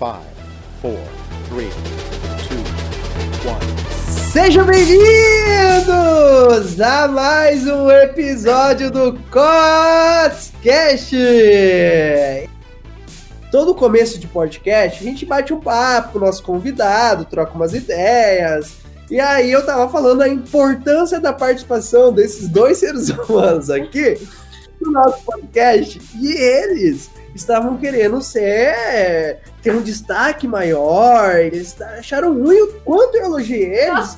Five, 0.00 0.24
four, 0.80 0.98
three, 1.50 1.68
two, 2.48 2.56
one. 3.46 3.60
Sejam 4.32 4.64
bem-vindos 4.64 5.04
a 6.80 7.06
mais 7.06 7.66
um 7.66 7.90
episódio 7.90 8.90
do 8.90 9.20
Cotscast! 9.30 11.14
Todo 13.52 13.74
começo 13.74 14.18
de 14.18 14.26
podcast, 14.26 15.06
a 15.06 15.06
gente 15.06 15.26
bate 15.26 15.52
um 15.52 15.60
papo 15.60 16.12
com 16.12 16.18
o 16.18 16.22
nosso 16.22 16.42
convidado, 16.42 17.26
troca 17.26 17.52
umas 17.52 17.74
ideias. 17.74 18.76
E 19.10 19.20
aí 19.20 19.52
eu 19.52 19.66
tava 19.66 19.86
falando 19.92 20.22
a 20.22 20.28
importância 20.30 21.20
da 21.20 21.34
participação 21.34 22.10
desses 22.10 22.48
dois 22.48 22.78
seres 22.78 23.10
humanos 23.28 23.68
aqui 23.68 24.18
no 24.80 24.92
nosso 24.92 25.22
podcast. 25.26 26.00
E 26.18 26.32
eles 26.32 27.10
estavam 27.34 27.76
querendo 27.76 28.22
ser 28.22 29.40
ter 29.62 29.74
um 29.74 29.82
destaque 29.82 30.48
maior, 30.48 31.36
eles 31.36 31.80
acharam 31.80 32.32
ruim 32.32 32.60
o 32.60 32.72
quanto 32.84 33.16
eu 33.16 33.24
elogiei 33.24 33.74
eles. 33.74 34.16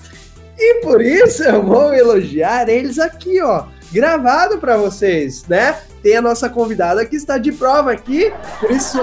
E 0.59 0.80
por 0.82 1.01
isso 1.01 1.42
eu 1.42 1.62
vou 1.62 1.92
elogiar 1.92 2.68
eles 2.68 2.98
aqui, 2.98 3.41
ó, 3.41 3.65
gravado 3.92 4.59
para 4.59 4.77
vocês, 4.77 5.45
né? 5.48 5.80
Tem 6.02 6.16
a 6.16 6.23
nossa 6.23 6.48
convidada 6.48 7.05
que 7.05 7.16
está 7.16 7.38
de 7.38 7.52
prova 7.52 7.92
aqui, 7.92 8.32
por 8.60 8.70
isso 8.70 9.01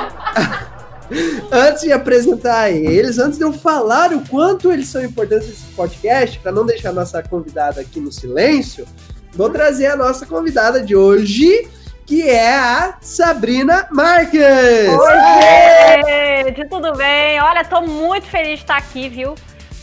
antes 1.51 1.83
de 1.83 1.91
apresentar 1.91 2.69
eles, 2.71 3.17
antes 3.17 3.37
de 3.37 3.43
eu 3.43 3.51
falar 3.51 4.13
o 4.13 4.27
quanto 4.27 4.71
eles 4.71 4.87
são 4.87 5.03
importantes 5.03 5.47
nesse 5.47 5.65
podcast, 5.75 6.39
para 6.39 6.51
não 6.51 6.65
deixar 6.65 6.89
a 6.89 6.93
nossa 6.93 7.21
convidada 7.23 7.81
aqui 7.81 7.99
no 7.99 8.11
silêncio, 8.11 8.85
vou 9.33 9.49
trazer 9.49 9.87
a 9.87 9.95
nossa 9.95 10.25
convidada 10.25 10.81
de 10.81 10.95
hoje, 10.95 11.67
que 12.09 12.27
é 12.27 12.55
a 12.55 12.97
Sabrina 13.01 13.87
Marques. 13.91 14.41
Oi, 14.41 16.43
gente, 16.43 16.67
tudo 16.67 16.95
bem? 16.95 17.39
Olha, 17.39 17.63
tô 17.63 17.81
muito 17.81 18.25
feliz 18.25 18.55
de 18.55 18.63
estar 18.63 18.77
aqui, 18.77 19.07
viu? 19.07 19.35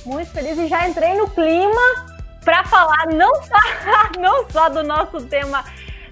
Muito 0.05 0.33
feliz 0.33 0.59
e 0.59 0.67
já 0.67 0.89
entrei 0.89 1.15
no 1.15 1.31
clima 1.31 2.05
para 2.45 2.65
falar 2.65 3.07
não 3.15 3.33
só, 3.45 3.61
não 4.19 4.51
só 4.51 4.69
do 4.69 4.83
nosso 4.83 5.25
tema 5.27 5.65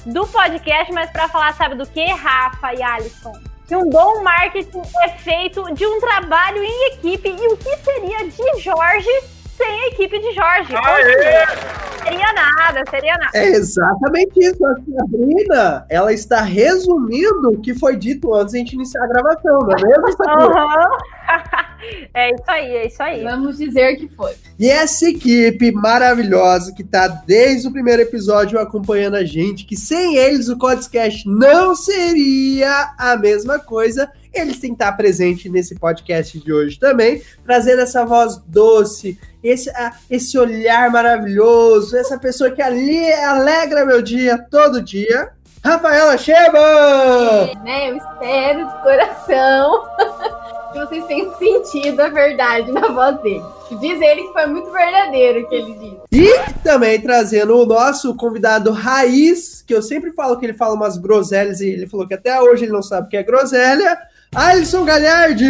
do 0.07 0.25
podcast, 0.29 0.93
mas 0.93 1.11
para 1.11 1.27
falar, 1.27 1.53
sabe 1.55 1.75
do 1.75 1.85
que, 1.85 2.07
Rafa 2.07 2.73
e 2.75 2.81
Alisson? 2.81 3.33
Que 3.67 3.75
um 3.75 3.91
bom 3.91 4.23
marketing 4.23 4.83
é 5.03 5.09
feito 5.09 5.65
de 5.75 5.85
um 5.85 5.99
trabalho 5.99 6.63
em 6.63 6.93
equipe 6.93 7.29
e 7.29 7.49
o 7.49 7.57
que 7.57 7.77
seria 7.79 8.29
de 8.29 8.63
Jorge 8.63 9.11
sem 9.57 9.83
a 9.83 9.87
equipe 9.89 10.19
de 10.19 10.33
Jorge. 10.33 10.75
Aê! 10.77 11.85
Seria 12.05 12.33
nada, 12.35 12.83
seria 12.91 13.15
nada. 13.15 13.31
É 13.33 13.49
exatamente 13.49 14.39
isso. 14.39 14.65
A 14.67 14.75
Sabrina, 14.75 15.87
ela 15.89 16.13
está 16.13 16.43
resumindo 16.43 17.49
o 17.49 17.61
que 17.61 17.75
foi 17.75 17.97
dito 17.97 18.35
antes 18.35 18.53
de 18.53 18.59
a 18.59 18.61
gente 18.61 18.75
iniciar 18.75 19.03
a 19.05 19.07
gravação, 19.07 19.59
não 19.61 19.71
é 19.71 19.83
mesmo, 19.83 20.13
Sabrina? 20.13 20.49
Uhum. 20.49 20.99
é 22.15 22.35
isso 22.35 22.45
aí, 22.49 22.77
é 22.77 22.87
isso 22.87 23.03
aí. 23.03 23.23
Vamos 23.23 23.59
dizer 23.59 23.97
que 23.97 24.09
foi. 24.09 24.35
E 24.59 24.71
essa 24.71 25.09
equipe 25.09 25.73
maravilhosa 25.73 26.73
que 26.75 26.83
está 26.83 27.09
desde 27.09 27.69
o 27.69 27.73
primeiro 27.73 28.03
episódio 28.03 28.59
acompanhando 28.59 29.17
a 29.17 29.25
gente, 29.25 29.65
que 29.65 29.77
sem 29.77 30.17
eles 30.17 30.49
o 30.49 30.57
Codescast 30.57 31.29
não 31.29 31.75
seria 31.75 32.95
a 32.99 33.17
mesma 33.17 33.59
coisa. 33.59 34.11
Eles 34.33 34.59
têm 34.59 34.71
que 34.71 34.77
estar 34.77 34.93
presente 34.93 35.49
nesse 35.49 35.77
podcast 35.77 36.39
de 36.39 36.53
hoje 36.53 36.79
também, 36.79 37.23
trazendo 37.45 37.83
essa 37.83 38.05
voz 38.05 38.37
doce, 38.47 39.19
esse, 39.43 39.71
esse 40.11 40.37
olhar 40.37 40.91
maravilhoso, 40.91 41.97
essa 41.97 42.19
pessoa 42.19 42.51
que 42.51 42.61
ali 42.61 43.13
alegra 43.13 43.85
meu 43.85 44.03
dia 44.03 44.39
todo 44.39 44.83
dia. 44.83 45.31
Rafaela 45.65 46.19
Sheba! 46.19 46.59
É, 46.59 47.55
né? 47.65 47.91
Eu 47.91 47.97
espero 47.97 48.67
de 48.67 48.83
coração 48.83 49.89
que 50.75 50.79
vocês 50.79 51.07
tenham 51.07 51.35
sentido 51.39 52.01
a 52.01 52.09
verdade 52.09 52.71
na 52.71 52.89
voz 52.89 53.19
dele. 53.23 53.43
Diz 53.81 53.99
ele 54.01 54.25
que 54.25 54.33
foi 54.35 54.45
muito 54.45 54.71
verdadeiro 54.71 55.41
o 55.41 55.49
que 55.49 55.55
ele 55.55 55.75
disse. 55.75 56.01
E 56.13 56.53
também 56.63 57.01
trazendo 57.01 57.57
o 57.57 57.65
nosso 57.65 58.15
convidado 58.15 58.73
Raiz, 58.73 59.63
que 59.63 59.75
eu 59.75 59.81
sempre 59.81 60.13
falo 60.13 60.39
que 60.39 60.45
ele 60.45 60.53
fala 60.53 60.75
umas 60.75 60.99
groselhas 60.99 61.63
e 61.63 61.71
ele 61.71 61.87
falou 61.87 62.07
que 62.07 62.15
até 62.15 62.39
hoje 62.39 62.65
ele 62.65 62.73
não 62.73 62.83
sabe 62.83 63.07
o 63.07 63.11
que 63.11 63.17
é 63.17 63.23
groselha. 63.23 63.99
Alisson 64.35 64.85
Galhardi! 64.85 65.49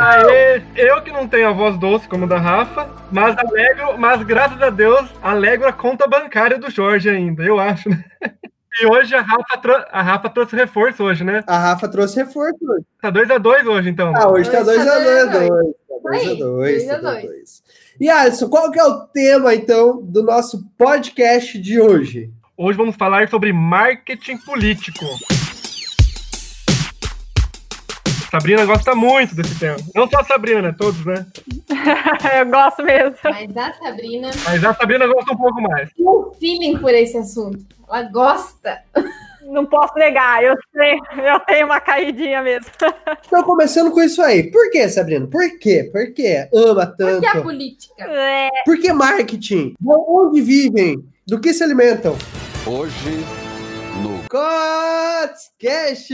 Aê, 0.00 0.60
eu 0.74 1.02
que 1.02 1.12
não 1.12 1.28
tenho 1.28 1.48
a 1.48 1.52
voz 1.52 1.78
doce 1.78 2.08
como 2.08 2.24
a 2.24 2.28
da 2.28 2.38
Rafa, 2.38 2.88
mas 3.12 3.36
alegro, 3.38 3.96
mas 3.96 4.22
graças 4.24 4.60
a 4.60 4.70
Deus, 4.70 5.08
alegro 5.22 5.68
a 5.68 5.72
conta 5.72 6.08
bancária 6.08 6.58
do 6.58 6.68
Jorge 6.68 7.08
ainda, 7.08 7.44
eu 7.44 7.60
acho, 7.60 7.88
né? 7.88 8.04
E 8.80 8.86
hoje 8.86 9.14
a 9.14 9.22
Rafa, 9.22 9.56
trou- 9.60 9.84
a 9.90 10.02
Rafa 10.02 10.28
trouxe 10.28 10.54
reforço 10.56 11.02
hoje, 11.04 11.24
né? 11.24 11.42
A 11.46 11.58
Rafa 11.58 11.88
trouxe 11.88 12.16
reforço 12.16 12.58
hoje. 12.62 12.84
Tá 13.00 13.10
2x2 13.10 13.66
hoje, 13.66 13.88
então. 13.88 14.12
Ah, 14.14 14.28
hoje 14.30 14.50
tá 14.50 14.60
Hoje 14.60 14.78
2x2. 14.78 14.84
tá 14.84 14.98
Dois, 14.98 15.04
dois 15.04 15.18
a 15.18 15.38
dois. 15.38 15.74
Tá 15.88 15.94
2x2. 16.10 16.30
Aí, 16.30 16.36
dois 16.38 16.88
a 16.90 16.94
Tá 16.94 17.00
dois. 17.00 17.24
2x2. 17.24 17.62
E 17.98 18.10
Alisson, 18.10 18.48
qual 18.50 18.70
que 18.70 18.78
é 18.78 18.84
o 18.84 19.00
tema, 19.06 19.54
então, 19.54 20.02
do 20.02 20.22
nosso 20.22 20.66
podcast 20.76 21.58
de 21.58 21.80
hoje? 21.80 22.30
Hoje 22.58 22.76
vamos 22.76 22.96
falar 22.96 23.28
sobre 23.28 23.52
marketing 23.52 24.36
político. 24.38 25.04
Sabrina 28.36 28.66
gosta 28.66 28.94
muito 28.94 29.34
desse 29.34 29.58
tema. 29.58 29.76
Não 29.94 30.06
só 30.10 30.20
a 30.20 30.24
Sabrina? 30.24 30.74
Todos, 30.76 31.02
né? 31.06 31.24
Eu 32.38 32.46
gosto 32.50 32.82
mesmo. 32.82 33.16
Mas 33.24 33.56
a 33.56 33.72
Sabrina 33.72 34.30
Mas 34.44 34.62
a 34.64 34.74
Sabrina 34.74 35.06
gosta 35.06 35.32
um 35.32 35.36
pouco 35.38 35.62
mais. 35.62 35.88
um 35.98 36.30
feeling 36.38 36.76
por 36.76 36.92
esse 36.92 37.16
assunto. 37.16 37.64
Ela 37.88 38.02
gosta. 38.02 38.78
Não 39.42 39.64
posso 39.64 39.94
negar, 39.94 40.42
eu 40.42 40.56
sei, 40.72 40.94
eu 41.24 41.38
tenho 41.46 41.66
uma 41.66 41.80
caidinha 41.80 42.42
mesmo. 42.42 42.70
Então, 43.26 43.42
começando 43.42 43.90
com 43.90 44.02
isso 44.02 44.20
aí. 44.22 44.50
Por 44.50 44.70
que, 44.70 44.88
Sabrina? 44.88 45.26
Por 45.26 45.58
quê? 45.58 45.88
Por 45.92 46.12
que 46.12 46.48
ama 46.54 46.86
tanto? 46.86 47.20
Porque 47.22 47.38
a 47.38 47.42
política. 47.42 48.04
É, 48.04 48.50
Por 48.64 48.78
que 48.78 48.92
marketing? 48.92 49.74
De 49.80 49.88
onde 49.88 50.40
vivem? 50.42 51.04
Do 51.26 51.40
que 51.40 51.52
se 51.52 51.64
alimentam? 51.64 52.16
Hoje, 52.66 53.24
Cotscast! 54.28 56.12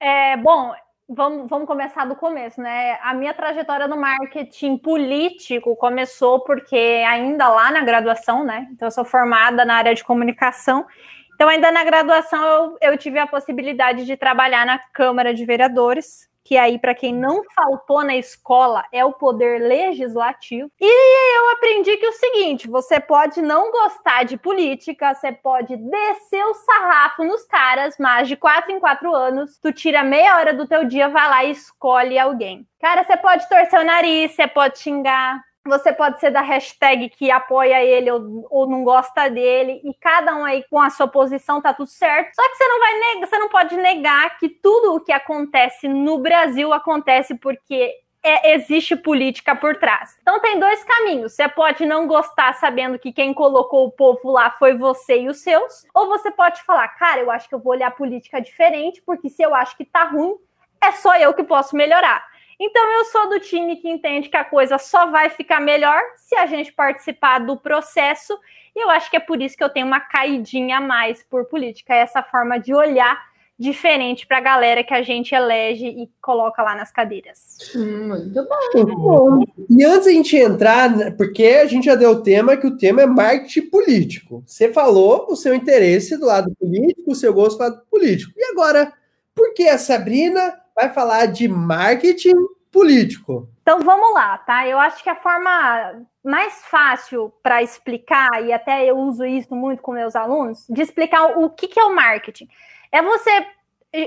é, 0.00 0.36
bom, 0.36 0.72
vamos, 1.08 1.48
vamos 1.48 1.66
começar 1.66 2.04
do 2.04 2.16
começo, 2.16 2.60
né? 2.60 2.98
A 3.02 3.14
minha 3.14 3.32
trajetória 3.32 3.88
no 3.88 3.96
marketing 3.96 4.76
político 4.78 5.74
começou 5.76 6.40
porque 6.40 7.04
ainda 7.06 7.48
lá 7.48 7.70
na 7.70 7.82
graduação, 7.82 8.44
né? 8.44 8.68
Então, 8.72 8.88
eu 8.88 8.92
sou 8.92 9.04
formada 9.04 9.64
na 9.64 9.76
área 9.76 9.94
de 9.94 10.04
comunicação. 10.04 10.86
Então, 11.34 11.48
ainda 11.48 11.70
na 11.70 11.84
graduação, 11.84 12.76
eu, 12.80 12.92
eu 12.92 12.98
tive 12.98 13.18
a 13.18 13.26
possibilidade 13.26 14.04
de 14.04 14.16
trabalhar 14.16 14.66
na 14.66 14.78
Câmara 14.78 15.32
de 15.32 15.44
Vereadores, 15.44 16.28
que 16.46 16.56
aí, 16.56 16.78
para 16.78 16.94
quem 16.94 17.12
não 17.12 17.42
faltou 17.52 18.04
na 18.04 18.16
escola, 18.16 18.84
é 18.92 19.04
o 19.04 19.12
poder 19.12 19.60
legislativo. 19.60 20.70
E 20.80 21.36
eu 21.38 21.50
aprendi 21.50 21.96
que 21.96 22.06
é 22.06 22.08
o 22.08 22.12
seguinte: 22.12 22.68
você 22.68 23.00
pode 23.00 23.42
não 23.42 23.72
gostar 23.72 24.22
de 24.22 24.36
política, 24.36 25.12
você 25.12 25.32
pode 25.32 25.76
descer 25.76 26.44
o 26.44 26.54
sarrafo 26.54 27.24
nos 27.24 27.44
caras, 27.46 27.96
mas 27.98 28.28
de 28.28 28.36
quatro 28.36 28.70
em 28.70 28.78
quatro 28.78 29.12
anos, 29.12 29.58
tu 29.58 29.72
tira 29.72 30.04
meia 30.04 30.36
hora 30.36 30.54
do 30.54 30.68
teu 30.68 30.84
dia, 30.84 31.08
vai 31.08 31.28
lá 31.28 31.44
e 31.44 31.50
escolhe 31.50 32.16
alguém. 32.16 32.64
Cara, 32.80 33.02
você 33.02 33.16
pode 33.16 33.48
torcer 33.48 33.80
o 33.80 33.84
nariz, 33.84 34.32
você 34.32 34.46
pode 34.46 34.78
xingar, 34.78 35.42
você 35.68 35.92
pode 35.92 36.20
ser 36.20 36.30
da 36.30 36.40
hashtag 36.40 37.08
que 37.10 37.30
apoia 37.30 37.82
ele 37.82 38.10
ou, 38.10 38.46
ou 38.50 38.66
não 38.66 38.84
gosta 38.84 39.28
dele, 39.28 39.80
e 39.84 39.94
cada 39.94 40.34
um 40.34 40.44
aí 40.44 40.64
com 40.70 40.80
a 40.80 40.90
sua 40.90 41.08
posição 41.08 41.60
tá 41.60 41.72
tudo 41.72 41.88
certo. 41.88 42.34
Só 42.34 42.48
que 42.48 42.56
você 42.56 42.68
não 42.68 42.80
vai 42.80 42.98
negar, 42.98 43.26
você 43.26 43.38
não 43.38 43.48
pode 43.48 43.76
negar 43.76 44.38
que 44.38 44.48
tudo 44.48 44.94
o 44.94 45.00
que 45.00 45.12
acontece 45.12 45.88
no 45.88 46.18
Brasil 46.18 46.72
acontece 46.72 47.34
porque 47.34 47.94
é, 48.26 48.54
existe 48.54 48.96
política 48.96 49.54
por 49.54 49.76
trás. 49.76 50.18
Então 50.20 50.40
tem 50.40 50.58
dois 50.58 50.82
caminhos. 50.82 51.34
Você 51.34 51.48
pode 51.48 51.86
não 51.86 52.08
gostar 52.08 52.54
sabendo 52.54 52.98
que 52.98 53.12
quem 53.12 53.32
colocou 53.32 53.86
o 53.86 53.92
povo 53.92 54.32
lá 54.32 54.50
foi 54.50 54.76
você 54.76 55.20
e 55.20 55.28
os 55.28 55.42
seus, 55.42 55.84
ou 55.94 56.08
você 56.08 56.30
pode 56.32 56.62
falar, 56.64 56.88
cara, 56.88 57.20
eu 57.20 57.30
acho 57.30 57.48
que 57.48 57.54
eu 57.54 57.60
vou 57.60 57.72
olhar 57.72 57.90
política 57.92 58.40
diferente, 58.40 59.00
porque 59.06 59.30
se 59.30 59.42
eu 59.42 59.54
acho 59.54 59.76
que 59.76 59.84
tá 59.84 60.04
ruim, 60.04 60.34
é 60.82 60.90
só 60.92 61.16
eu 61.16 61.32
que 61.34 61.44
posso 61.44 61.76
melhorar. 61.76 62.26
Então 62.58 62.90
eu 62.92 63.04
sou 63.06 63.28
do 63.28 63.40
time 63.40 63.76
que 63.76 63.88
entende 63.88 64.28
que 64.28 64.36
a 64.36 64.44
coisa 64.44 64.78
só 64.78 65.10
vai 65.10 65.30
ficar 65.30 65.60
melhor 65.60 66.00
se 66.16 66.34
a 66.36 66.46
gente 66.46 66.72
participar 66.72 67.40
do 67.40 67.56
processo. 67.56 68.38
E 68.74 68.82
eu 68.82 68.90
acho 68.90 69.10
que 69.10 69.16
é 69.16 69.20
por 69.20 69.40
isso 69.40 69.56
que 69.56 69.64
eu 69.64 69.68
tenho 69.68 69.86
uma 69.86 70.00
caidinha 70.00 70.78
a 70.78 70.80
mais 70.80 71.22
por 71.22 71.46
política, 71.46 71.94
é 71.94 71.98
essa 71.98 72.22
forma 72.22 72.58
de 72.58 72.74
olhar 72.74 73.18
diferente 73.58 74.26
para 74.26 74.38
a 74.38 74.42
galera 74.42 74.84
que 74.84 74.92
a 74.92 75.02
gente 75.02 75.34
elege 75.34 75.86
e 75.86 76.10
coloca 76.20 76.62
lá 76.62 76.74
nas 76.74 76.92
cadeiras. 76.92 77.56
Hum, 77.74 78.08
muito 78.08 78.44
bom. 78.44 78.58
Muito 78.74 78.96
bom. 78.96 79.42
E 79.70 79.84
antes 79.84 80.06
a 80.06 80.10
gente 80.10 80.36
entrar, 80.36 81.16
porque 81.16 81.46
a 81.46 81.66
gente 81.66 81.86
já 81.86 81.94
deu 81.94 82.10
o 82.10 82.22
tema, 82.22 82.56
que 82.56 82.66
o 82.66 82.76
tema 82.76 83.02
é 83.02 83.06
marketing 83.06 83.70
político. 83.70 84.42
Você 84.46 84.72
falou 84.72 85.26
o 85.30 85.36
seu 85.36 85.54
interesse 85.54 86.18
do 86.18 86.26
lado 86.26 86.54
político, 86.60 87.12
o 87.12 87.14
seu 87.14 87.32
gosto 87.32 87.56
do 87.56 87.62
lado 87.62 87.82
político. 87.90 88.32
E 88.36 88.44
agora, 88.44 88.92
por 89.34 89.54
que 89.54 89.68
a 89.68 89.78
Sabrina 89.78 90.54
vai 90.76 90.92
falar 90.92 91.26
de 91.26 91.48
marketing 91.48 92.36
político? 92.70 93.48
Então 93.62 93.80
vamos 93.80 94.12
lá, 94.12 94.36
tá? 94.38 94.68
Eu 94.68 94.78
acho 94.78 95.02
que 95.02 95.08
a 95.08 95.16
forma 95.16 96.04
mais 96.22 96.64
fácil 96.66 97.32
para 97.42 97.62
explicar, 97.62 98.44
e 98.44 98.52
até 98.52 98.84
eu 98.84 98.98
uso 98.98 99.24
isso 99.24 99.54
muito 99.54 99.82
com 99.82 99.92
meus 99.92 100.14
alunos, 100.14 100.66
de 100.68 100.82
explicar 100.82 101.38
o 101.38 101.48
que, 101.48 101.66
que 101.66 101.80
é 101.80 101.84
o 101.84 101.94
marketing. 101.94 102.48
É 102.92 103.02
você 103.02 103.46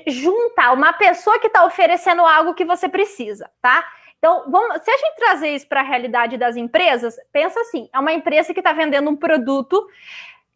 juntar 0.08 0.72
uma 0.74 0.94
pessoa 0.94 1.40
que 1.40 1.48
está 1.48 1.66
oferecendo 1.66 2.22
algo 2.22 2.54
que 2.54 2.64
você 2.64 2.88
precisa, 2.88 3.50
tá? 3.62 3.84
Então, 4.20 4.52
vamos, 4.52 4.84
se 4.84 4.92
a 4.92 4.98
gente 4.98 5.16
trazer 5.16 5.50
isso 5.56 5.68
para 5.68 5.80
a 5.80 5.84
realidade 5.84 6.38
das 6.38 6.56
empresas, 6.56 7.16
pensa 7.32 7.60
assim: 7.62 7.90
é 7.92 7.98
uma 7.98 8.14
empresa 8.14 8.54
que 8.54 8.60
está 8.60 8.74
vendendo 8.74 9.10
um 9.10 9.16
produto 9.16 9.88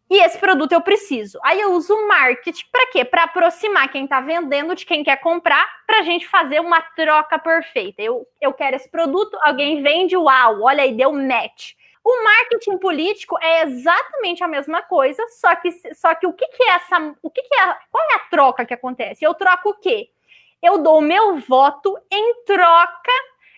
e 0.10 0.18
esse 0.24 0.38
produto 0.38 0.74
eu 0.74 0.82
preciso. 0.82 1.40
Aí 1.44 1.60
eu 1.60 1.74
uso 1.74 1.94
o 1.94 2.08
marketing 2.08 2.66
para 2.72 2.88
quê? 2.92 3.06
Para 3.06 3.24
aproximar 3.24 3.92
quem 3.92 4.04
está 4.04 4.22
vendendo 4.22 4.76
de 4.76 4.86
quem 4.86 5.04
quer 5.04 5.18
comprar, 5.18 5.68
para 5.88 6.00
a 6.00 6.04
gente 6.04 6.28
fazer 6.28 6.60
uma 6.60 6.82
troca 6.82 7.40
perfeita. 7.40 8.02
Eu, 8.02 8.28
eu 8.40 8.54
quero 8.54 8.76
esse 8.76 8.90
produto, 8.90 9.38
alguém 9.42 9.82
vende, 9.82 10.16
uau, 10.16 10.62
olha 10.62 10.84
aí, 10.84 10.94
deu 10.94 11.12
match. 11.12 11.74
O 12.04 12.24
marketing 12.24 12.78
político 12.78 13.38
é 13.42 13.64
exatamente 13.64 14.44
a 14.44 14.48
mesma 14.48 14.82
coisa, 14.82 15.26
só 15.30 15.56
que, 15.56 15.72
só 15.96 16.14
que 16.14 16.28
o 16.28 16.34
que, 16.34 16.46
que 16.48 16.64
é 16.64 16.76
essa. 16.76 17.16
O 17.22 17.30
que, 17.30 17.42
que 17.42 17.56
é. 17.56 17.78
Qual 17.90 18.04
é 18.12 18.16
a 18.16 18.30
troca 18.30 18.66
que 18.66 18.74
acontece? 18.74 19.24
Eu 19.24 19.34
troco 19.34 19.70
o 19.70 19.80
quê? 19.80 20.10
Eu 20.62 20.80
dou 20.80 20.98
o 20.98 21.02
meu 21.02 21.38
voto 21.38 21.98
em 22.12 22.44
troca 22.44 23.12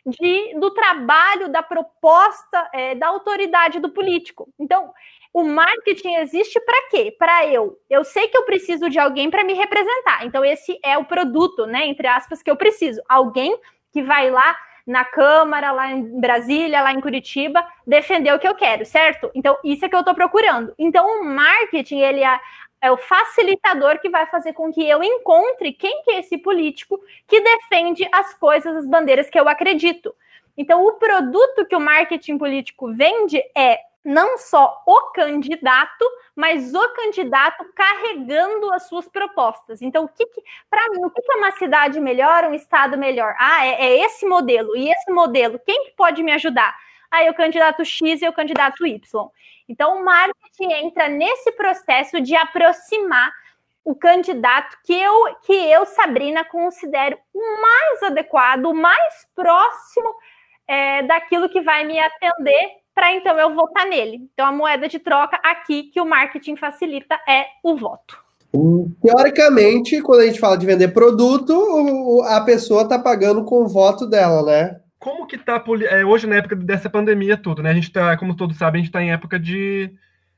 de, 0.06 0.60
do 0.60 0.70
trabalho, 0.72 1.50
da 1.50 1.64
proposta, 1.64 2.70
é, 2.72 2.94
da 2.94 3.08
autoridade 3.08 3.80
do 3.80 3.90
político. 3.90 4.48
Então, 4.60 4.94
o 5.36 5.44
marketing 5.44 6.16
existe 6.16 6.58
para 6.62 6.88
quê? 6.90 7.14
Para 7.20 7.46
eu. 7.46 7.78
Eu 7.90 8.06
sei 8.06 8.30
que 8.30 8.38
eu 8.38 8.44
preciso 8.44 8.90
de 8.90 8.98
alguém 8.98 9.30
para 9.30 9.44
me 9.44 9.52
representar. 9.52 10.26
Então, 10.26 10.46
esse 10.46 10.80
é 10.82 10.98
o 10.98 11.04
produto, 11.04 11.66
né? 11.66 11.86
Entre 11.88 12.08
aspas, 12.08 12.42
que 12.42 12.50
eu 12.50 12.56
preciso. 12.56 13.02
Alguém 13.10 13.60
que 13.92 14.02
vai 14.02 14.32
lá 14.32 14.58
na 14.88 15.04
Câmara, 15.04 15.74
lá 15.74 15.92
em 15.92 16.22
Brasília, 16.22 16.82
lá 16.82 16.94
em 16.94 17.02
Curitiba, 17.02 17.68
defender 17.86 18.34
o 18.34 18.40
que 18.40 18.48
eu 18.48 18.56
quero, 18.56 18.86
certo? 18.86 19.30
Então, 19.36 19.58
isso 19.62 19.84
é 19.84 19.90
que 19.90 19.96
eu 19.98 20.00
estou 20.00 20.16
procurando. 20.16 20.74
Então, 20.80 21.06
o 21.06 21.26
marketing, 21.26 22.00
ele 22.00 22.24
é, 22.24 22.40
é, 22.80 22.90
o 22.90 22.96
facilitador 22.96 24.00
que 24.00 24.08
vai 24.08 24.26
fazer 24.28 24.54
com 24.54 24.72
que 24.72 24.88
eu 24.88 25.04
encontre 25.04 25.74
quem 25.74 26.02
que 26.04 26.12
é 26.12 26.20
esse 26.20 26.38
político 26.38 26.98
que 27.28 27.42
defende 27.42 28.08
as 28.10 28.34
coisas, 28.36 28.74
as 28.74 28.86
bandeiras 28.86 29.30
que 29.30 29.38
eu 29.38 29.50
acredito. 29.50 30.16
Então, 30.56 30.86
o 30.86 30.94
produto 30.94 31.66
que 31.66 31.76
o 31.76 31.82
marketing 31.82 32.38
político 32.38 32.94
vende 32.94 33.44
é 33.54 33.80
não 34.06 34.38
só 34.38 34.84
o 34.86 35.12
candidato, 35.12 36.06
mas 36.36 36.76
o 36.76 36.90
candidato 36.90 37.66
carregando 37.74 38.72
as 38.72 38.88
suas 38.88 39.08
propostas. 39.08 39.82
Então, 39.82 40.06
o 40.06 40.08
que, 40.08 40.28
que 40.28 40.44
para 40.70 40.88
mim, 40.90 41.04
o 41.04 41.10
que, 41.10 41.22
que, 41.24 41.32
é 41.32 41.36
uma 41.36 41.52
cidade 41.54 42.00
melhor, 42.00 42.44
um 42.44 42.54
estado 42.54 43.00
melhor? 43.00 43.36
Ah, 43.40 43.66
é, 43.66 43.86
é 43.86 44.06
esse 44.06 44.24
modelo. 44.28 44.78
E 44.78 44.92
esse 44.92 45.12
modelo, 45.12 45.60
quem 45.66 45.86
que 45.86 45.96
pode 45.96 46.22
me 46.22 46.32
ajudar? 46.34 46.76
Ah, 47.10 47.24
é 47.24 47.32
o 47.32 47.36
candidato 47.36 47.84
X 47.84 48.22
e 48.22 48.28
o 48.28 48.34
candidato 48.34 48.86
Y. 48.86 49.30
Então, 49.68 49.98
o 49.98 50.06
marketing 50.06 50.72
entra 50.72 51.08
nesse 51.08 51.52
processo 51.54 52.22
de 52.22 52.36
aproximar 52.36 53.34
o 53.84 53.96
candidato 53.96 54.78
que 54.84 54.94
eu, 54.94 55.36
que 55.42 55.54
eu 55.54 55.86
Sabrina, 55.88 56.46
considero 56.46 57.18
o 57.34 57.62
mais 57.62 58.04
adequado, 58.04 58.66
o 58.66 58.74
mais 58.74 59.28
próximo 59.34 60.14
é, 60.68 61.02
daquilo 61.04 61.50
que 61.50 61.62
vai 61.62 61.84
me 61.86 62.00
atender 62.00 62.85
para 62.96 63.14
então 63.14 63.38
eu 63.38 63.54
votar 63.54 63.86
nele. 63.86 64.22
Então 64.34 64.48
a 64.48 64.52
moeda 64.52 64.88
de 64.88 64.98
troca 64.98 65.38
aqui 65.44 65.84
que 65.84 66.00
o 66.00 66.06
marketing 66.06 66.56
facilita 66.56 67.16
é 67.28 67.46
o 67.62 67.76
voto. 67.76 68.24
Teoricamente, 69.02 70.02
quando 70.02 70.22
a 70.22 70.26
gente 70.26 70.40
fala 70.40 70.58
de 70.58 70.66
vender 70.66 70.88
produto, 70.88 72.24
a 72.30 72.40
pessoa 72.42 72.84
está 72.84 72.98
pagando 72.98 73.44
com 73.44 73.64
o 73.64 73.68
voto 73.68 74.08
dela, 74.08 74.44
né? 74.44 74.80
Como 74.98 75.28
que 75.28 75.38
tá 75.38 75.62
é, 75.90 76.06
hoje 76.06 76.26
na 76.26 76.38
época 76.38 76.56
dessa 76.56 76.90
pandemia 76.90 77.36
tudo, 77.36 77.62
né? 77.62 77.70
A 77.70 77.74
gente 77.74 77.92
tá, 77.92 78.16
como 78.18 78.36
todos 78.36 78.58
sabem, 78.58 78.80
a 78.80 78.84
gente 78.84 78.90
está 78.90 79.04
em 79.04 79.12
época 79.12 79.38
de, 79.38 79.92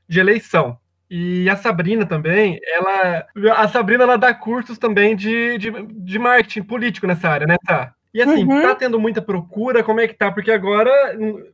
de 0.08 0.18
eleição. 0.18 0.76
E 1.10 1.48
a 1.48 1.56
Sabrina 1.56 2.04
também, 2.04 2.58
ela. 2.66 3.26
A 3.56 3.68
Sabrina 3.68 4.02
ela 4.02 4.18
dá 4.18 4.34
cursos 4.34 4.76
também 4.76 5.16
de, 5.16 5.56
de, 5.56 5.70
de 5.70 6.18
marketing 6.18 6.64
político 6.64 7.06
nessa 7.06 7.28
área, 7.28 7.46
né, 7.46 7.56
tá? 7.64 7.94
E 8.12 8.22
assim, 8.22 8.44
uhum. 8.44 8.62
tá 8.62 8.74
tendo 8.74 8.98
muita 8.98 9.20
procura, 9.20 9.82
como 9.84 10.00
é 10.00 10.08
que 10.08 10.14
tá? 10.14 10.32
Porque 10.32 10.50
agora, 10.50 10.90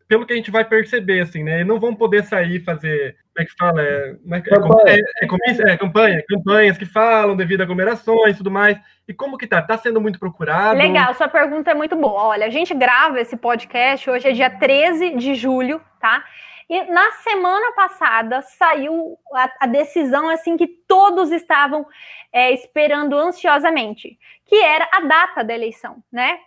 pelo 0.07 0.25
que 0.25 0.33
a 0.33 0.37
gente 0.37 0.53
vai 0.53 0.65
perceber, 0.65 1.21
assim, 1.21 1.43
né? 1.43 1.65
Não 1.65 1.81
vão 1.81 1.95
poder 1.95 2.23
sair 2.25 2.61
fazer, 2.61 3.17
como 3.35 3.43
é 3.43 3.45
que 3.45 3.57
fala? 3.59 3.83
É, 3.83 4.17
é, 4.31 4.41
campanha. 4.41 5.03
É, 5.19 5.71
é, 5.73 5.77
campanha, 5.77 6.25
campanhas 6.29 6.79
que 6.79 6.87
falam 6.87 7.37
devido 7.37 7.61
a 7.61 7.65
aglomerações 7.65 8.35
e 8.35 8.39
tudo 8.39 8.53
mais. 8.53 8.79
E 9.07 9.13
como 9.13 9.37
que 9.37 9.49
tá? 9.49 9.61
Tá 9.61 9.77
sendo 9.77 10.01
muito 10.01 10.19
procurado? 10.19 10.79
Legal, 10.79 11.13
sua 11.15 11.29
pergunta 11.29 11.73
é 11.73 11.75
muito 11.75 11.97
boa. 11.97 12.29
Olha, 12.29 12.47
a 12.47 12.51
gente 12.51 12.73
grava 12.73 13.21
esse 13.21 13.37
podcast, 13.37 14.09
hoje 14.09 14.29
é 14.29 14.33
dia 14.33 14.49
13 14.49 15.17
de 15.17 15.35
julho, 15.35 15.81
tá? 16.01 16.25
E 16.69 16.83
na 16.85 17.11
semana 17.13 17.73
passada 17.73 18.43
saiu 18.43 19.19
a, 19.35 19.51
a 19.61 19.67
decisão 19.67 20.29
assim 20.29 20.57
que 20.57 20.67
todos 20.67 21.31
estavam 21.31 21.87
é, 22.33 22.53
esperando 22.53 23.17
ansiosamente, 23.17 24.19
que 24.47 24.57
era 24.57 24.89
a 24.93 25.01
data 25.01 25.45
da 25.45 25.55
eleição, 25.55 26.03
né? 26.11 26.39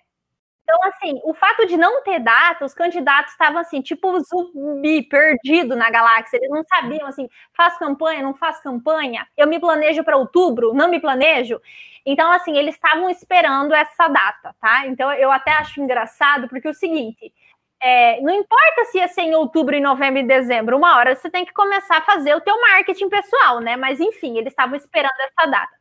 Então, 0.69 0.77
assim, 0.83 1.21
o 1.23 1.33
fato 1.33 1.65
de 1.65 1.77
não 1.77 2.03
ter 2.03 2.19
data, 2.19 2.65
os 2.65 2.73
candidatos 2.73 3.31
estavam 3.31 3.57
assim, 3.61 3.81
tipo 3.81 4.19
zumbi, 4.19 5.01
perdido 5.01 5.77
na 5.77 5.89
galáxia. 5.89 6.35
Eles 6.35 6.49
não 6.49 6.61
sabiam 6.65 7.07
assim, 7.07 7.29
faz 7.53 7.77
campanha, 7.77 8.21
não 8.21 8.33
faz 8.35 8.59
campanha, 8.59 9.25
eu 9.37 9.47
me 9.47 9.59
planejo 9.61 10.03
para 10.03 10.17
outubro, 10.17 10.73
não 10.73 10.89
me 10.89 10.99
planejo. 10.99 11.61
Então, 12.05 12.29
assim, 12.33 12.57
eles 12.57 12.75
estavam 12.75 13.09
esperando 13.09 13.73
essa 13.73 14.09
data, 14.09 14.53
tá? 14.59 14.85
Então, 14.87 15.11
eu 15.13 15.31
até 15.31 15.51
acho 15.51 15.79
engraçado, 15.81 16.49
porque 16.49 16.67
é 16.67 16.71
o 16.71 16.73
seguinte. 16.73 17.33
É, 17.81 18.19
não 18.21 18.33
importa 18.33 18.85
se 18.85 18.97
ia 18.97 19.07
ser 19.07 19.21
em 19.21 19.35
outubro, 19.35 19.75
em 19.75 19.81
novembro 19.81 20.19
e 20.19 20.27
dezembro, 20.27 20.77
uma 20.77 20.97
hora 20.97 21.15
você 21.15 21.29
tem 21.29 21.45
que 21.45 21.53
começar 21.53 21.97
a 21.97 22.01
fazer 22.01 22.35
o 22.35 22.41
teu 22.41 22.59
marketing 22.59 23.09
pessoal, 23.09 23.59
né? 23.59 23.75
Mas 23.75 23.99
enfim, 23.99 24.37
eles 24.37 24.51
estavam 24.51 24.75
esperando 24.75 25.19
essa 25.19 25.49
data. 25.49 25.71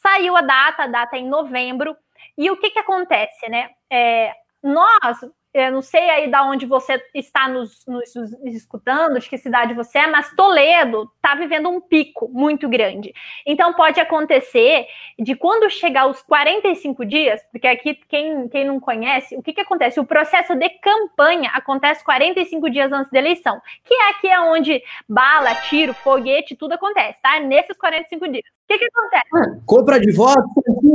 Saiu 0.00 0.36
a 0.36 0.40
data, 0.40 0.84
a 0.84 0.86
data 0.86 1.16
é 1.16 1.20
em 1.20 1.28
novembro, 1.28 1.96
e 2.38 2.50
o 2.50 2.56
que, 2.56 2.70
que 2.70 2.78
acontece, 2.78 3.48
né? 3.48 3.70
É, 3.90 4.32
nós, 4.62 5.18
eu 5.54 5.70
não 5.70 5.82
sei 5.82 6.08
aí 6.08 6.30
da 6.30 6.44
onde 6.44 6.64
você 6.64 7.02
está 7.14 7.46
nos, 7.46 7.84
nos, 7.86 8.32
escutando, 8.44 9.20
de 9.20 9.28
que 9.28 9.36
cidade 9.36 9.74
você 9.74 9.98
é, 9.98 10.06
mas 10.06 10.34
Toledo 10.34 11.10
está 11.16 11.34
vivendo 11.34 11.68
um 11.68 11.80
pico 11.80 12.28
muito 12.32 12.68
grande. 12.68 13.12
Então 13.46 13.74
pode 13.74 14.00
acontecer 14.00 14.86
de 15.18 15.36
quando 15.36 15.68
chegar 15.70 16.06
os 16.06 16.22
45 16.22 17.04
dias, 17.04 17.40
porque 17.50 17.66
aqui 17.66 17.94
quem, 18.08 18.48
quem 18.48 18.64
não 18.64 18.80
conhece, 18.80 19.36
o 19.36 19.42
que, 19.42 19.52
que 19.52 19.60
acontece? 19.60 20.00
O 20.00 20.06
processo 20.06 20.54
de 20.54 20.68
campanha 20.80 21.50
acontece 21.54 22.02
45 22.02 22.70
dias 22.70 22.90
antes 22.90 23.10
da 23.10 23.18
eleição, 23.18 23.60
que 23.84 23.94
é 23.94 24.10
aqui 24.10 24.28
onde 24.48 24.82
bala, 25.06 25.54
tiro, 25.54 25.92
foguete, 25.92 26.56
tudo 26.56 26.72
acontece, 26.72 27.20
tá? 27.20 27.38
Nesses 27.40 27.76
45 27.76 28.28
dias. 28.28 28.61
O 28.72 28.78
que, 28.78 28.78
que 28.78 28.84
acontece? 28.86 29.28
Ah, 29.34 29.60
compra 29.66 30.00
de 30.00 30.12
voto, 30.12 30.48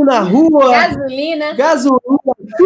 na 0.04 0.22
rua. 0.22 0.72
Gasolina. 0.72 1.54
Gasolina. 1.54 2.18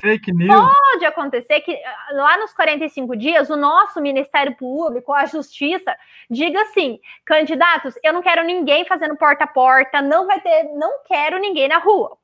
Fake 0.02 0.32
news. 0.32 0.56
Pode 0.56 1.06
acontecer 1.06 1.60
que 1.62 1.74
ah, 1.74 2.08
lá 2.14 2.38
nos 2.38 2.54
45 2.54 3.18
dias, 3.18 3.50
o 3.50 3.58
nosso 3.58 4.00
Ministério 4.00 4.56
Público, 4.56 5.12
a 5.12 5.26
Justiça, 5.26 5.94
diga 6.30 6.62
assim: 6.62 7.00
candidatos, 7.26 7.96
eu 8.04 8.14
não 8.14 8.22
quero 8.22 8.44
ninguém 8.44 8.86
fazendo 8.86 9.18
porta 9.18 9.44
a 9.44 9.48
porta, 9.48 10.02
não 10.02 10.26
vai 10.26 10.40
ter, 10.40 10.64
não 10.76 11.04
quero 11.06 11.40
ninguém 11.40 11.68
na 11.68 11.80
rua. 11.80 12.18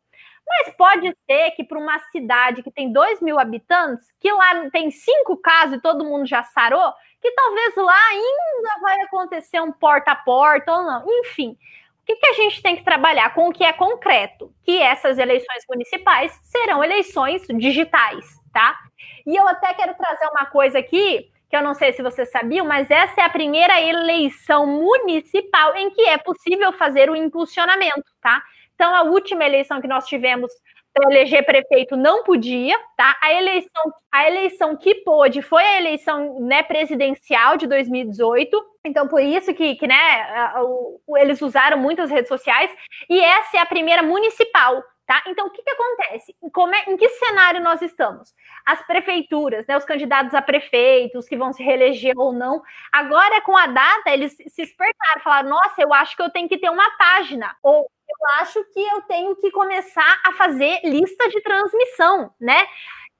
Mas 0.48 0.74
pode 0.75 1.13
ser 1.29 1.51
que 1.51 1.63
para 1.65 1.77
uma 1.77 2.00
cidade 2.12 2.63
que 2.63 2.72
tem 2.72 2.94
2 2.94 3.20
mil 3.22 3.38
habitantes, 3.38 4.06
que 4.17 4.32
lá 4.32 4.70
tem 4.72 4.89
cinco 4.89 5.36
casos 5.36 5.75
e 5.75 5.82
todo 5.82 6.06
mundo 6.06 6.25
já 6.25 6.41
sarou, 6.41 6.94
que 7.22 7.32
talvez 7.32 7.75
lá 7.75 8.08
ainda 8.12 8.79
vai 8.82 9.01
acontecer 9.01 9.60
um 9.60 9.74
porta 9.74 10.12
a 10.12 10.15
porta 10.15 10.72
ou 10.72 10.84
não. 10.84 11.03
Enfim, 11.20 11.58
que, 12.08 12.16
que 12.16 12.28
a 12.28 12.34
gente 12.34 12.62
tem 12.62 12.78
que 12.78 12.86
trabalhar 12.86 13.34
com 13.34 13.50
o 13.50 13.52
que 13.52 13.66
é 13.66 13.74
concreto? 13.74 14.54
Que 14.64 14.82
essas 14.82 15.18
eleições 15.18 15.64
municipais 15.70 16.32
serão 16.46 16.82
eleições 16.82 17.46
digitais, 17.48 18.26
tá? 18.54 18.78
E 19.26 19.36
eu 19.36 19.46
até 19.46 19.74
quero 19.74 19.94
trazer 19.94 20.26
uma 20.28 20.46
coisa 20.46 20.80
aqui, 20.80 21.30
que 21.50 21.56
eu 21.56 21.62
não 21.62 21.74
sei 21.74 21.92
se 21.92 22.02
vocês 22.02 22.32
sabiam, 22.32 22.66
mas 22.66 22.90
essa 22.90 23.20
é 23.20 23.24
a 23.26 23.30
primeira 23.30 23.82
eleição 23.82 24.66
municipal 24.66 25.76
em 25.76 25.90
que 25.90 26.02
é 26.02 26.18
possível 26.18 26.72
fazer 26.74 27.10
o 27.10 27.16
impulsionamento, 27.16 28.10
tá? 28.22 28.42
Então, 28.74 28.96
a 28.96 29.04
última 29.04 29.44
eleição 29.44 29.82
que 29.82 29.88
nós 29.88 30.08
tivemos 30.08 30.50
para 30.94 31.12
eleger 31.12 31.46
prefeito 31.46 31.98
não 31.98 32.24
podia, 32.24 32.78
tá? 32.96 33.18
A 33.22 33.34
eleição, 33.34 33.84
a 34.12 34.28
eleição 34.28 34.78
que 34.78 34.96
pôde 34.96 35.42
foi 35.42 35.64
a 35.64 35.78
eleição 35.78 36.40
né, 36.40 36.64
presidencial 36.64 37.58
de 37.58 37.68
2018. 37.68 38.76
Então, 38.88 39.08
por 39.08 39.22
isso 39.22 39.53
que, 39.53 39.75
que 39.75 39.88
né, 39.88 40.25
eles 41.17 41.41
usaram 41.41 41.77
muitas 41.77 42.10
redes 42.10 42.29
sociais. 42.29 42.72
E 43.10 43.20
essa 43.20 43.58
é 43.58 43.60
a 43.60 43.65
primeira 43.65 44.01
municipal, 44.01 44.84
Tá? 45.08 45.24
Então, 45.25 45.48
o 45.48 45.50
que, 45.50 45.63
que 45.63 45.70
acontece? 45.70 46.36
É, 46.75 46.91
em 46.91 46.98
que 46.98 47.08
cenário 47.08 47.62
nós 47.62 47.82
estamos? 47.82 48.36
As 48.65 48.86
prefeituras, 48.86 49.65
né, 49.65 49.77
os 49.77 49.86
candidatos 49.86 50.34
a 50.34 50.41
prefeitos 50.41 51.29
que 51.29 51.38
vão 51.38 51.53
se 51.53 51.63
reeleger 51.63 52.13
ou 52.17 52.34
não, 52.34 52.62
agora 52.91 53.39
com 53.39 53.56
a 53.56 53.67
data, 53.67 54.10
eles 54.10 54.36
se 54.36 54.62
espertaram, 54.62 55.22
falaram: 55.24 55.50
nossa, 55.51 55.82
eu 55.82 55.94
acho 55.94 56.13
que 56.13 56.22
eu 56.22 56.29
tenho 56.29 56.50
que 56.50 56.58
ter 56.58 56.70
uma 56.70 56.91
página, 56.98 57.56
ou 57.63 57.89
eu 58.10 58.41
acho 58.41 58.62
que 58.74 58.82
eu 58.82 59.01
tenho 59.03 59.34
que 59.38 59.50
começar 59.50 60.22
a 60.25 60.34
fazer 60.34 60.82
lista 60.84 61.29
de 61.29 61.39
transmissão, 61.41 62.29
né? 62.38 62.67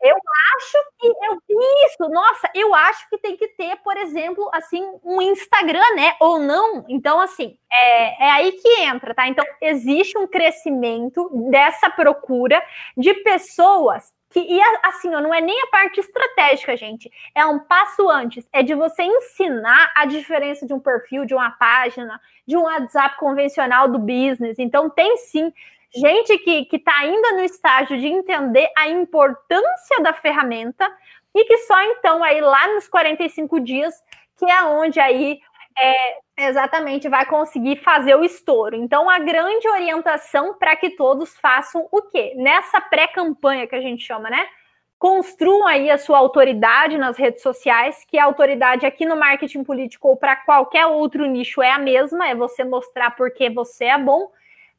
Eu 0.01 0.16
acho 0.56 0.77
que 1.00 1.08
eu 1.08 1.42
isso, 1.86 2.10
nossa, 2.10 2.50
eu 2.54 2.74
acho 2.75 3.10
que 3.10 3.18
tem 3.18 3.36
que 3.36 3.48
ter, 3.50 3.77
por 3.77 3.98
exemplo, 3.98 4.50
assim, 4.54 4.84
um 5.04 5.22
Instagram, 5.22 5.96
né? 5.96 6.16
Ou 6.20 6.39
não. 6.39 6.86
Então, 6.88 7.20
assim, 7.20 7.58
é, 7.72 8.25
é 8.25 8.32
aí 8.32 8.51
que 8.51 8.82
entra, 8.82 9.13
tá? 9.16 9.27
Então, 9.27 9.44
existe 9.62 10.18
um 10.18 10.27
crescimento 10.27 11.30
dessa 11.50 11.89
procura 11.89 12.62
de 12.96 13.13
pessoas 13.16 14.16
que, 14.30 14.39
e 14.39 14.62
assim, 14.84 15.10
não 15.10 15.34
é 15.34 15.39
nem 15.39 15.60
a 15.63 15.68
parte 15.68 16.00
estratégica, 16.00 16.75
gente. 16.75 17.10
É 17.34 17.46
um 17.46 17.60
passo 17.60 18.10
antes. 18.10 18.48
É 18.51 18.62
de 18.62 18.75
você 18.75 19.04
ensinar 19.04 19.92
a 19.96 20.06
diferença 20.06 20.66
de 20.66 20.74
um 20.74 20.80
perfil, 20.80 21.25
de 21.25 21.34
uma 21.34 21.51
página, 21.51 22.20
de 22.46 22.58
um 22.58 22.63
WhatsApp 22.63 23.18
convencional 23.18 23.88
do 23.88 23.98
business. 23.98 24.60
Então, 24.60 24.89
tem 24.89 25.18
sim 25.18 25.51
gente 25.94 26.38
que 26.39 26.67
está 26.72 26.98
ainda 27.00 27.34
no 27.34 27.44
estágio 27.44 27.98
de 27.98 28.08
entender 28.08 28.70
a 28.77 28.88
importância 28.89 30.01
da 30.01 30.13
ferramenta 30.13 30.89
e 31.34 31.46
que 31.46 31.58
só 31.60 31.82
então 31.84 32.24
aí 32.24 32.41
lá 32.41 32.74
nos 32.74 32.88
45 32.88 33.60
dias 33.60 33.94
que 34.38 34.46
é 34.46 34.63
onde 34.63 35.00
aí 35.00 35.39
é, 35.79 36.48
exatamente 36.50 37.08
vai 37.08 37.25
conseguir 37.25 37.77
fazer 37.77 38.15
o 38.15 38.24
estouro. 38.24 38.75
Então 38.75 39.10
a 39.10 39.20
grande 39.20 39.67
orientação 39.67 40.56
para 40.56 40.75
que 40.75 40.91
todos 40.91 41.36
façam 41.39 41.88
o 41.91 42.01
quê? 42.01 42.34
Nessa 42.36 42.82
pré-campanha 42.82 43.67
que 43.67 43.75
a 43.75 43.82
gente 43.82 44.03
chama, 44.03 44.29
né? 44.29 44.48
Construam 45.00 45.67
aí 45.67 45.91
a 45.91 45.98
sua 45.98 46.17
autoridade 46.17 46.98
nas 46.98 47.17
redes 47.17 47.44
sociais, 47.44 48.03
que 48.08 48.17
a 48.17 48.25
autoridade 48.25 48.86
aqui 48.86 49.06
no 49.06 49.15
marketing 49.15 49.63
político 49.63 50.08
ou 50.08 50.17
para 50.17 50.36
qualquer 50.36 50.88
outro 50.88 51.25
nicho 51.27 51.62
é 51.62 51.72
a 51.72 51.77
mesma, 51.77 52.27
é 52.27 52.34
você 52.34 52.63
mostrar 52.63 53.12
porque 53.12 53.48
você 53.50 53.86
é 53.86 53.98
bom 53.98 54.32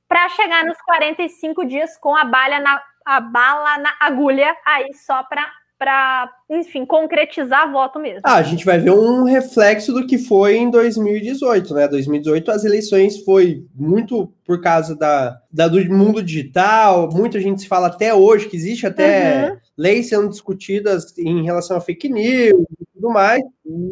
para 0.08 0.28
chegar 0.30 0.64
nos 0.64 0.78
45 0.78 1.64
dias 1.66 1.96
com 1.98 2.16
a 2.16 2.24
bala 2.24 2.60
na, 2.60 2.82
a 3.04 3.20
bala 3.20 3.78
na 3.78 3.94
agulha 4.00 4.56
aí 4.64 4.92
só 4.94 5.22
para 5.22 5.46
para, 5.78 6.28
enfim, 6.50 6.84
concretizar 6.84 7.70
voto 7.70 8.00
mesmo. 8.00 8.20
Ah, 8.24 8.34
a 8.34 8.42
gente 8.42 8.64
vai 8.64 8.80
ver 8.80 8.90
um 8.90 9.22
reflexo 9.22 9.92
do 9.92 10.06
que 10.06 10.18
foi 10.18 10.56
em 10.56 10.68
2018, 10.70 11.72
né? 11.72 11.86
2018 11.86 12.50
as 12.50 12.64
eleições 12.64 13.22
foi 13.22 13.64
muito 13.76 14.32
por 14.44 14.60
causa 14.60 14.96
da, 14.96 15.40
da 15.52 15.68
do 15.68 15.78
mundo 15.94 16.20
digital, 16.20 17.08
muita 17.12 17.40
gente 17.40 17.60
se 17.60 17.68
fala 17.68 17.86
até 17.86 18.12
hoje 18.12 18.48
que 18.48 18.56
existe 18.56 18.86
até 18.88 19.50
uhum. 19.50 19.56
leis 19.76 20.08
sendo 20.08 20.28
discutidas 20.28 21.16
em 21.16 21.44
relação 21.44 21.76
a 21.76 21.80
fake 21.80 22.08
news 22.08 22.66
e 22.80 22.86
tudo 22.94 23.10
mais. 23.10 23.40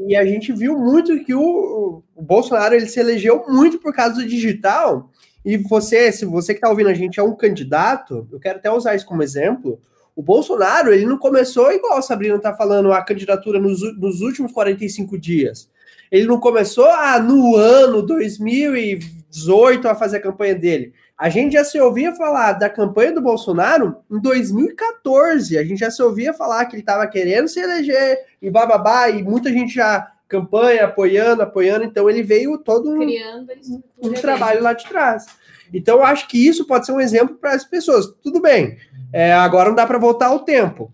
E 0.08 0.16
a 0.16 0.26
gente 0.26 0.52
viu 0.52 0.76
muito 0.76 1.22
que 1.24 1.34
o, 1.34 2.02
o 2.16 2.22
Bolsonaro 2.22 2.74
ele 2.74 2.86
se 2.86 2.98
elegeu 2.98 3.44
muito 3.46 3.78
por 3.78 3.94
causa 3.94 4.16
do 4.16 4.26
digital 4.26 5.08
e 5.46 5.56
você, 5.56 6.10
se 6.10 6.24
você 6.24 6.52
que 6.52 6.58
está 6.58 6.68
ouvindo 6.68 6.88
a 6.88 6.94
gente 6.94 7.20
é 7.20 7.22
um 7.22 7.36
candidato, 7.36 8.26
eu 8.32 8.40
quero 8.40 8.58
até 8.58 8.68
usar 8.68 8.96
isso 8.96 9.06
como 9.06 9.22
exemplo. 9.22 9.80
O 10.16 10.20
Bolsonaro, 10.20 10.92
ele 10.92 11.06
não 11.06 11.16
começou 11.16 11.70
igual 11.70 11.96
a 11.96 12.02
Sabrina 12.02 12.34
está 12.34 12.52
falando, 12.52 12.92
a 12.92 13.00
candidatura 13.00 13.60
nos, 13.60 13.80
nos, 13.96 14.22
últimos 14.22 14.50
45 14.50 15.16
dias. 15.16 15.70
Ele 16.10 16.26
não 16.26 16.40
começou 16.40 16.86
ah, 16.86 17.20
no 17.20 17.54
ano 17.54 18.02
2018 18.02 19.86
a 19.86 19.94
fazer 19.94 20.16
a 20.16 20.22
campanha 20.22 20.56
dele. 20.56 20.92
A 21.16 21.28
gente 21.28 21.52
já 21.52 21.62
se 21.62 21.78
ouvia 21.78 22.12
falar 22.12 22.54
da 22.54 22.68
campanha 22.68 23.12
do 23.12 23.20
Bolsonaro 23.20 23.98
em 24.10 24.20
2014. 24.20 25.58
A 25.58 25.62
gente 25.62 25.78
já 25.78 25.92
se 25.92 26.02
ouvia 26.02 26.34
falar 26.34 26.64
que 26.64 26.74
ele 26.74 26.82
estava 26.82 27.06
querendo 27.06 27.46
se 27.46 27.60
eleger 27.60 28.18
e 28.42 28.50
bababá, 28.50 29.08
e 29.10 29.22
muita 29.22 29.48
gente 29.50 29.74
já 29.74 30.10
campanha, 30.28 30.84
apoiando, 30.84 31.42
apoiando. 31.42 31.84
Então 31.84 32.08
ele 32.08 32.22
veio 32.22 32.58
todo 32.58 32.90
um, 32.90 33.00
um, 34.02 34.12
trabalho 34.12 34.62
lá 34.62 34.72
de 34.72 34.88
trás. 34.88 35.26
Então 35.72 35.98
eu 35.98 36.04
acho 36.04 36.28
que 36.28 36.46
isso 36.46 36.66
pode 36.66 36.86
ser 36.86 36.92
um 36.92 37.00
exemplo 37.00 37.36
para 37.36 37.52
as 37.52 37.64
pessoas. 37.64 38.06
Tudo 38.22 38.40
bem, 38.40 38.76
é, 39.12 39.32
agora 39.32 39.68
não 39.68 39.76
dá 39.76 39.86
para 39.86 39.98
voltar 39.98 40.26
ao 40.26 40.40
tempo. 40.40 40.92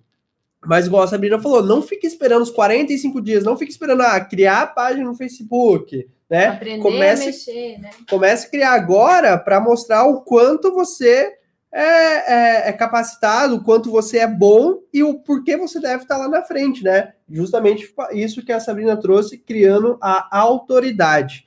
Mas 0.64 0.86
igual 0.86 1.02
a 1.02 1.08
Sabrina 1.08 1.40
falou, 1.40 1.62
não 1.62 1.82
fique 1.82 2.06
esperando 2.06 2.42
os 2.42 2.50
45 2.50 3.20
dias, 3.20 3.42
não 3.42 3.56
fique 3.56 3.72
esperando 3.72 4.02
ah, 4.02 4.20
criar 4.20 4.62
a 4.62 4.66
página 4.66 5.04
no 5.04 5.16
Facebook, 5.16 6.08
né? 6.30 6.46
Aprender 6.46 6.80
comece, 6.80 7.22
a 7.22 7.26
mexer, 7.26 7.78
né? 7.80 7.90
Comece 8.08 8.46
a 8.46 8.50
criar 8.50 8.72
agora 8.72 9.36
para 9.36 9.60
mostrar 9.60 10.04
o 10.04 10.20
quanto 10.20 10.72
você 10.72 11.36
é, 11.72 11.84
é, 11.84 12.68
é, 12.68 12.72
capacitado, 12.72 13.56
o 13.56 13.64
quanto 13.64 13.90
você 13.90 14.18
é 14.18 14.26
bom 14.26 14.80
e 14.92 15.02
o 15.02 15.14
porquê 15.20 15.56
você 15.56 15.80
deve 15.80 16.02
estar 16.02 16.18
lá 16.18 16.28
na 16.28 16.42
frente, 16.42 16.84
né? 16.84 17.14
Justamente 17.30 17.92
isso 18.12 18.44
que 18.44 18.52
a 18.52 18.60
Sabrina 18.60 18.94
trouxe, 18.94 19.38
criando 19.38 19.96
a 20.02 20.28
autoridade. 20.38 21.46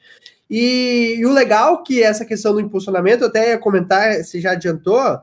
E, 0.49 1.15
e 1.19 1.25
o 1.25 1.31
legal 1.31 1.83
que 1.83 2.01
essa 2.01 2.25
questão 2.25 2.53
do 2.53 2.59
impulsionamento, 2.59 3.23
até 3.23 3.55
comentar, 3.57 4.23
se 4.23 4.41
já 4.41 4.51
adiantou, 4.51 5.19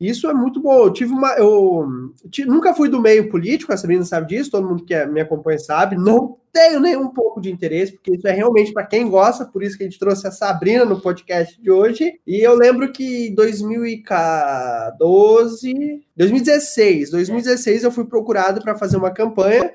isso 0.00 0.30
é 0.30 0.32
muito 0.32 0.60
bom. 0.60 0.84
Eu 0.84 0.92
tive 0.92 1.12
uma. 1.12 1.34
Eu 1.34 1.86
nunca 2.46 2.72
fui 2.72 2.88
do 2.88 3.02
meio 3.02 3.28
político, 3.28 3.70
a 3.70 3.76
Sabrina 3.76 4.02
sabe 4.02 4.28
disso, 4.28 4.50
todo 4.50 4.66
mundo 4.66 4.82
que 4.84 4.94
é, 4.94 5.06
me 5.06 5.20
acompanha 5.20 5.58
sabe. 5.58 5.94
Não 5.94 6.38
tenho 6.50 6.80
nem 6.80 6.96
um 6.96 7.08
pouco 7.08 7.38
de 7.38 7.50
interesse, 7.50 7.92
porque 7.92 8.16
isso 8.16 8.26
é 8.26 8.32
realmente 8.32 8.72
para 8.72 8.86
quem 8.86 9.10
gosta, 9.10 9.44
por 9.44 9.62
isso 9.62 9.76
que 9.76 9.84
a 9.84 9.86
gente 9.86 9.98
trouxe 9.98 10.26
a 10.26 10.32
Sabrina 10.32 10.86
no 10.86 11.02
podcast 11.02 11.60
de 11.60 11.70
hoje. 11.70 12.18
E 12.26 12.40
eu 12.40 12.54
lembro 12.54 12.90
que 12.90 13.28
em 13.28 13.34
2012, 13.34 16.02
2016, 16.16 17.10
2016 17.10 17.84
eu 17.84 17.92
fui 17.92 18.06
procurado 18.06 18.62
para 18.62 18.74
fazer 18.74 18.96
uma 18.96 19.10
campanha. 19.10 19.70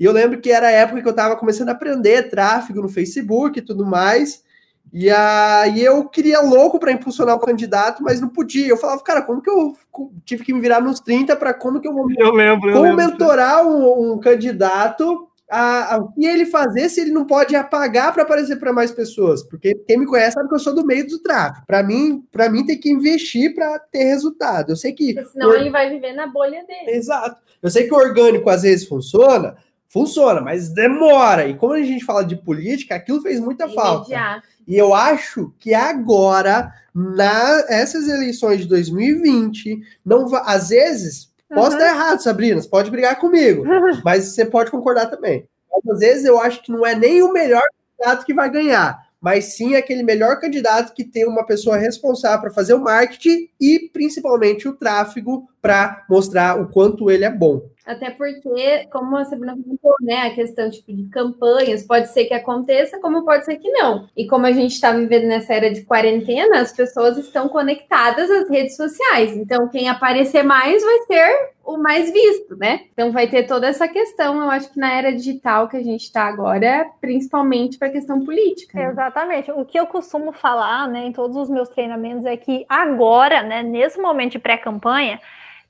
E 0.00 0.04
eu 0.04 0.12
lembro 0.12 0.40
que 0.40 0.50
era 0.50 0.66
a 0.66 0.72
época 0.72 1.00
que 1.00 1.06
eu 1.06 1.12
estava 1.12 1.36
começando 1.36 1.68
a 1.68 1.72
aprender 1.72 2.28
tráfego 2.28 2.82
no 2.82 2.88
Facebook 2.88 3.56
e 3.58 3.62
tudo 3.62 3.86
mais. 3.86 4.42
E 4.92 5.08
aí 5.08 5.84
eu 5.84 6.08
queria 6.08 6.40
louco 6.40 6.78
para 6.78 6.90
impulsionar 6.90 7.36
o 7.36 7.40
candidato, 7.40 8.02
mas 8.02 8.20
não 8.20 8.28
podia. 8.28 8.66
Eu 8.66 8.76
falava, 8.76 9.02
cara, 9.02 9.22
como 9.22 9.40
que 9.40 9.48
eu 9.48 9.76
tive 10.24 10.44
que 10.44 10.52
me 10.52 10.60
virar 10.60 10.80
nos 10.80 10.98
30 11.00 11.36
para 11.36 11.54
como 11.54 11.80
que 11.80 11.86
eu 11.86 11.94
vou 11.94 12.08
eu 12.18 12.32
lembro, 12.32 12.72
como 12.72 12.86
eu 12.86 12.96
mentorar 12.96 13.64
um, 13.64 14.14
um, 14.14 14.18
candidato 14.18 15.28
a, 15.48 15.96
a, 15.96 16.08
e 16.16 16.26
ele 16.26 16.44
fazer 16.44 16.88
se 16.88 17.00
ele 17.00 17.12
não 17.12 17.24
pode 17.24 17.54
apagar 17.54 18.12
para 18.12 18.24
aparecer 18.24 18.56
para 18.56 18.72
mais 18.72 18.90
pessoas? 18.90 19.44
Porque 19.44 19.76
quem 19.86 19.96
me 19.96 20.06
conhece 20.06 20.32
sabe 20.32 20.48
que 20.48 20.54
eu 20.54 20.60
sou 20.60 20.74
do 20.74 20.84
meio 20.84 21.06
do 21.06 21.20
tráfico. 21.20 21.66
Para 21.66 21.84
mim, 21.84 22.24
para 22.32 22.48
mim 22.48 22.66
tem 22.66 22.78
que 22.78 22.90
investir 22.90 23.54
para 23.54 23.78
ter 23.78 24.04
resultado. 24.04 24.70
Eu 24.70 24.76
sei 24.76 24.92
que 24.92 25.14
Porque 25.14 25.30
senão 25.30 25.54
ele 25.54 25.70
vai 25.70 25.88
viver 25.88 26.14
na 26.14 26.26
bolha 26.26 26.64
dele. 26.64 26.96
Exato. 26.96 27.40
Eu 27.62 27.70
sei 27.70 27.86
que 27.86 27.94
o 27.94 27.98
orgânico 27.98 28.50
às 28.50 28.62
vezes 28.62 28.88
funciona, 28.88 29.56
funciona, 29.88 30.40
mas 30.40 30.68
demora. 30.72 31.46
E 31.46 31.54
como 31.54 31.74
a 31.74 31.82
gente 31.82 32.04
fala 32.04 32.24
de 32.24 32.34
política, 32.34 32.96
aquilo 32.96 33.20
fez 33.20 33.38
muita 33.38 33.64
Imediato. 33.64 33.86
falta. 33.86 34.42
E 34.66 34.76
eu 34.76 34.94
acho 34.94 35.52
que 35.58 35.74
agora, 35.74 36.72
nessas 36.94 38.08
eleições 38.08 38.60
de 38.60 38.68
2020, 38.68 39.80
não 40.04 40.28
va... 40.28 40.40
às 40.40 40.68
vezes, 40.68 41.30
posso 41.48 41.76
estar 41.76 41.88
errado, 41.88 42.22
Sabrina, 42.22 42.60
você 42.60 42.68
pode 42.68 42.90
brigar 42.90 43.18
comigo, 43.18 43.64
mas 44.04 44.24
você 44.26 44.44
pode 44.44 44.70
concordar 44.70 45.06
também. 45.06 45.48
Às 45.90 45.98
vezes 46.00 46.24
eu 46.24 46.38
acho 46.38 46.62
que 46.62 46.70
não 46.70 46.86
é 46.86 46.94
nem 46.94 47.22
o 47.22 47.32
melhor 47.32 47.62
candidato 47.98 48.26
que 48.26 48.34
vai 48.34 48.50
ganhar, 48.50 49.00
mas 49.20 49.56
sim 49.56 49.74
aquele 49.76 50.02
melhor 50.02 50.40
candidato 50.40 50.94
que 50.94 51.04
tem 51.04 51.26
uma 51.26 51.44
pessoa 51.44 51.76
responsável 51.76 52.40
para 52.40 52.50
fazer 52.50 52.74
o 52.74 52.82
marketing 52.82 53.48
e 53.60 53.90
principalmente 53.92 54.68
o 54.68 54.74
tráfego 54.74 55.48
para 55.60 56.04
mostrar 56.08 56.60
o 56.60 56.68
quanto 56.68 57.10
ele 57.10 57.24
é 57.24 57.30
bom. 57.30 57.68
Até 57.86 58.10
porque, 58.10 58.86
como 58.92 59.16
a 59.16 59.24
Sabrina 59.24 59.56
comentou, 59.56 59.94
né, 60.00 60.26
a 60.26 60.34
questão 60.34 60.70
tipo, 60.70 60.92
de 60.92 61.08
campanhas, 61.08 61.82
pode 61.82 62.08
ser 62.08 62.26
que 62.26 62.34
aconteça, 62.34 63.00
como 63.00 63.24
pode 63.24 63.44
ser 63.44 63.56
que 63.56 63.70
não. 63.70 64.08
E 64.16 64.26
como 64.26 64.46
a 64.46 64.52
gente 64.52 64.72
está 64.72 64.92
vivendo 64.92 65.26
nessa 65.26 65.54
era 65.54 65.72
de 65.72 65.82
quarentena, 65.82 66.60
as 66.60 66.72
pessoas 66.72 67.16
estão 67.16 67.48
conectadas 67.48 68.30
às 68.30 68.48
redes 68.48 68.76
sociais. 68.76 69.36
Então, 69.36 69.68
quem 69.68 69.88
aparecer 69.88 70.42
mais 70.42 70.82
vai 70.82 70.98
ser 71.06 71.50
o 71.64 71.76
mais 71.78 72.12
visto, 72.12 72.56
né? 72.56 72.82
Então, 72.92 73.12
vai 73.12 73.28
ter 73.28 73.44
toda 73.46 73.66
essa 73.66 73.88
questão, 73.88 74.42
eu 74.42 74.50
acho 74.50 74.72
que 74.72 74.78
na 74.78 74.92
era 74.92 75.12
digital 75.12 75.68
que 75.68 75.76
a 75.76 75.82
gente 75.82 76.02
está 76.02 76.24
agora, 76.24 76.86
principalmente 77.00 77.78
para 77.78 77.88
a 77.88 77.92
questão 77.92 78.24
política. 78.24 78.78
Né? 78.78 78.88
Exatamente. 78.88 79.50
O 79.52 79.64
que 79.64 79.78
eu 79.78 79.86
costumo 79.86 80.32
falar, 80.32 80.88
né, 80.88 81.06
em 81.06 81.12
todos 81.12 81.36
os 81.36 81.48
meus 81.48 81.68
treinamentos 81.68 82.26
é 82.26 82.36
que 82.36 82.66
agora, 82.68 83.42
né, 83.42 83.62
nesse 83.62 83.98
momento 84.00 84.32
de 84.32 84.38
pré-campanha, 84.38 85.20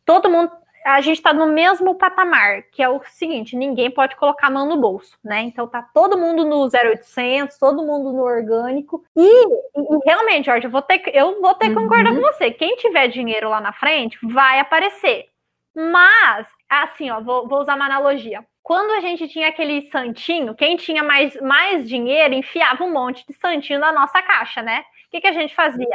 todo 0.05 0.31
mundo 0.31 0.51
a 0.85 1.01
gente 1.01 1.17
está 1.17 1.33
no 1.33 1.47
mesmo 1.47 1.95
patamar, 1.95 2.63
que 2.73 2.83
é 2.83 2.89
o 2.89 3.03
seguinte: 3.05 3.57
ninguém 3.57 3.91
pode 3.91 4.17
colocar 4.17 4.47
a 4.47 4.51
mão 4.51 4.67
no 4.67 4.81
bolso, 4.81 5.17
né? 5.23 5.43
Então 5.43 5.67
tá 5.67 5.83
todo 5.83 6.19
mundo 6.19 6.45
no 6.45 6.69
0800, 6.69 7.59
todo 7.59 7.85
mundo 7.85 8.13
no 8.13 8.23
orgânico. 8.23 9.05
E, 9.17 9.45
e 9.45 9.99
realmente, 10.05 10.47
Jorge, 10.47 10.67
eu 10.67 10.71
vou 10.71 10.83
ter, 10.83 11.03
eu 11.15 11.41
vou 11.41 11.55
ter 11.55 11.69
que 11.69 11.75
concordar 11.75 12.13
uhum. 12.13 12.21
com 12.21 12.33
você. 12.33 12.51
Quem 12.51 12.77
tiver 12.77 13.09
dinheiro 13.09 13.49
lá 13.49 13.61
na 13.61 13.73
frente 13.73 14.19
vai 14.23 14.59
aparecer. 14.59 15.27
Mas, 15.75 16.49
assim, 16.69 17.11
ó, 17.11 17.21
vou, 17.21 17.47
vou 17.47 17.61
usar 17.61 17.77
uma 17.77 17.87
analogia. 17.87 18.45
Quando 18.63 18.91
a 18.93 19.01
gente 19.01 19.29
tinha 19.29 19.49
aquele 19.49 19.83
santinho, 19.91 20.55
quem 20.55 20.77
tinha 20.77 21.03
mais, 21.03 21.35
mais 21.41 21.89
dinheiro 21.89 22.35
enfiava 22.35 22.85
um 22.85 22.93
monte 22.93 23.25
de 23.27 23.33
santinho 23.35 23.79
na 23.79 23.93
nossa 23.93 24.21
caixa, 24.23 24.63
né? 24.63 24.81
O 24.81 25.11
que, 25.11 25.21
que 25.21 25.27
a 25.27 25.33
gente 25.33 25.55
fazia? 25.55 25.89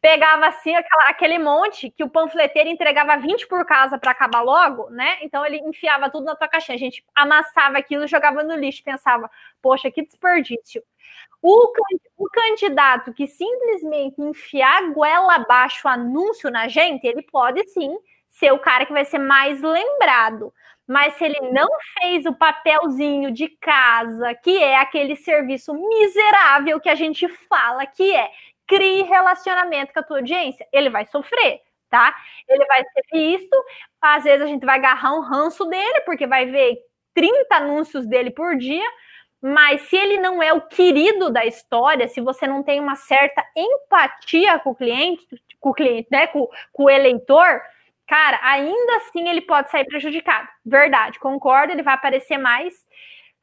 Pegava 0.00 0.46
assim 0.46 0.74
aquela, 0.74 1.08
aquele 1.08 1.38
monte 1.38 1.90
que 1.90 2.04
o 2.04 2.10
panfleteiro 2.10 2.68
entregava 2.68 3.16
20 3.16 3.46
por 3.46 3.64
casa 3.64 3.98
para 3.98 4.10
acabar 4.10 4.42
logo, 4.42 4.90
né? 4.90 5.18
Então 5.22 5.44
ele 5.44 5.58
enfiava 5.58 6.10
tudo 6.10 6.24
na 6.24 6.36
tua 6.36 6.48
caixinha. 6.48 6.76
A 6.76 6.78
gente 6.78 7.04
amassava 7.14 7.78
aquilo, 7.78 8.06
jogava 8.06 8.42
no 8.42 8.56
lixo, 8.56 8.82
pensava, 8.84 9.30
poxa, 9.60 9.90
que 9.90 10.04
desperdício. 10.04 10.82
O, 11.40 11.72
o 12.16 12.28
candidato 12.30 13.12
que 13.12 13.26
simplesmente 13.26 14.20
enfiar 14.20 14.92
goela 14.92 15.34
abaixo 15.34 15.88
anúncio 15.88 16.50
na 16.50 16.68
gente, 16.68 17.04
ele 17.04 17.22
pode 17.22 17.66
sim 17.68 17.98
ser 18.28 18.52
o 18.52 18.58
cara 18.58 18.86
que 18.86 18.92
vai 18.92 19.04
ser 19.04 19.18
mais 19.18 19.60
lembrado. 19.60 20.52
Mas 20.86 21.14
se 21.14 21.24
ele 21.24 21.40
não 21.52 21.68
fez 21.98 22.26
o 22.26 22.34
papelzinho 22.34 23.30
de 23.30 23.48
casa, 23.48 24.34
que 24.34 24.62
é 24.62 24.76
aquele 24.76 25.16
serviço 25.16 25.72
miserável 25.74 26.80
que 26.80 26.88
a 26.88 26.94
gente 26.94 27.28
fala 27.28 27.86
que 27.86 28.14
é 28.14 28.30
crie 28.66 29.02
relacionamento 29.02 29.92
com 29.92 30.00
a 30.00 30.02
tua 30.02 30.18
audiência, 30.18 30.66
ele 30.72 30.90
vai 30.90 31.04
sofrer, 31.06 31.60
tá? 31.90 32.14
Ele 32.48 32.64
vai 32.66 32.82
ser 32.84 33.02
visto, 33.12 33.64
às 34.00 34.24
vezes 34.24 34.42
a 34.42 34.46
gente 34.46 34.64
vai 34.64 34.78
agarrar 34.78 35.14
um 35.14 35.20
ranço 35.20 35.64
dele, 35.66 36.00
porque 36.02 36.26
vai 36.26 36.46
ver 36.46 36.78
30 37.14 37.54
anúncios 37.54 38.06
dele 38.06 38.30
por 38.30 38.56
dia, 38.56 38.88
mas 39.40 39.82
se 39.82 39.96
ele 39.96 40.18
não 40.18 40.42
é 40.42 40.52
o 40.52 40.60
querido 40.60 41.30
da 41.30 41.44
história, 41.44 42.06
se 42.08 42.20
você 42.20 42.46
não 42.46 42.62
tem 42.62 42.78
uma 42.80 42.94
certa 42.94 43.44
empatia 43.56 44.58
com 44.60 44.70
o 44.70 44.74
cliente, 44.74 45.26
com 45.60 45.70
o 45.70 45.74
cliente, 45.74 46.08
né, 46.10 46.28
com, 46.28 46.48
com 46.72 46.84
o 46.84 46.90
eleitor, 46.90 47.60
cara, 48.06 48.38
ainda 48.42 48.96
assim 48.96 49.28
ele 49.28 49.40
pode 49.40 49.70
sair 49.70 49.84
prejudicado. 49.84 50.48
Verdade, 50.64 51.18
concordo, 51.18 51.72
ele 51.72 51.82
vai 51.82 51.94
aparecer 51.94 52.38
mais. 52.38 52.74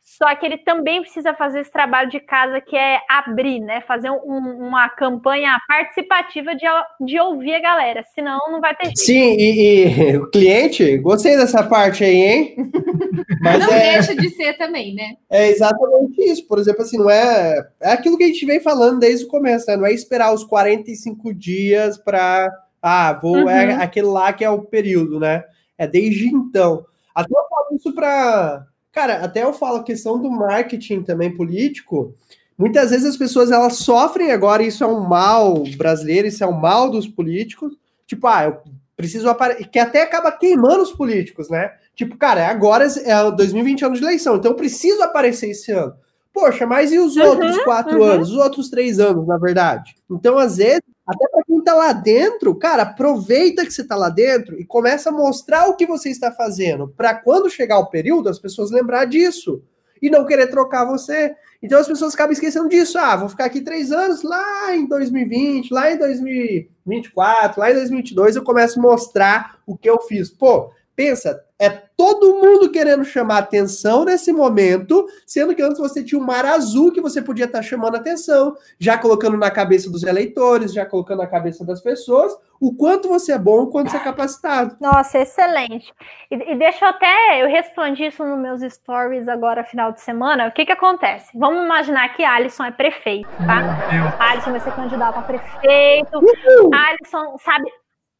Só 0.01 0.35
que 0.35 0.45
ele 0.45 0.57
também 0.57 1.01
precisa 1.01 1.33
fazer 1.33 1.61
esse 1.61 1.71
trabalho 1.71 2.09
de 2.09 2.19
casa 2.19 2.59
que 2.59 2.75
é 2.75 2.99
abrir, 3.09 3.59
né? 3.59 3.81
Fazer 3.81 4.09
um, 4.09 4.67
uma 4.67 4.89
campanha 4.89 5.57
participativa 5.67 6.55
de, 6.55 6.65
de 7.05 7.19
ouvir 7.19 7.53
a 7.55 7.61
galera, 7.61 8.03
senão 8.13 8.39
não 8.51 8.59
vai 8.59 8.75
ter 8.75 8.85
jeito. 8.85 8.99
Sim, 8.99 9.35
e, 9.37 10.11
e 10.11 10.17
o 10.17 10.29
cliente, 10.29 10.97
gostei 10.97 11.37
dessa 11.37 11.63
parte 11.63 12.03
aí, 12.03 12.15
hein? 12.15 12.55
Mas 13.41 13.59
não 13.59 13.73
é, 13.73 13.93
deixa 13.93 14.15
de 14.15 14.29
ser 14.31 14.57
também, 14.57 14.93
né? 14.93 15.15
É 15.29 15.47
exatamente 15.47 16.21
isso. 16.21 16.45
Por 16.47 16.59
exemplo, 16.59 16.81
assim, 16.81 16.97
não 16.97 17.09
é. 17.09 17.67
É 17.81 17.91
aquilo 17.91 18.17
que 18.17 18.23
a 18.23 18.27
gente 18.27 18.45
vem 18.45 18.59
falando 18.59 18.99
desde 18.99 19.25
o 19.25 19.29
começo, 19.29 19.67
né? 19.67 19.77
Não 19.77 19.85
é 19.85 19.93
esperar 19.93 20.33
os 20.33 20.43
45 20.43 21.33
dias 21.33 21.97
para. 21.97 22.51
Ah, 22.81 23.13
vou. 23.13 23.37
É 23.37 23.41
uhum. 23.41 23.49
É 23.49 23.73
aquele 23.75 24.07
lá 24.07 24.33
que 24.33 24.43
é 24.43 24.49
o 24.49 24.63
período, 24.63 25.19
né? 25.19 25.43
É 25.77 25.87
desde 25.87 26.27
então. 26.27 26.85
Até 27.13 27.29
eu 27.31 27.47
falo 27.49 27.75
isso 27.75 27.93
para 27.93 28.65
Cara, 28.91 29.23
até 29.23 29.43
eu 29.43 29.53
falo 29.53 29.77
a 29.77 29.83
questão 29.83 30.19
do 30.19 30.29
marketing 30.29 31.03
também 31.03 31.35
político. 31.35 32.15
Muitas 32.57 32.89
vezes 32.91 33.05
as 33.05 33.17
pessoas 33.17 33.51
elas 33.51 33.77
sofrem 33.77 34.31
agora, 34.31 34.63
isso 34.63 34.83
é 34.83 34.87
um 34.87 34.99
mal 34.99 35.63
brasileiro, 35.77 36.27
isso 36.27 36.43
é 36.43 36.47
um 36.47 36.59
mal 36.59 36.89
dos 36.89 37.07
políticos. 37.07 37.73
Tipo, 38.05 38.27
ah, 38.27 38.43
eu 38.45 38.57
preciso 38.97 39.29
aparecer. 39.29 39.65
Que 39.69 39.79
até 39.79 40.01
acaba 40.01 40.31
queimando 40.31 40.83
os 40.83 40.91
políticos, 40.91 41.49
né? 41.49 41.71
Tipo, 41.95 42.17
cara, 42.17 42.47
agora 42.47 42.85
é 42.85 43.31
2020 43.31 43.85
anos 43.85 43.99
de 43.99 44.05
eleição, 44.05 44.35
então 44.35 44.51
eu 44.51 44.57
preciso 44.57 45.01
aparecer 45.03 45.51
esse 45.51 45.71
ano. 45.71 45.93
Poxa, 46.33 46.65
mas 46.65 46.91
e 46.91 46.99
os 46.99 47.15
uhum, 47.15 47.27
outros 47.27 47.57
quatro 47.63 47.99
uhum. 47.99 48.03
anos, 48.03 48.31
os 48.31 48.37
outros 48.37 48.69
três 48.69 48.99
anos, 48.99 49.27
na 49.27 49.37
verdade? 49.37 49.95
Então, 50.09 50.37
às 50.37 50.57
vezes, 50.57 50.81
até 51.09 51.27
para 51.27 51.43
quem 51.43 51.63
tá 51.63 51.73
lá 51.73 51.91
dentro, 51.91 52.53
cara, 52.53 52.83
aproveita 52.83 53.65
que 53.65 53.71
você 53.71 53.83
tá 53.83 53.95
lá 53.95 54.09
dentro 54.09 54.59
e 54.59 54.63
começa 54.63 55.09
a 55.09 55.11
mostrar 55.11 55.67
o 55.67 55.75
que 55.75 55.87
você 55.87 56.09
está 56.09 56.31
fazendo, 56.31 56.87
para 56.87 57.15
quando 57.15 57.49
chegar 57.49 57.79
o 57.79 57.89
período, 57.89 58.29
as 58.29 58.37
pessoas 58.37 58.69
lembrar 58.69 59.05
disso 59.05 59.63
e 59.99 60.07
não 60.07 60.23
querer 60.23 60.51
trocar 60.51 60.85
você. 60.85 61.35
Então 61.63 61.79
as 61.79 61.87
pessoas 61.87 62.13
acabam 62.13 62.31
esquecendo 62.31 62.69
disso. 62.69 62.99
Ah, 62.99 63.15
vou 63.15 63.27
ficar 63.27 63.45
aqui 63.45 63.61
três 63.61 63.91
anos, 63.91 64.21
lá 64.21 64.75
em 64.75 64.87
2020, 64.87 65.73
lá 65.73 65.91
em 65.91 65.97
2024, 65.97 67.59
lá 67.59 67.71
em 67.71 67.73
2022 67.73 68.35
eu 68.35 68.43
começo 68.43 68.77
a 68.77 68.81
mostrar 68.83 69.59
o 69.65 69.75
que 69.75 69.89
eu 69.89 69.99
fiz. 70.01 70.29
Pô, 70.29 70.71
pensa, 70.95 71.43
é 71.59 71.69
todo 71.69 72.35
mundo 72.41 72.71
querendo 72.71 73.03
chamar 73.03 73.39
atenção 73.39 74.05
nesse 74.05 74.31
momento, 74.31 75.05
sendo 75.27 75.53
que 75.53 75.61
antes 75.61 75.77
você 75.77 76.01
tinha 76.01 76.19
um 76.19 76.23
mar 76.23 76.45
azul 76.45 76.93
que 76.93 77.01
você 77.01 77.21
podia 77.21 77.43
estar 77.43 77.59
tá 77.59 77.61
chamando 77.61 77.97
atenção, 77.97 78.55
já 78.79 78.97
colocando 78.97 79.37
na 79.37 79.51
cabeça 79.51 79.91
dos 79.91 80.03
eleitores, 80.03 80.73
já 80.73 80.85
colocando 80.85 81.17
na 81.17 81.27
cabeça 81.27 81.65
das 81.65 81.81
pessoas, 81.81 82.33
o 82.61 82.73
quanto 82.73 83.09
você 83.09 83.33
é 83.33 83.37
bom, 83.37 83.63
o 83.63 83.67
quanto 83.67 83.91
você 83.91 83.97
é 83.97 83.99
capacitado. 83.99 84.77
Nossa, 84.79 85.19
excelente. 85.19 85.93
E, 86.31 86.35
e 86.53 86.55
deixa 86.57 86.85
eu 86.85 86.89
até, 86.89 87.43
eu 87.43 87.47
respondi 87.49 88.05
isso 88.05 88.23
nos 88.23 88.39
meus 88.39 88.73
stories 88.73 89.27
agora, 89.27 89.65
final 89.65 89.91
de 89.91 89.99
semana. 89.99 90.47
O 90.47 90.51
que 90.53 90.65
que 90.65 90.71
acontece? 90.71 91.37
Vamos 91.37 91.65
imaginar 91.65 92.15
que 92.15 92.23
Alisson 92.23 92.63
é 92.63 92.71
prefeito, 92.71 93.29
tá? 93.45 94.15
Alisson 94.31 94.51
vai 94.51 94.59
ser 94.61 94.73
candidato 94.73 95.19
a 95.19 95.21
prefeito. 95.23 96.17
Uhul. 96.17 96.71
Alisson, 96.73 97.37
sabe, 97.39 97.69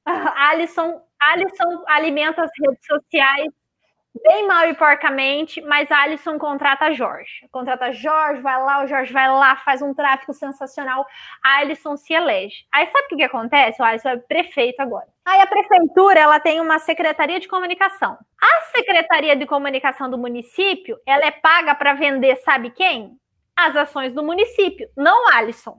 Alisson, 0.52 1.02
Alisson 1.22 1.84
alimenta 1.88 2.44
as 2.44 2.52
redes 2.60 2.86
sociais 2.86 3.52
bem 4.24 4.48
mal 4.48 4.68
e 4.68 4.74
porcamente, 4.74 5.62
mas 5.62 5.90
Alisson 5.92 6.38
contrata 6.38 6.94
Jorge. 6.94 7.48
Contrata 7.52 7.92
Jorge, 7.92 8.42
vai 8.42 8.62
lá, 8.62 8.84
o 8.84 8.88
Jorge 8.88 9.14
vai 9.14 9.30
lá, 9.30 9.56
faz 9.58 9.82
um 9.82 9.94
tráfico 9.94 10.34
sensacional, 10.34 11.06
Alisson 11.44 11.96
se 11.96 12.14
elege. 12.14 12.66
Aí 12.72 12.88
sabe 12.88 13.06
o 13.06 13.08
que, 13.10 13.16
que 13.18 13.24
acontece? 13.24 13.82
O 13.82 13.86
Alisson 13.86 14.10
é 14.10 14.18
prefeito 14.18 14.80
agora. 14.82 15.08
Aí 15.26 15.40
a 15.42 15.48
prefeitura, 15.48 16.20
ela 16.20 16.40
tem 16.40 16.60
uma 16.60 16.80
secretaria 16.80 17.40
de 17.40 17.48
comunicação. 17.48 18.18
A 18.42 18.62
secretaria 18.72 19.36
de 19.36 19.46
comunicação 19.46 20.10
do 20.10 20.18
município, 20.18 20.98
ela 21.06 21.26
é 21.26 21.32
paga 21.32 21.76
para 21.76 21.94
vender, 21.94 22.36
sabe 22.38 22.72
quem? 22.72 23.12
As 23.56 23.76
ações 23.76 24.14
do 24.14 24.24
município, 24.24 24.90
não 24.98 25.28
Alisson. 25.30 25.78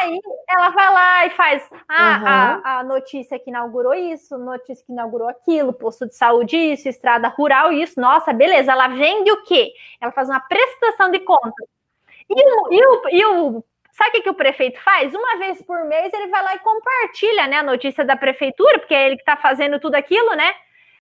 Aí 0.00 0.20
ela 0.48 0.70
vai 0.70 0.92
lá 0.92 1.26
e 1.26 1.30
faz 1.30 1.68
ah, 1.88 2.18
uhum. 2.18 2.26
a, 2.26 2.78
a, 2.78 2.84
notícia 2.84 3.38
que 3.38 3.50
inaugurou 3.50 3.94
isso, 3.94 4.38
notícia 4.38 4.84
que 4.84 4.92
inaugurou 4.92 5.28
aquilo, 5.28 5.72
posto 5.72 6.06
de 6.06 6.14
saúde 6.14 6.56
isso, 6.56 6.88
estrada 6.88 7.28
rural 7.28 7.72
isso. 7.72 8.00
Nossa, 8.00 8.32
beleza. 8.32 8.72
Ela 8.72 8.88
vende 8.88 9.30
o 9.30 9.42
quê? 9.44 9.72
Ela 10.00 10.12
faz 10.12 10.28
uma 10.28 10.40
prestação 10.40 11.10
de 11.10 11.20
contas. 11.20 11.66
E 12.28 12.34
o, 12.34 12.72
e 12.72 12.84
o, 12.84 13.08
e 13.10 13.24
o 13.26 13.64
sabe 13.92 14.10
o 14.10 14.12
que, 14.12 14.22
que 14.22 14.30
o 14.30 14.34
prefeito 14.34 14.80
faz? 14.80 15.14
Uma 15.14 15.36
vez 15.36 15.60
por 15.62 15.84
mês 15.84 16.12
ele 16.12 16.28
vai 16.28 16.42
lá 16.42 16.54
e 16.54 16.60
compartilha 16.60 17.46
né, 17.46 17.58
a 17.58 17.62
notícia 17.62 18.04
da 18.04 18.16
prefeitura, 18.16 18.78
porque 18.78 18.94
é 18.94 19.06
ele 19.06 19.16
que 19.16 19.22
está 19.22 19.36
fazendo 19.36 19.78
tudo 19.78 19.94
aquilo, 19.96 20.34
né? 20.34 20.54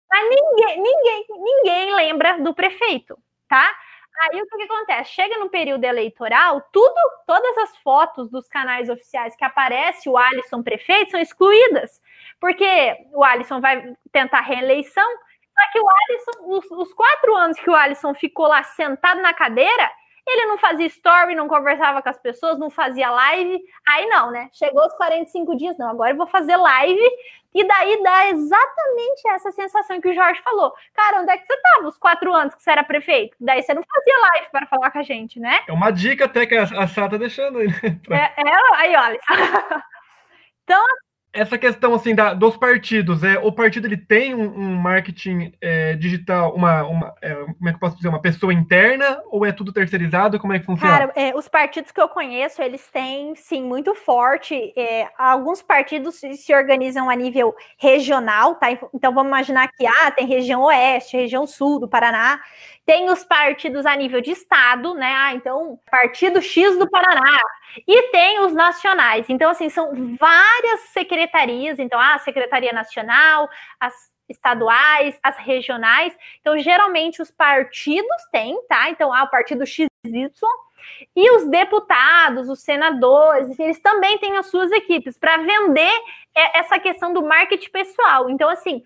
Mas 0.09 0.31
ninguém, 0.31 0.81
ninguém, 0.81 1.27
ninguém 1.29 1.95
lembra 1.95 2.39
do 2.39 2.55
prefeito, 2.55 3.19
tá? 3.49 3.75
Aí 4.19 4.41
o 4.41 4.47
que, 4.47 4.57
que, 4.57 4.63
acontece? 4.63 5.13
Chega 5.13 5.39
no 5.39 5.51
período 5.51 5.85
eleitoral, 5.85 6.63
tudo, 6.73 6.95
todas 7.27 7.59
as 7.59 7.77
fotos 7.79 8.31
dos 8.31 8.49
canais 8.49 8.89
oficiais 8.89 9.37
que 9.37 9.45
aparece 9.45 10.09
o 10.09 10.17
Alisson 10.17 10.63
prefeito 10.63 11.11
são 11.11 11.21
excluídas, 11.21 12.01
porque 12.41 12.97
o 13.13 13.23
Alisson 13.23 13.61
vai 13.61 13.95
tentar 14.11 14.41
reeleição. 14.41 15.09
Só 15.55 15.73
que 15.73 15.81
o 15.81 15.87
Alisson, 15.89 16.31
os, 16.47 16.71
os 16.71 16.95
quatro 16.95 17.35
anos 17.35 17.59
que 17.59 17.71
o 17.71 17.75
Alisson 17.75 18.15
ficou 18.15 18.47
lá 18.47 18.63
sentado 18.63 19.21
na 19.21 19.35
cadeira, 19.35 19.91
ele 20.27 20.47
não 20.47 20.59
fazia 20.59 20.87
story, 20.87 21.35
não 21.35 21.47
conversava 21.47 22.03
com 22.03 22.09
as 22.09 22.19
pessoas, 22.19 22.59
não 22.59 22.69
fazia 22.69 23.11
live. 23.11 23.61
Aí 23.89 24.07
não, 24.07 24.31
né? 24.31 24.49
Chegou 24.53 24.85
os 24.85 24.93
45 24.95 25.57
dias, 25.57 25.79
não, 25.79 25.89
agora 25.89 26.11
eu 26.11 26.17
vou 26.17 26.27
fazer 26.27 26.57
live. 26.57 27.01
E 27.55 27.67
daí 27.67 28.03
dá 28.03 28.29
exatamente 28.29 29.29
essa 29.29 29.51
sensação 29.51 29.99
que 30.01 30.09
o 30.09 30.15
Jorge 30.15 30.43
falou. 30.43 30.75
Cara, 30.95 31.23
onde 31.23 31.31
é 31.31 31.39
que 31.39 31.47
você 31.47 31.55
estava 31.55 31.89
os 31.89 31.97
quatro 31.97 32.35
anos 32.35 32.55
que 32.55 32.63
você 32.63 32.71
era 32.71 32.85
prefeito? 32.85 33.35
Daí 33.41 33.63
você 33.63 33.73
não 33.73 33.83
fazia 33.83 34.19
live 34.19 34.51
para 34.51 34.67
falar 34.67 34.91
com 34.91 34.99
a 34.99 35.03
gente, 35.03 35.41
né? 35.41 35.61
É 35.67 35.73
uma 35.73 35.91
dica 35.91 36.27
até 36.27 36.45
que 36.45 36.55
a 36.55 36.87
Sá 36.87 37.09
tá 37.09 37.17
deixando 37.17 37.61
aí. 37.61 37.69
Né? 38.09 38.33
É, 38.37 38.43
é, 38.43 38.55
aí, 38.75 38.97
olha. 38.97 39.19
então, 40.65 40.85
essa 41.37 41.59
questão 41.59 41.95
assim 41.95 42.15
da, 42.15 42.35
dos 42.35 42.57
partidos, 42.57 43.23
é 43.23 43.39
o 43.39 43.53
partido 43.53 43.87
ele 43.87 43.97
tem 43.97 44.35
um, 44.35 44.45
um 44.45 44.75
marketing 44.75 45.53
é, 45.61 45.95
digital, 45.95 46.55
uma, 46.55 46.83
uma 46.85 47.15
é, 47.23 47.35
como 47.35 47.69
é 47.69 47.73
que 47.73 47.79
posso 47.79 47.97
dizer, 47.97 48.09
uma 48.09 48.21
pessoa 48.21 48.53
interna 48.53 49.21
ou 49.31 49.45
é 49.45 49.53
tudo 49.53 49.73
terceirizado? 49.73 50.39
Como 50.39 50.53
é 50.53 50.59
que 50.59 50.67
funciona? 50.67 50.93
Cara, 50.93 51.13
é, 51.15 51.37
os 51.37 51.49
partidos 51.49 51.93
que 51.93 52.01
eu 52.01 52.09
conheço, 52.09 52.63
eles 52.63 52.89
têm 52.89 53.35
sim 53.35 53.63
muito 53.63 53.95
forte. 53.95 54.73
É, 54.77 55.09
alguns 55.19 55.63
partidos 55.63 56.17
se 56.17 56.55
organizam 56.55 57.11
a 57.11 57.15
nível 57.15 57.55
regional, 57.79 58.55
tá? 58.55 58.71
Então 58.95 59.13
vamos 59.13 59.29
imaginar 59.29 59.69
que 59.69 59.87
ah, 59.87 60.11
tem 60.11 60.27
região 60.27 60.63
oeste, 60.63 61.17
região 61.17 61.47
sul 61.47 61.79
do 61.79 61.89
Paraná. 61.89 62.41
Tem 62.87 63.11
os 63.11 63.25
partidos 63.25 63.85
a 63.85 63.97
nível 63.97 64.21
de 64.21 64.31
estado, 64.31 64.95
né? 64.95 65.13
Ah, 65.13 65.35
então, 65.35 65.79
Partido 65.91 66.41
X 66.41 66.79
do 66.79 66.89
Paraná. 66.89 67.41
E 67.87 68.11
tem 68.11 68.41
os 68.41 68.55
nacionais. 68.55 69.29
Então, 69.29 69.51
assim, 69.51 69.69
são 69.69 69.93
várias 70.17 70.81
secretarias. 70.93 71.81
Então, 71.81 71.99
a 72.01 72.17
Secretaria 72.19 72.73
Nacional, 72.73 73.51
as 73.81 73.93
estaduais, 74.29 75.19
as 75.21 75.37
regionais. 75.37 76.17
Então, 76.41 76.57
geralmente, 76.59 77.21
os 77.21 77.31
partidos 77.31 78.23
têm, 78.31 78.57
tá? 78.69 78.89
Então, 78.89 79.13
há 79.13 79.25
o 79.25 79.31
Partido 79.31 79.67
XY. 79.67 79.89
E 81.17 81.31
os 81.33 81.49
deputados, 81.49 82.49
os 82.49 82.63
senadores, 82.63 83.59
eles 83.59 83.81
também 83.81 84.19
têm 84.19 84.37
as 84.37 84.47
suas 84.47 84.71
equipes 84.71 85.19
para 85.19 85.39
vender 85.39 85.93
essa 86.55 86.79
questão 86.79 87.13
do 87.13 87.23
marketing 87.23 87.71
pessoal. 87.71 88.31
Então, 88.31 88.49
assim, 88.49 88.85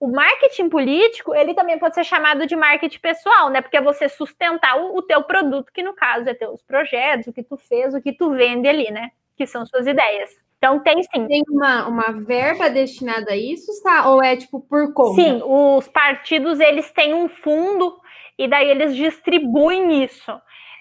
o 0.00 0.08
marketing 0.08 0.68
político, 0.68 1.34
ele 1.34 1.54
também 1.54 1.78
pode 1.78 1.94
ser 1.94 2.04
chamado 2.04 2.46
de 2.46 2.54
marketing 2.54 3.00
pessoal, 3.00 3.50
né? 3.50 3.60
Porque 3.60 3.76
é 3.76 3.82
você 3.82 4.08
sustentar 4.08 4.78
o, 4.78 4.96
o 4.96 5.02
teu 5.02 5.22
produto, 5.22 5.72
que 5.72 5.82
no 5.82 5.92
caso 5.94 6.28
é 6.28 6.34
teus 6.34 6.62
projetos, 6.62 7.26
o 7.26 7.32
que 7.32 7.42
tu 7.42 7.56
fez, 7.56 7.94
o 7.94 8.00
que 8.00 8.12
tu 8.12 8.30
vende 8.30 8.68
ali, 8.68 8.90
né? 8.90 9.10
Que 9.36 9.46
são 9.46 9.66
suas 9.66 9.86
ideias. 9.86 10.30
Então 10.58 10.80
tem 10.80 11.02
sim. 11.02 11.26
Tem 11.26 11.42
uma, 11.48 11.86
uma 11.86 12.12
verba 12.12 12.68
destinada 12.68 13.32
a 13.32 13.36
isso, 13.36 13.70
tá? 13.82 14.08
Ou 14.10 14.22
é 14.22 14.36
tipo 14.36 14.60
por 14.60 14.92
conta? 14.92 15.20
Sim, 15.20 15.40
os 15.44 15.88
partidos 15.88 16.60
eles 16.60 16.90
têm 16.92 17.14
um 17.14 17.28
fundo 17.28 17.96
e 18.36 18.46
daí 18.46 18.68
eles 18.68 18.94
distribuem 18.94 20.04
isso. 20.04 20.32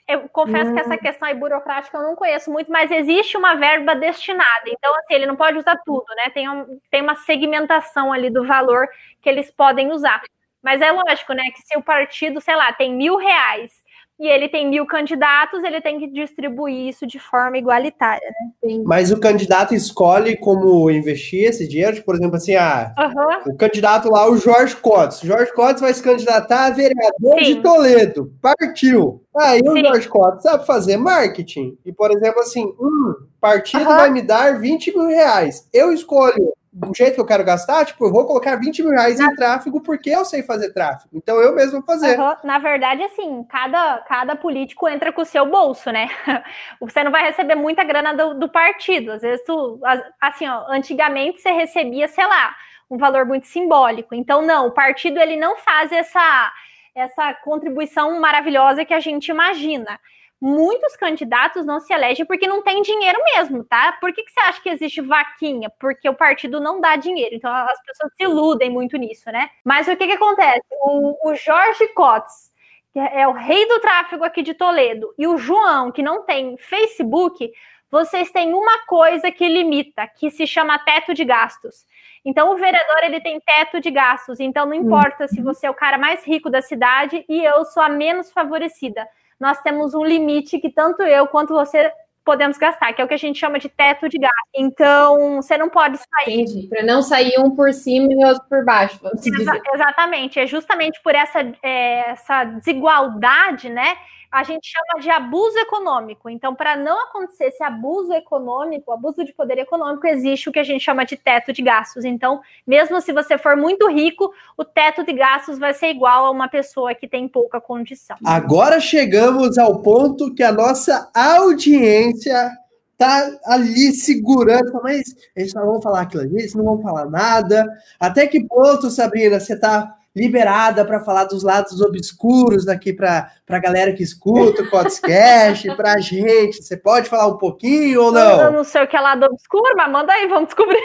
Eu 0.08 0.30
confesso 0.30 0.72
hum. 0.72 0.74
que 0.74 0.80
essa 0.80 0.94
hum. 0.94 1.00
questão 1.00 1.28
aí 1.28 1.36
burocrática 1.36 1.98
eu 1.98 2.04
não 2.04 2.16
conheço 2.16 2.50
muito, 2.52 2.72
mas 2.72 2.90
existe 2.90 3.36
uma 3.36 3.56
verba 3.56 3.94
destinada. 3.94 4.64
Então, 4.68 4.96
assim, 4.96 5.14
ele 5.14 5.26
não 5.26 5.36
pode 5.36 5.58
usar 5.58 5.78
tudo, 5.86 6.06
né? 6.16 6.30
Tem, 6.30 6.50
um, 6.50 6.80
tem 6.90 7.02
uma 7.02 7.16
segmentação 7.16 8.14
ali 8.14 8.30
do 8.30 8.46
valor 8.46 8.88
que 9.22 9.30
eles 9.30 9.52
podem 9.52 9.92
usar. 9.92 10.22
Mas 10.64 10.82
é 10.82 10.92
lógico, 10.92 11.34
né? 11.34 11.44
Que 11.54 11.62
se 11.62 11.78
o 11.78 11.84
partido, 11.84 12.40
sei 12.40 12.56
lá, 12.56 12.72
tem 12.72 12.94
mil 12.94 13.18
reais 13.18 13.72
e 14.20 14.28
ele 14.28 14.50
tem 14.50 14.68
mil 14.68 14.86
candidatos, 14.86 15.64
ele 15.64 15.80
tem 15.80 16.00
que 16.00 16.08
distribuir 16.08 16.88
isso 16.88 17.06
de 17.06 17.20
forma 17.20 17.58
igualitária, 17.58 18.28
né? 18.64 18.82
Mas 18.84 19.12
o 19.12 19.20
candidato 19.20 19.76
escolhe 19.76 20.36
como 20.36 20.90
investir 20.90 21.46
esse 21.46 21.68
dinheiro, 21.68 21.94
tipo, 21.94 22.08
por 22.08 22.16
exemplo, 22.16 22.36
assim, 22.36 22.56
ah, 22.56 22.94
uhum. 22.98 23.54
o 23.54 23.58
candidato 23.58 24.10
lá, 24.10 24.28
o 24.28 24.38
Jorge 24.38 24.76
Cotes. 24.76 25.20
Jorge 25.20 25.54
Cotes 25.54 25.82
vai 25.82 25.94
se 25.94 26.02
candidatar 26.02 26.66
a 26.66 26.72
vereador 26.72 27.40
Sim. 27.40 27.44
de 27.44 27.62
Toledo. 27.62 28.34
Partiu. 28.42 29.22
Aí 29.38 29.60
Sim. 29.60 29.70
o 29.70 29.78
Jorge 29.78 30.10
Cotes 30.10 30.44
sabe 30.44 30.66
fazer 30.66 30.98
marketing. 30.98 31.78
E, 31.86 31.94
por 31.94 32.10
exemplo, 32.12 32.42
assim, 32.42 32.66
um 32.80 33.14
partido 33.40 33.88
uhum. 33.88 33.96
vai 33.98 34.10
me 34.10 34.24
dar 34.24 34.60
20 34.60 34.98
mil 34.98 35.08
reais. 35.08 35.68
Eu 35.72 35.94
escolho 35.94 36.54
do 36.78 36.94
jeito 36.96 37.16
que 37.16 37.22
eu 37.22 37.26
quero 37.26 37.44
gastar, 37.44 37.86
tipo, 37.86 38.06
eu 38.06 38.12
vou 38.12 38.26
colocar 38.26 38.56
20 38.56 38.84
mil 38.84 38.92
reais 38.92 39.20
em 39.20 39.36
tráfego 39.36 39.82
porque 39.82 40.12
eu 40.12 40.24
sei 40.24 40.44
fazer 40.44 40.72
tráfego. 40.72 41.10
Então 41.14 41.42
eu 41.42 41.56
mesmo 41.56 41.74
vou 41.80 41.84
fazer. 41.84 42.20
Uhum. 42.20 42.36
Na 42.44 42.60
verdade, 42.60 43.02
assim, 43.04 43.44
cada, 43.50 43.98
cada 44.08 44.36
político 44.36 44.88
entra 44.88 45.12
com 45.12 45.22
o 45.22 45.26
seu 45.26 45.46
bolso, 45.48 45.92
né? 45.92 46.08
Você 46.80 47.04
não 47.04 47.12
vai 47.12 47.24
receber 47.24 47.56
muita 47.56 47.84
grana 47.84 48.14
do, 48.14 48.36
do 48.36 48.50
partido. 48.50 49.14
Às 49.14 49.24
vezes 49.24 49.44
tu, 49.44 49.80
assim, 50.22 50.48
ó, 50.48 50.66
antigamente 50.70 51.42
você 51.42 51.52
recebia, 51.52 52.08
sei 52.08 52.26
lá, 52.28 52.56
um 52.90 52.98
valor 52.98 53.26
muito 53.26 53.48
simbólico. 53.48 54.14
Então, 54.14 54.42
não, 54.44 54.68
o 54.68 54.72
partido 54.72 55.20
ele 55.20 55.36
não 55.36 55.58
faz 55.58 55.92
essa, 55.92 56.54
essa 56.94 57.34
contribuição 57.44 58.20
maravilhosa 58.20 58.86
que 58.86 58.94
a 58.94 59.00
gente 59.00 59.30
imagina 59.30 60.00
muitos 60.40 60.96
candidatos 60.96 61.66
não 61.66 61.80
se 61.80 61.92
elegem 61.92 62.26
porque 62.26 62.48
não 62.48 62.62
tem 62.62 62.82
dinheiro 62.82 63.20
mesmo, 63.36 63.64
tá? 63.64 63.94
Por 63.94 64.14
que, 64.14 64.24
que 64.24 64.32
você 64.32 64.40
acha 64.42 64.62
que 64.62 64.70
existe 64.70 65.02
vaquinha? 65.02 65.70
Porque 65.80 66.08
o 66.08 66.14
partido 66.14 66.60
não 66.60 66.80
dá 66.80 66.96
dinheiro. 66.96 67.36
Então 67.36 67.52
as 67.52 67.82
pessoas 67.84 68.12
se 68.16 68.24
iludem 68.24 68.70
muito 68.70 68.98
nisso, 68.98 69.32
né? 69.32 69.50
Mas 69.64 69.88
o 69.88 69.96
que, 69.96 70.08
que 70.08 70.14
acontece? 70.14 70.66
O, 70.72 71.30
o 71.30 71.36
Jorge 71.36 71.88
Cotes, 71.90 72.52
que 72.94 73.00
é 73.00 73.28
o 73.28 73.34
rei 73.34 73.68
do 73.68 73.80
tráfego 73.80 74.24
aqui 74.24 74.44
de 74.44 74.54
Toledo, 74.54 75.14
e 75.18 75.28
o 75.28 75.38
João, 75.38 75.92
que 75.92 76.04
não 76.04 76.24
tem 76.24 76.58
Facebook, 76.58 77.52
vocês 77.90 78.32
têm 78.32 78.54
uma 78.54 78.86
coisa 78.86 79.32
que 79.32 79.48
limita, 79.48 80.08
que 80.08 80.30
se 80.30 80.46
chama 80.46 80.78
teto 80.80 81.14
de 81.14 81.24
gastos. 81.24 81.86
Então, 82.24 82.52
o 82.52 82.58
vereador 82.58 83.04
ele 83.04 83.22
tem 83.22 83.40
teto 83.40 83.80
de 83.80 83.90
gastos. 83.90 84.42
Então, 84.42 84.66
não 84.66 84.74
importa 84.74 85.28
se 85.30 85.42
você 85.42 85.66
é 85.66 85.70
o 85.70 85.74
cara 85.74 85.98
mais 85.98 86.26
rico 86.26 86.50
da 86.50 86.62
cidade 86.62 87.24
e 87.30 87.44
eu 87.44 87.64
sou 87.64 87.82
a 87.82 87.88
menos 87.88 88.30
favorecida 88.30 89.08
nós 89.40 89.62
temos 89.62 89.94
um 89.94 90.04
limite 90.04 90.60
que 90.60 90.70
tanto 90.70 91.04
eu 91.04 91.28
quanto 91.28 91.54
você 91.54 91.92
podemos 92.28 92.58
gastar, 92.58 92.92
que 92.92 93.02
é 93.02 93.06
o 93.06 93.08
que 93.08 93.14
a 93.14 93.18
gente 93.18 93.40
chama 93.40 93.58
de 93.58 93.70
teto 93.70 94.10
de 94.10 94.18
gasto. 94.18 94.36
Então, 94.54 95.38
você 95.38 95.58
não 95.58 95.70
pode 95.70 95.98
sair. 95.98 96.42
Entendi, 96.42 96.68
para 96.68 96.84
não 96.84 97.02
sair 97.02 97.40
um 97.40 97.56
por 97.56 97.72
cima 97.72 98.12
e 98.12 98.26
outro 98.26 98.44
por 98.50 98.66
baixo. 98.66 99.00
Exa 99.16 99.62
exatamente, 99.74 100.38
é 100.38 100.46
justamente 100.46 101.02
por 101.02 101.16
essa, 101.16 101.40
é, 101.64 102.12
essa 102.12 102.44
desigualdade, 102.44 103.70
né? 103.70 103.96
A 104.32 104.44
gente 104.44 104.68
chama 104.68 105.02
de 105.02 105.10
abuso 105.10 105.58
econômico. 105.60 106.30
Então, 106.30 106.54
para 106.54 106.76
não 106.76 107.04
acontecer 107.06 107.46
esse 107.46 107.64
abuso 107.64 108.14
econômico, 108.14 108.92
abuso 108.92 109.24
de 109.24 109.34
poder 109.34 109.58
econômico, 109.58 110.06
existe 110.08 110.50
o 110.50 110.52
que 110.52 110.60
a 110.60 110.64
gente 110.64 110.84
chama 110.84 111.06
de 111.06 111.16
teto 111.16 111.54
de 111.54 111.62
gastos. 111.62 112.04
Então, 112.04 112.42
mesmo 112.66 113.00
se 113.02 113.14
você 113.14 113.38
for 113.38 113.56
muito 113.56 113.90
rico, 113.90 114.34
o 114.58 114.64
teto 114.64 115.04
de 115.04 115.14
gastos 115.14 115.58
vai 115.58 115.74
ser 115.74 115.88
igual 115.88 116.26
a 116.26 116.32
uma 116.32 116.48
pessoa 116.48 116.94
que 116.94 117.08
tem 117.08 117.28
pouca 117.28 117.62
condição. 117.62 118.18
Agora 118.26 118.80
chegamos 118.80 119.58
ao 119.58 119.82
ponto 119.82 120.34
que 120.34 120.44
a 120.44 120.52
nossa 120.52 121.10
audiência 121.14 122.52
tá 122.98 123.30
ali 123.46 123.94
segurando, 123.94 124.82
mas 124.84 125.16
eles 125.36 125.54
não 125.54 125.66
vão 125.66 125.82
falar 125.82 126.02
aquilo 126.02 126.24
ali, 126.24 126.40
eles 126.40 126.56
não 126.56 126.66
vão 126.66 126.82
falar 126.82 127.06
nada. 127.06 127.66
Até 128.00 128.26
que 128.26 128.44
ponto, 128.44 128.90
Sabrina, 128.90 129.40
você 129.40 129.58
tá 129.58 129.97
liberada 130.18 130.84
para 130.84 131.00
falar 131.00 131.26
dos 131.26 131.44
lados 131.44 131.80
obscuros 131.80 132.68
aqui 132.68 132.92
para 132.92 133.32
a 133.48 133.60
galera 133.60 133.94
que 133.94 134.02
escuta 134.02 134.64
o 134.64 134.70
podcast, 134.70 135.68
para 135.78 135.94
a 135.94 136.00
gente. 136.00 136.64
Você 136.64 136.76
pode 136.76 137.08
falar 137.08 137.28
um 137.28 137.38
pouquinho 137.38 138.02
ou 138.02 138.12
não? 138.12 138.42
Eu 138.42 138.52
não 138.52 138.64
sei 138.64 138.84
o 138.84 138.88
que 138.88 138.98
é 138.98 139.00
lado 139.00 139.26
obscuro, 139.26 139.76
mas 139.78 139.92
manda 139.92 140.12
aí, 140.12 140.28
vamos 140.28 140.48
descobrir. 140.48 140.82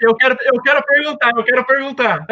Eu 0.00 0.14
quero, 0.16 0.36
eu 0.42 0.62
quero 0.62 0.82
perguntar, 0.84 1.32
eu 1.36 1.44
quero 1.44 1.64
perguntar. 1.64 2.26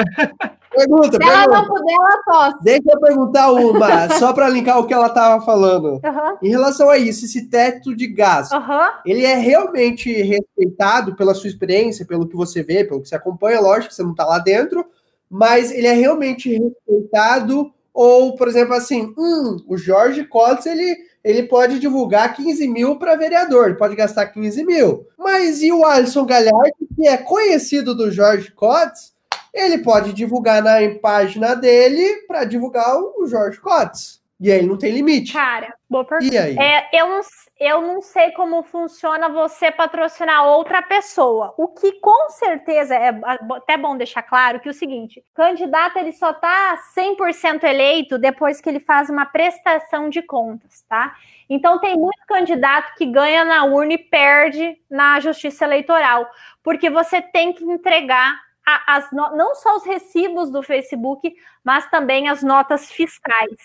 Pergunta, 0.75 1.18
Se 1.23 1.31
ela 1.31 1.47
não 1.47 1.66
puder, 1.66 1.95
ela 1.95 2.23
tosse. 2.25 2.64
Deixa 2.64 2.83
eu 2.87 3.01
perguntar 3.01 3.53
uma, 3.53 4.09
só 4.18 4.33
para 4.33 4.49
linkar 4.49 4.79
o 4.79 4.87
que 4.87 4.95
ela 4.95 5.09
estava 5.09 5.45
falando. 5.45 6.01
Uhum. 6.03 6.38
Em 6.42 6.49
relação 6.49 6.88
a 6.88 6.97
isso, 6.97 7.27
esse 7.27 7.49
teto 7.49 7.95
de 7.95 8.07
gás, 8.07 8.51
uhum. 8.51 8.90
ele 9.05 9.25
é 9.25 9.35
realmente 9.35 10.11
respeitado 10.11 11.14
pela 11.14 11.35
sua 11.35 11.49
experiência, 11.49 12.07
pelo 12.07 12.27
que 12.27 12.35
você 12.35 12.62
vê, 12.62 12.85
pelo 12.85 13.03
que 13.03 13.09
você 13.09 13.14
acompanha, 13.14 13.61
lógico 13.61 13.88
que 13.88 13.95
você 13.95 14.03
não 14.03 14.12
está 14.12 14.25
lá 14.25 14.38
dentro, 14.38 14.87
mas 15.33 15.71
ele 15.71 15.87
é 15.87 15.95
realmente 15.95 16.51
respeitado, 16.51 17.73
ou, 17.95 18.37
por 18.37 18.49
exemplo, 18.49 18.75
assim, 18.75 19.14
hum, 19.16 19.57
o 19.66 19.79
Jorge 19.79 20.25
Cotes, 20.25 20.66
ele, 20.66 20.95
ele 21.25 21.45
pode 21.45 21.79
divulgar 21.79 22.37
15 22.37 22.68
mil 22.68 22.99
para 22.99 23.16
vereador, 23.16 23.68
ele 23.68 23.79
pode 23.79 23.97
gastar 23.97 24.27
15 24.27 24.62
mil. 24.62 25.07
Mas 25.18 25.62
e 25.62 25.73
o 25.73 25.87
Alisson 25.87 26.27
Galhardo, 26.27 26.87
que 26.95 27.09
é 27.09 27.16
conhecido 27.16 27.95
do 27.95 28.11
Jorge 28.11 28.53
Cotes, 28.53 29.14
ele 29.55 29.79
pode 29.79 30.12
divulgar 30.12 30.62
na 30.62 30.77
página 31.01 31.55
dele 31.55 32.27
para 32.29 32.45
divulgar 32.45 32.95
o 32.99 33.27
Jorge 33.27 33.59
Cotes. 33.59 34.21
E 34.42 34.50
aí 34.50 34.66
não 34.66 34.76
tem 34.76 34.90
limite. 34.90 35.33
Cara, 35.33 35.72
boa 35.88 36.05
pergunta. 36.05 36.35
E 36.35 36.37
aí? 36.37 36.59
É, 36.59 36.88
eu, 36.92 37.09
não, 37.09 37.20
eu 37.61 37.81
não 37.81 38.02
sei 38.02 38.33
como 38.33 38.64
funciona 38.64 39.28
você 39.28 39.70
patrocinar 39.70 40.44
outra 40.44 40.83
pessoa. 40.83 41.55
O 41.57 41.68
que 41.68 41.92
com 42.00 42.28
certeza 42.28 42.92
é 42.92 43.11
até 43.52 43.76
bom 43.76 43.96
deixar 43.96 44.24
claro 44.24 44.59
que 44.59 44.66
é 44.66 44.72
o 44.72 44.74
seguinte: 44.74 45.24
candidato 45.33 45.96
ele 45.96 46.11
só 46.11 46.33
tá 46.33 46.76
100% 46.92 47.62
eleito 47.62 48.18
depois 48.18 48.61
que 48.61 48.68
ele 48.68 48.81
faz 48.81 49.09
uma 49.09 49.26
prestação 49.26 50.11
de 50.11 50.22
contas, 50.22 50.83
tá? 50.88 51.14
Então 51.48 51.78
tem 51.78 51.96
muito 51.96 52.26
candidato 52.26 52.96
que 52.96 53.07
ganha 53.07 53.44
na 53.44 53.64
urna 53.64 53.92
e 53.92 53.98
perde 53.98 54.76
na 54.90 55.20
justiça 55.20 55.64
eleitoral, 55.64 56.28
porque 56.64 56.90
você 56.90 57.22
tem 57.22 57.52
que 57.52 57.62
entregar 57.62 58.40
as, 58.64 59.11
não 59.12 59.55
só 59.55 59.76
os 59.76 59.85
recibos 59.85 60.50
do 60.50 60.62
Facebook, 60.62 61.33
mas 61.62 61.88
também 61.90 62.28
as 62.28 62.42
notas 62.42 62.90
fiscais. 62.90 63.57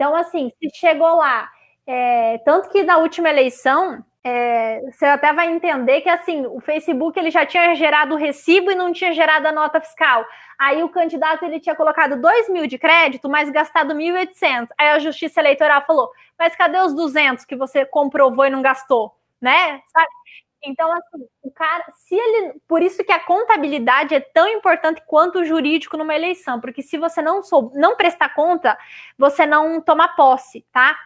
Então, 0.00 0.16
assim, 0.16 0.50
se 0.58 0.70
chegou 0.80 1.14
lá, 1.16 1.46
é, 1.86 2.38
tanto 2.38 2.70
que 2.70 2.82
na 2.82 2.96
última 2.96 3.28
eleição, 3.28 4.02
é, 4.24 4.80
você 4.90 5.04
até 5.04 5.30
vai 5.30 5.50
entender 5.52 6.00
que 6.00 6.08
assim 6.08 6.46
o 6.46 6.58
Facebook 6.58 7.18
ele 7.18 7.30
já 7.30 7.44
tinha 7.44 7.74
gerado 7.74 8.14
o 8.14 8.16
recibo 8.16 8.70
e 8.70 8.74
não 8.74 8.94
tinha 8.94 9.12
gerado 9.12 9.46
a 9.46 9.52
nota 9.52 9.78
fiscal. 9.78 10.24
Aí 10.58 10.82
o 10.82 10.88
candidato 10.88 11.44
ele 11.44 11.60
tinha 11.60 11.74
colocado 11.74 12.18
2 12.18 12.48
mil 12.48 12.66
de 12.66 12.78
crédito, 12.78 13.28
mas 13.28 13.50
gastado 13.50 13.92
1.800. 13.94 14.68
Aí 14.78 14.88
a 14.88 14.98
Justiça 14.98 15.38
Eleitoral 15.38 15.84
falou: 15.86 16.10
mas 16.38 16.56
cadê 16.56 16.78
os 16.78 16.94
200 16.94 17.44
que 17.44 17.54
você 17.54 17.84
comprovou 17.84 18.46
e 18.46 18.50
não 18.50 18.62
gastou, 18.62 19.14
né? 19.38 19.82
Sabe? 19.92 20.08
Então, 20.62 20.92
assim, 20.92 21.26
o 21.42 21.50
cara, 21.50 21.84
se 21.92 22.14
ele. 22.14 22.54
Por 22.68 22.82
isso 22.82 23.02
que 23.04 23.12
a 23.12 23.24
contabilidade 23.24 24.14
é 24.14 24.20
tão 24.20 24.46
importante 24.48 25.02
quanto 25.06 25.40
o 25.40 25.44
jurídico 25.44 25.96
numa 25.96 26.14
eleição, 26.14 26.60
porque 26.60 26.82
se 26.82 26.98
você 26.98 27.22
não 27.22 27.42
sou, 27.42 27.72
não 27.74 27.96
prestar 27.96 28.34
conta, 28.34 28.76
você 29.18 29.46
não 29.46 29.80
toma 29.80 30.08
posse, 30.08 30.66
tá? 30.72 30.96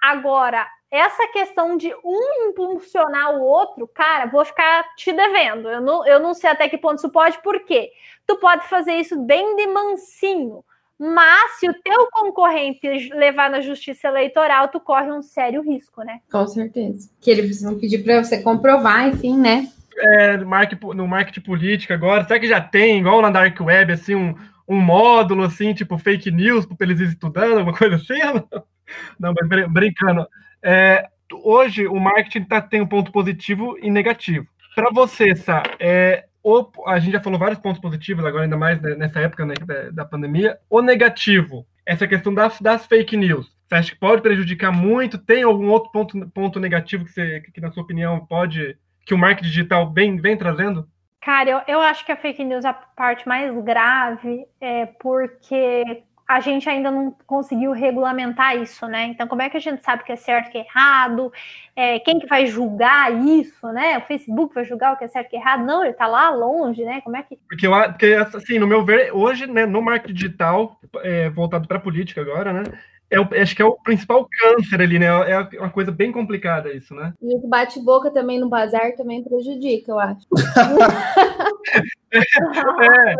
Agora, 0.00 0.66
essa 0.90 1.26
questão 1.28 1.76
de 1.76 1.94
um 2.04 2.48
impulsionar 2.48 3.34
o 3.34 3.42
outro, 3.42 3.86
cara, 3.88 4.26
vou 4.26 4.44
ficar 4.44 4.84
te 4.94 5.12
devendo. 5.12 5.68
Eu 5.70 5.80
não, 5.80 6.06
eu 6.06 6.18
não 6.20 6.34
sei 6.34 6.50
até 6.50 6.68
que 6.68 6.78
ponto 6.78 6.98
isso 6.98 7.10
pode, 7.10 7.40
por 7.42 7.60
quê? 7.64 7.90
Tu 8.26 8.36
pode 8.36 8.66
fazer 8.68 8.94
isso 8.94 9.18
bem 9.24 9.56
de 9.56 9.66
mansinho. 9.66 10.64
Mas 10.98 11.58
se 11.58 11.68
o 11.68 11.74
teu 11.74 12.08
concorrente 12.10 12.88
levar 13.14 13.48
na 13.48 13.60
justiça 13.60 14.08
eleitoral, 14.08 14.68
tu 14.68 14.80
corre 14.80 15.12
um 15.12 15.22
sério 15.22 15.62
risco, 15.62 16.02
né? 16.02 16.20
Com 16.30 16.46
certeza. 16.46 17.08
Que 17.20 17.30
eles 17.30 17.62
vão 17.62 17.78
pedir 17.78 18.02
para 18.02 18.24
você 18.24 18.42
comprovar, 18.42 19.08
enfim, 19.08 19.38
né? 19.38 19.68
É, 19.96 20.36
no 20.36 21.06
marketing 21.08 21.40
político 21.40 21.92
agora, 21.92 22.24
será 22.24 22.38
que 22.38 22.48
já 22.48 22.60
tem, 22.60 22.98
igual 22.98 23.22
na 23.22 23.30
Dark 23.30 23.58
Web, 23.60 23.92
assim, 23.92 24.14
um, 24.14 24.34
um 24.68 24.80
módulo, 24.80 25.44
assim, 25.44 25.72
tipo 25.72 25.98
fake 25.98 26.30
news, 26.30 26.66
para 26.66 26.76
eles 26.80 27.00
estudando, 27.00 27.58
alguma 27.58 27.76
coisa 27.76 27.96
assim? 27.96 28.18
Não, 29.18 29.34
mas 29.34 29.68
brincando. 29.70 30.26
É, 30.62 31.08
hoje, 31.44 31.86
o 31.86 31.98
marketing 31.98 32.44
tá, 32.44 32.60
tem 32.60 32.80
um 32.80 32.86
ponto 32.86 33.12
positivo 33.12 33.76
e 33.80 33.90
negativo. 33.90 34.46
Para 34.74 34.90
você, 34.92 35.34
Sá, 35.34 35.62
é, 35.78 36.27
o, 36.48 36.88
a 36.88 36.98
gente 36.98 37.12
já 37.12 37.20
falou 37.20 37.38
vários 37.38 37.58
pontos 37.58 37.80
positivos 37.80 38.24
agora, 38.24 38.44
ainda 38.44 38.56
mais 38.56 38.80
nessa 38.80 39.20
época 39.20 39.44
né, 39.44 39.54
da, 39.66 39.90
da, 39.90 40.04
pandemia. 40.04 40.58
O 40.70 40.80
negativo, 40.80 41.66
essa 41.84 42.06
questão 42.06 42.32
das, 42.32 42.60
das 42.60 42.86
fake 42.86 43.16
news. 43.16 43.56
Você 43.66 43.74
acha 43.74 43.92
que 43.92 44.00
pode 44.00 44.22
prejudicar 44.22 44.72
muito? 44.72 45.18
Tem 45.18 45.42
algum 45.42 45.68
outro 45.68 45.92
ponto, 45.92 46.28
ponto 46.30 46.58
negativo 46.58 47.04
que, 47.04 47.12
você, 47.12 47.40
que, 47.52 47.60
na 47.60 47.70
sua 47.70 47.82
opinião, 47.82 48.24
pode. 48.24 48.78
que 49.04 49.12
o 49.12 49.18
marketing 49.18 49.48
digital 49.48 49.92
vem, 49.92 50.16
vem 50.16 50.36
trazendo? 50.36 50.88
Cara, 51.20 51.50
eu, 51.50 51.60
eu 51.66 51.80
acho 51.80 52.06
que 52.06 52.12
a 52.12 52.16
fake 52.16 52.42
news 52.44 52.64
é 52.64 52.68
a 52.68 52.72
parte 52.72 53.28
mais 53.28 53.56
grave, 53.62 54.46
é 54.60 54.86
porque 54.86 56.02
a 56.28 56.40
gente 56.40 56.68
ainda 56.68 56.90
não 56.90 57.16
conseguiu 57.26 57.72
regulamentar 57.72 58.54
isso, 58.54 58.86
né? 58.86 59.04
Então, 59.06 59.26
como 59.26 59.40
é 59.40 59.48
que 59.48 59.56
a 59.56 59.60
gente 59.60 59.82
sabe 59.82 60.04
que 60.04 60.12
é 60.12 60.16
certo 60.16 60.48
e 60.48 60.50
que 60.50 60.58
é 60.58 60.66
errado? 60.66 61.32
É, 61.74 61.98
quem 62.00 62.18
que 62.18 62.26
vai 62.26 62.46
julgar 62.46 63.10
isso, 63.10 63.66
né? 63.72 63.96
O 63.96 64.02
Facebook 64.02 64.54
vai 64.54 64.62
julgar 64.66 64.92
o 64.92 64.98
que 64.98 65.04
é 65.04 65.08
certo 65.08 65.28
e 65.28 65.30
que 65.30 65.36
é 65.36 65.38
errado? 65.40 65.64
Não, 65.64 65.82
ele 65.82 65.94
tá 65.94 66.06
lá 66.06 66.28
longe, 66.28 66.84
né? 66.84 67.00
Como 67.00 67.16
é 67.16 67.22
que. 67.22 67.38
Porque, 67.48 67.66
eu, 67.66 67.72
porque 67.72 68.14
assim, 68.34 68.58
no 68.58 68.66
meu 68.66 68.84
ver, 68.84 69.10
hoje, 69.10 69.46
né, 69.46 69.64
no 69.64 69.80
marketing 69.80 70.12
digital, 70.12 70.78
é, 71.02 71.30
voltado 71.30 71.66
para 71.66 71.80
política 71.80 72.20
agora, 72.20 72.52
né? 72.52 72.64
É 73.10 73.18
o, 73.18 73.26
acho 73.40 73.56
que 73.56 73.62
é 73.62 73.64
o 73.64 73.72
principal 73.72 74.28
câncer 74.28 74.82
ali, 74.82 74.98
né? 74.98 75.06
É 75.06 75.38
uma 75.58 75.70
coisa 75.70 75.90
bem 75.90 76.12
complicada 76.12 76.70
isso, 76.70 76.94
né? 76.94 77.14
E 77.22 77.34
o 77.36 77.48
bate-boca 77.48 78.10
também 78.10 78.38
no 78.38 78.50
bazar 78.50 78.94
também 78.96 79.24
prejudica, 79.24 79.92
eu 79.92 79.98
acho. 79.98 80.26
é, 82.12 82.18
é, 82.18 83.16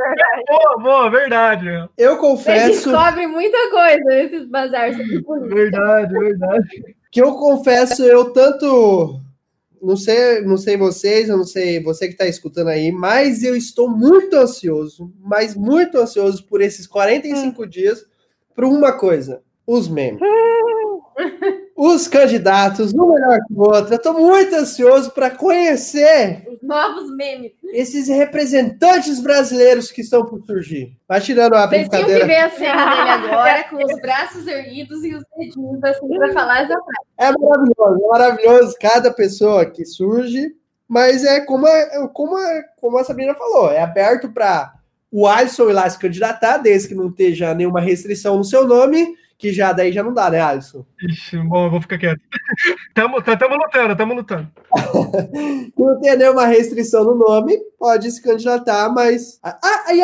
boa, 0.46 0.78
boa, 0.78 1.10
verdade. 1.10 1.66
Eu 1.96 2.18
confesso. 2.18 2.80
Você 2.80 2.90
descobre 2.90 3.26
muita 3.26 3.56
coisa 3.70 4.04
nesses 4.04 4.46
bazar. 4.46 4.90
Verdade, 4.92 6.12
verdade. 6.12 6.96
Que 7.10 7.22
eu 7.22 7.32
confesso, 7.32 8.04
eu 8.04 8.30
tanto. 8.30 9.22
Não 9.80 9.96
sei, 9.96 10.42
não 10.42 10.58
sei 10.58 10.76
vocês, 10.76 11.30
eu 11.30 11.38
não 11.38 11.44
sei 11.44 11.82
você 11.82 12.08
que 12.08 12.12
está 12.12 12.26
escutando 12.26 12.68
aí, 12.68 12.92
mas 12.92 13.42
eu 13.44 13.56
estou 13.56 13.88
muito 13.88 14.36
ansioso, 14.36 15.10
mas 15.20 15.54
muito 15.54 15.96
ansioso 15.96 16.44
por 16.46 16.60
esses 16.60 16.86
45 16.86 17.62
hum. 17.62 17.66
dias 17.66 18.04
por 18.56 18.64
uma 18.64 18.92
coisa 18.92 19.40
os 19.68 19.86
memes. 19.86 20.18
os 21.76 22.08
candidatos, 22.08 22.94
um 22.94 23.12
melhor 23.12 23.38
que 23.46 23.52
o 23.52 23.60
outro. 23.60 23.92
Eu 23.92 23.98
estou 23.98 24.14
muito 24.14 24.54
ansioso 24.56 25.10
para 25.10 25.30
conhecer 25.30 26.48
os 26.50 26.62
novos 26.62 27.14
memes. 27.14 27.52
Esses 27.74 28.08
representantes 28.08 29.20
brasileiros 29.20 29.92
que 29.92 30.00
estão 30.00 30.24
por 30.24 30.42
surgir. 30.42 30.96
Vai 31.06 31.20
tirando 31.20 31.52
a 31.52 31.66
Vocês 31.66 31.82
brincadeira. 31.82 32.08
Vocês 32.08 32.20
que 32.22 32.26
ver 32.26 32.36
a 32.36 32.50
cena 32.50 32.94
dele 32.94 33.10
agora, 33.10 33.64
com 33.64 33.76
os 33.76 34.00
braços 34.00 34.46
erguidos 34.46 35.04
e 35.04 35.14
os 35.14 35.22
dedinhos 35.36 35.84
assim 35.84 36.08
para 36.08 36.32
falar 36.32 36.66
frase. 36.66 36.72
É 37.18 37.30
maravilhoso, 37.30 38.04
é 38.04 38.08
maravilhoso 38.08 38.76
cada 38.80 39.12
pessoa 39.12 39.66
que 39.66 39.84
surge, 39.84 40.54
mas 40.88 41.24
é 41.24 41.42
como 41.42 41.66
a, 41.66 42.08
como 42.08 42.36
a, 42.36 42.62
como 42.80 42.96
a 42.96 43.04
Sabrina 43.04 43.34
falou, 43.34 43.70
é 43.70 43.82
aberto 43.82 44.30
para 44.30 44.72
o 45.12 45.26
Alisson 45.26 45.68
ir 45.68 45.74
lá 45.74 45.88
se 45.88 45.98
candidatar, 45.98 46.56
desde 46.56 46.88
que 46.88 46.94
não 46.94 47.08
esteja 47.08 47.52
nenhuma 47.54 47.80
restrição 47.80 48.38
no 48.38 48.44
seu 48.44 48.66
nome 48.66 49.14
que 49.38 49.52
já 49.52 49.72
daí 49.72 49.92
já 49.92 50.02
não 50.02 50.12
dá, 50.12 50.28
né, 50.28 50.40
Alisson? 50.40 50.84
Ixi, 51.00 51.38
bom, 51.38 51.66
eu 51.66 51.70
vou 51.70 51.80
ficar 51.80 51.96
quieto. 51.96 52.20
Tamo, 52.92 53.22
tamo 53.22 53.54
lutando, 53.54 53.96
tamo 53.96 54.14
lutando. 54.14 54.48
não 55.78 56.00
tem 56.00 56.16
nenhuma 56.16 56.46
restrição 56.46 57.04
no 57.04 57.14
nome, 57.14 57.56
pode 57.78 58.10
se 58.10 58.20
candidatar, 58.20 58.92
mas. 58.92 59.38
Ah, 59.42 59.84
aí 59.86 60.00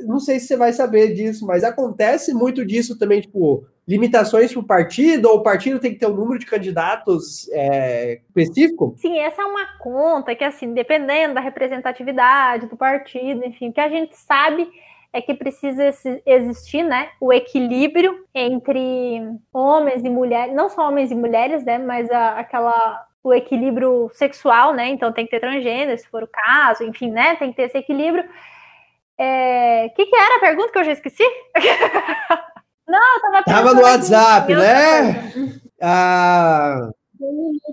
não 0.00 0.18
sei 0.18 0.40
se 0.40 0.46
você 0.46 0.56
vai 0.56 0.72
saber 0.72 1.12
disso, 1.12 1.46
mas 1.46 1.62
acontece 1.62 2.32
muito 2.32 2.64
disso 2.64 2.98
também, 2.98 3.20
tipo, 3.20 3.66
limitações 3.86 4.52
para 4.52 4.60
o 4.60 4.66
partido, 4.66 5.28
ou 5.28 5.38
o 5.38 5.42
partido 5.42 5.78
tem 5.78 5.92
que 5.92 5.98
ter 5.98 6.06
um 6.06 6.14
número 6.14 6.38
de 6.38 6.46
candidatos 6.46 7.46
é, 7.52 8.20
específico? 8.28 8.94
Sim, 8.96 9.18
essa 9.18 9.42
é 9.42 9.44
uma 9.44 9.78
conta 9.78 10.34
que, 10.34 10.44
assim, 10.44 10.72
dependendo 10.72 11.34
da 11.34 11.40
representatividade 11.40 12.66
do 12.66 12.76
partido, 12.76 13.44
enfim, 13.44 13.70
que 13.70 13.80
a 13.80 13.88
gente 13.88 14.16
sabe 14.16 14.66
é 15.12 15.22
que 15.22 15.34
precisa 15.34 15.90
existir, 16.26 16.82
né, 16.82 17.10
o 17.20 17.32
equilíbrio 17.32 18.26
entre 18.34 19.22
homens 19.52 20.04
e 20.04 20.10
mulheres, 20.10 20.54
não 20.54 20.68
só 20.68 20.88
homens 20.88 21.10
e 21.10 21.14
mulheres, 21.14 21.64
né, 21.64 21.78
mas 21.78 22.10
a, 22.10 22.38
aquela 22.38 23.08
o 23.22 23.34
equilíbrio 23.34 24.10
sexual, 24.14 24.72
né? 24.72 24.88
Então 24.88 25.12
tem 25.12 25.24
que 25.24 25.32
ter 25.32 25.40
transgênero, 25.40 25.98
se 25.98 26.08
for 26.08 26.22
o 26.22 26.28
caso, 26.28 26.84
enfim, 26.84 27.10
né? 27.10 27.36
Tem 27.36 27.50
que 27.50 27.56
ter 27.56 27.64
esse 27.64 27.78
equilíbrio. 27.78 28.24
O 28.24 28.28
é... 29.18 29.88
que, 29.94 30.06
que 30.06 30.16
era 30.16 30.36
a 30.36 30.40
pergunta 30.40 30.72
que 30.72 30.78
eu 30.78 30.84
já 30.84 30.92
esqueci? 30.92 31.24
não, 32.86 33.14
eu 33.14 33.20
tava, 33.20 33.42
tava 33.44 33.74
no 33.74 33.82
WhatsApp, 33.82 34.54
né? 34.54 35.60
Ah, 35.80 36.90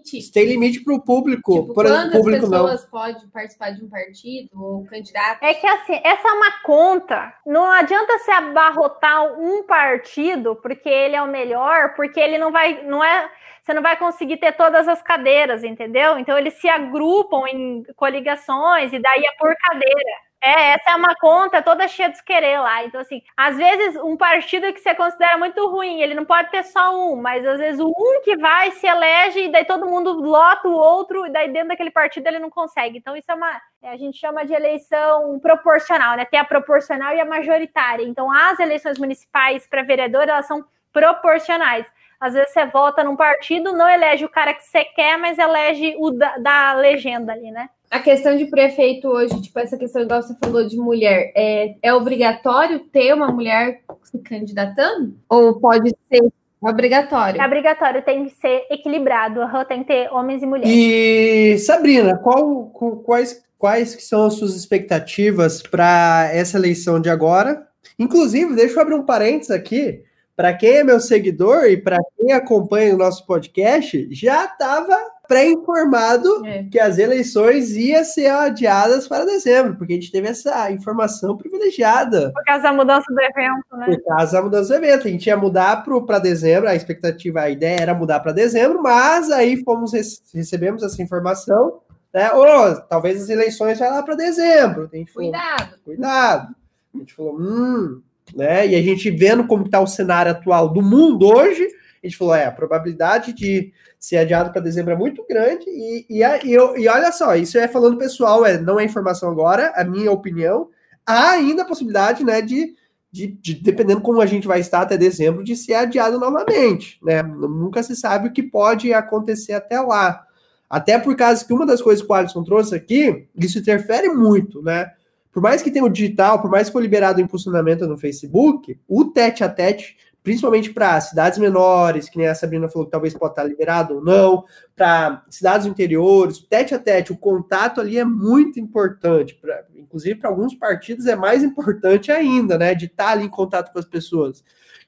tem 0.06 0.20
limite. 0.20 0.32
Tem 0.32 0.46
limite 0.46 0.84
para 0.84 0.94
o 0.94 1.02
público. 1.02 1.62
Tipo, 1.62 1.74
Por 1.74 1.86
quantas 1.86 2.18
público, 2.18 2.50
pessoas 2.50 2.84
não. 2.84 2.90
podem 2.90 3.28
participar 3.30 3.72
de 3.72 3.84
um 3.84 3.90
partido 3.90 4.50
ou 4.54 4.86
candidato? 4.86 5.44
É 5.44 5.54
que 5.54 5.68
assim, 5.68 6.00
essa 6.04 6.28
é 6.28 6.32
uma 6.32 6.52
conta. 6.64 7.34
Não 7.46 7.70
adianta 7.72 8.20
se 8.20 8.32
abarrotar 8.32 9.40
um 9.40 9.64
partido 9.64 10.56
porque 10.56 10.90
ele 10.90 11.16
é 11.16 11.22
o 11.22 11.28
melhor, 11.28 11.96
porque 11.96 12.20
ele 12.20 12.38
não 12.38 12.52
vai, 12.52 12.84
não 12.84 13.04
é, 13.04 13.30
você 13.62 13.74
não 13.74 13.82
vai 13.82 13.98
conseguir 13.98 14.38
ter 14.38 14.54
todas 14.54 14.88
as 14.88 15.02
cadeiras, 15.02 15.64
entendeu? 15.64 16.20
Então 16.20 16.38
eles 16.38 16.54
se 16.56 16.70
agrupam 16.70 17.48
em 17.48 17.84
coligações 17.96 18.94
e 18.94 19.00
daí 19.00 19.24
é 19.26 19.38
por 19.40 19.56
cadeira. 19.58 20.25
É, 20.48 20.74
essa 20.74 20.92
é 20.92 20.96
uma 20.96 21.16
conta 21.16 21.60
toda 21.60 21.88
cheia 21.88 22.08
de 22.10 22.24
querer 22.24 22.60
lá. 22.60 22.86
Então, 22.86 23.02
assim, 23.02 23.24
às 23.36 23.58
vezes 23.58 23.96
um 24.04 24.16
partido 24.16 24.72
que 24.72 24.80
você 24.80 24.94
considera 24.94 25.40
muito 25.40 25.68
ruim, 25.68 26.02
ele 26.02 26.14
não 26.14 26.24
pode 26.24 26.52
ter 26.52 26.62
só 26.64 26.96
um, 26.96 27.16
mas 27.16 27.44
às 27.44 27.58
vezes 27.58 27.80
o 27.80 27.88
um 27.88 28.22
que 28.24 28.38
vai 28.38 28.70
se 28.70 28.86
elege 28.86 29.46
e 29.46 29.52
daí 29.52 29.66
todo 29.66 29.88
mundo 29.88 30.14
lota 30.14 30.68
o 30.68 30.74
outro, 30.74 31.26
e 31.26 31.32
daí 31.32 31.52
dentro 31.52 31.70
daquele 31.70 31.90
partido 31.90 32.28
ele 32.28 32.38
não 32.38 32.52
consegue. 32.52 33.00
Então, 33.00 33.18
isso 33.18 33.32
é 33.32 33.34
uma. 33.34 33.60
É, 33.82 33.90
a 33.90 33.98
gente 33.98 34.20
chama 34.20 34.46
de 34.46 34.54
eleição 34.54 35.40
proporcional, 35.40 36.16
né? 36.16 36.26
Tem 36.26 36.40
a 36.40 36.46
proporcional 36.46 37.16
e 37.16 37.20
a 37.20 37.26
majoritária. 37.26 38.04
Então, 38.04 38.32
as 38.32 38.60
eleições 38.60 39.00
municipais 39.00 39.68
para 39.68 39.82
vereador, 39.82 40.30
elas 40.30 40.46
são 40.46 40.64
proporcionais. 40.94 41.88
Às 42.20 42.34
vezes 42.34 42.52
você 42.52 42.66
vota 42.66 43.04
num 43.04 43.16
partido, 43.16 43.74
não 43.74 43.90
elege 43.90 44.26
o 44.26 44.30
cara 44.30 44.54
que 44.54 44.64
você 44.64 44.84
quer, 44.86 45.18
mas 45.18 45.38
elege 45.38 45.96
o 46.00 46.12
da, 46.12 46.38
da 46.38 46.74
legenda 46.74 47.34
ali, 47.34 47.52
né? 47.52 47.70
a 47.90 48.00
questão 48.00 48.36
de 48.36 48.46
prefeito 48.46 49.08
hoje, 49.08 49.42
tipo, 49.42 49.58
essa 49.60 49.78
questão 49.78 50.02
igual 50.02 50.22
você 50.22 50.36
falou 50.44 50.68
de 50.68 50.78
mulher, 50.78 51.32
é, 51.36 51.76
é 51.82 51.94
obrigatório 51.94 52.80
ter 52.80 53.14
uma 53.14 53.28
mulher 53.28 53.82
se 54.04 54.18
candidatando? 54.20 55.16
Ou 55.30 55.60
pode 55.60 55.96
ser 56.10 56.22
obrigatório? 56.62 57.42
É 57.42 57.46
obrigatório, 57.46 58.02
tem 58.02 58.26
que 58.26 58.36
ser 58.36 58.66
equilibrado, 58.70 59.40
tem 59.68 59.82
que 59.82 59.88
ter 59.88 60.12
homens 60.12 60.44
e 60.44 60.46
mulheres. 60.46 60.74
E, 60.74 61.58
Sabrina, 61.60 62.18
qual, 62.18 62.66
quais, 63.06 63.44
quais 63.58 63.96
que 63.96 64.02
são 64.02 64.26
as 64.26 64.34
suas 64.34 64.56
expectativas 64.56 65.62
para 65.62 66.30
essa 66.34 66.58
eleição 66.58 67.00
de 67.00 67.10
agora? 67.10 67.66
Inclusive, 67.98 68.56
deixa 68.56 68.76
eu 68.76 68.82
abrir 68.82 68.96
um 68.96 69.06
parênteses 69.06 69.52
aqui. 69.52 70.04
Para 70.36 70.54
quem 70.54 70.78
é 70.78 70.84
meu 70.84 71.00
seguidor 71.00 71.64
e 71.66 71.78
para 71.78 71.98
quem 72.18 72.34
acompanha 72.34 72.94
o 72.94 72.98
nosso 72.98 73.26
podcast, 73.26 74.08
já 74.12 74.46
estava 74.46 74.98
pré-informado 75.28 76.46
é. 76.46 76.64
que 76.64 76.80
as 76.80 76.98
eleições 76.98 77.72
iam 77.72 78.04
ser 78.04 78.28
adiadas 78.28 79.08
para 79.08 79.26
dezembro, 79.26 79.76
porque 79.76 79.94
a 79.94 79.96
gente 79.96 80.12
teve 80.12 80.28
essa 80.28 80.70
informação 80.72 81.38
privilegiada. 81.38 82.32
Por 82.34 82.44
causa 82.44 82.64
da 82.64 82.74
mudança 82.74 83.06
do 83.10 83.22
evento, 83.22 83.78
né? 83.78 83.86
Por 83.86 84.04
causa 84.04 84.34
da 84.34 84.44
mudança 84.44 84.70
do 84.70 84.84
evento. 84.84 85.08
A 85.08 85.12
gente 85.12 85.26
ia 85.26 85.38
mudar 85.38 85.84
para 85.84 86.20
dezembro, 86.20 86.70
a 86.70 86.76
expectativa, 86.76 87.42
a 87.42 87.50
ideia 87.50 87.80
era 87.80 87.94
mudar 87.94 88.20
para 88.20 88.32
dezembro, 88.32 88.82
mas 88.82 89.32
aí 89.32 89.64
fomos 89.64 89.94
recebemos 90.34 90.84
essa 90.84 91.02
informação, 91.02 91.80
né? 92.14 92.30
Oh, 92.34 92.76
talvez 92.90 93.24
as 93.24 93.30
eleições 93.30 93.80
vá 93.80 93.88
lá 93.88 94.04
para 94.04 94.16
dezembro. 94.16 94.90
A 94.92 94.96
gente 94.98 95.12
falou, 95.12 95.32
cuidado. 95.32 95.76
Cuidado. 95.84 96.56
A 96.94 96.98
gente 96.98 97.14
falou, 97.14 97.38
hum, 97.40 98.02
né? 98.34 98.68
E 98.68 98.76
a 98.76 98.82
gente 98.82 99.12
vendo 99.12 99.46
como 99.46 99.66
está 99.66 99.80
o 99.80 99.88
cenário 99.88 100.32
atual 100.32 100.70
do 100.70 100.82
mundo 100.82 101.28
hoje, 101.28 101.68
a 102.06 102.08
gente 102.08 102.18
falou, 102.18 102.36
é, 102.36 102.46
a 102.46 102.52
probabilidade 102.52 103.34
de 103.34 103.74
ser 104.00 104.18
adiado 104.18 104.52
para 104.52 104.62
dezembro 104.62 104.94
é 104.94 104.96
muito 104.96 105.26
grande, 105.28 105.66
e, 105.68 106.06
e, 106.10 106.22
e, 106.24 106.54
e, 106.54 106.88
olha 106.88 107.12
só, 107.12 107.36
isso 107.36 107.58
é 107.58 107.68
falando 107.68 107.98
pessoal, 107.98 108.46
é, 108.46 108.60
não 108.60 108.80
é 108.80 108.84
informação 108.84 109.30
agora, 109.30 109.74
a 109.76 109.84
minha 109.84 110.12
opinião, 110.12 110.70
há 111.06 111.32
ainda 111.32 111.64
a 111.64 111.66
possibilidade, 111.66 112.24
né, 112.24 112.42
de, 112.42 112.76
de, 113.12 113.28
de, 113.28 113.56
dependendo 113.56 114.02
como 114.02 114.22
a 114.22 114.26
gente 114.28 114.48
vai 114.48 114.60
estar 114.60 114.82
até 114.82 114.98
dezembro, 114.98 115.44
de 115.44 115.56
ser 115.56 115.74
adiado 115.74 116.20
novamente, 116.20 117.00
né, 117.02 117.24
nunca 117.24 117.82
se 117.82 117.96
sabe 117.96 118.28
o 118.28 118.32
que 118.32 118.44
pode 118.44 118.94
acontecer 118.94 119.54
até 119.54 119.80
lá, 119.82 120.24
até 120.70 121.00
por 121.00 121.16
causa 121.16 121.44
que 121.44 121.54
uma 121.54 121.66
das 121.66 121.82
coisas 121.82 122.06
que 122.06 122.12
o 122.12 122.16
Alisson 122.16 122.44
trouxe 122.44 122.76
aqui, 122.76 123.28
isso 123.36 123.58
interfere 123.58 124.10
muito, 124.10 124.62
né, 124.62 124.92
por 125.36 125.44
mais 125.44 125.62
que 125.62 125.70
tenha 125.70 125.84
o 125.84 125.90
digital, 125.90 126.42
por 126.42 126.50
mais 126.50 126.68
que 126.68 126.72
for 126.72 126.82
liberado 126.82 127.20
o 127.20 127.22
impulsionamento 127.22 127.86
no 127.86 127.98
Facebook, 127.98 128.80
o 128.88 129.04
tete 129.04 129.44
a 129.44 129.50
tete 129.50 129.98
principalmente 130.24 130.72
para 130.72 131.00
cidades 131.02 131.38
menores, 131.38 132.10
que 132.10 132.18
nem 132.18 132.26
a 132.26 132.34
Sabrina 132.34 132.70
falou 132.70 132.86
que 132.86 132.92
talvez 132.92 133.14
pode 133.14 133.34
estar 133.34 133.44
liberado 133.44 133.96
ou 133.96 134.04
não, 134.04 134.46
para 134.76 135.24
cidades 135.30 135.68
interiores, 135.68 136.40
tete 136.40 136.74
a 136.74 136.80
tete, 136.80 137.12
o 137.12 137.18
contato 137.18 137.82
ali 137.82 138.00
é 138.00 138.06
muito 138.06 138.62
importante, 138.62 139.36
pra, 139.36 139.66
inclusive 139.76 140.16
para 140.16 140.30
alguns 140.30 140.56
partidos 140.56 141.06
é 141.06 141.18
mais 141.18 141.44
importante 141.44 142.14
ainda, 142.14 142.58
né, 142.58 142.74
de 142.74 142.86
estar 142.86 143.10
ali 143.10 143.26
em 143.26 143.30
contato 143.30 143.74
com 143.74 143.78
as 143.78 143.86
pessoas. 143.86 144.42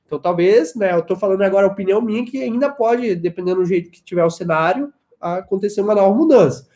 Então, 0.05 0.17
talvez, 0.17 0.73
né, 0.75 0.93
eu 0.93 0.99
estou 0.99 1.17
falando 1.17 1.41
agora 1.41 1.67
a 1.67 1.69
opinião 1.71 2.01
minha, 2.01 2.25
que 2.25 2.41
ainda 2.41 2.69
pode, 2.69 3.13
dependendo 3.15 3.59
do 3.59 3.65
jeito 3.65 3.91
que 3.91 4.01
tiver 4.01 4.23
o 4.23 4.31
cenário, 4.31 4.91
acontecer 5.19 5.81
uma 5.81 5.93
nova 5.93 6.15
mudança. 6.15 6.67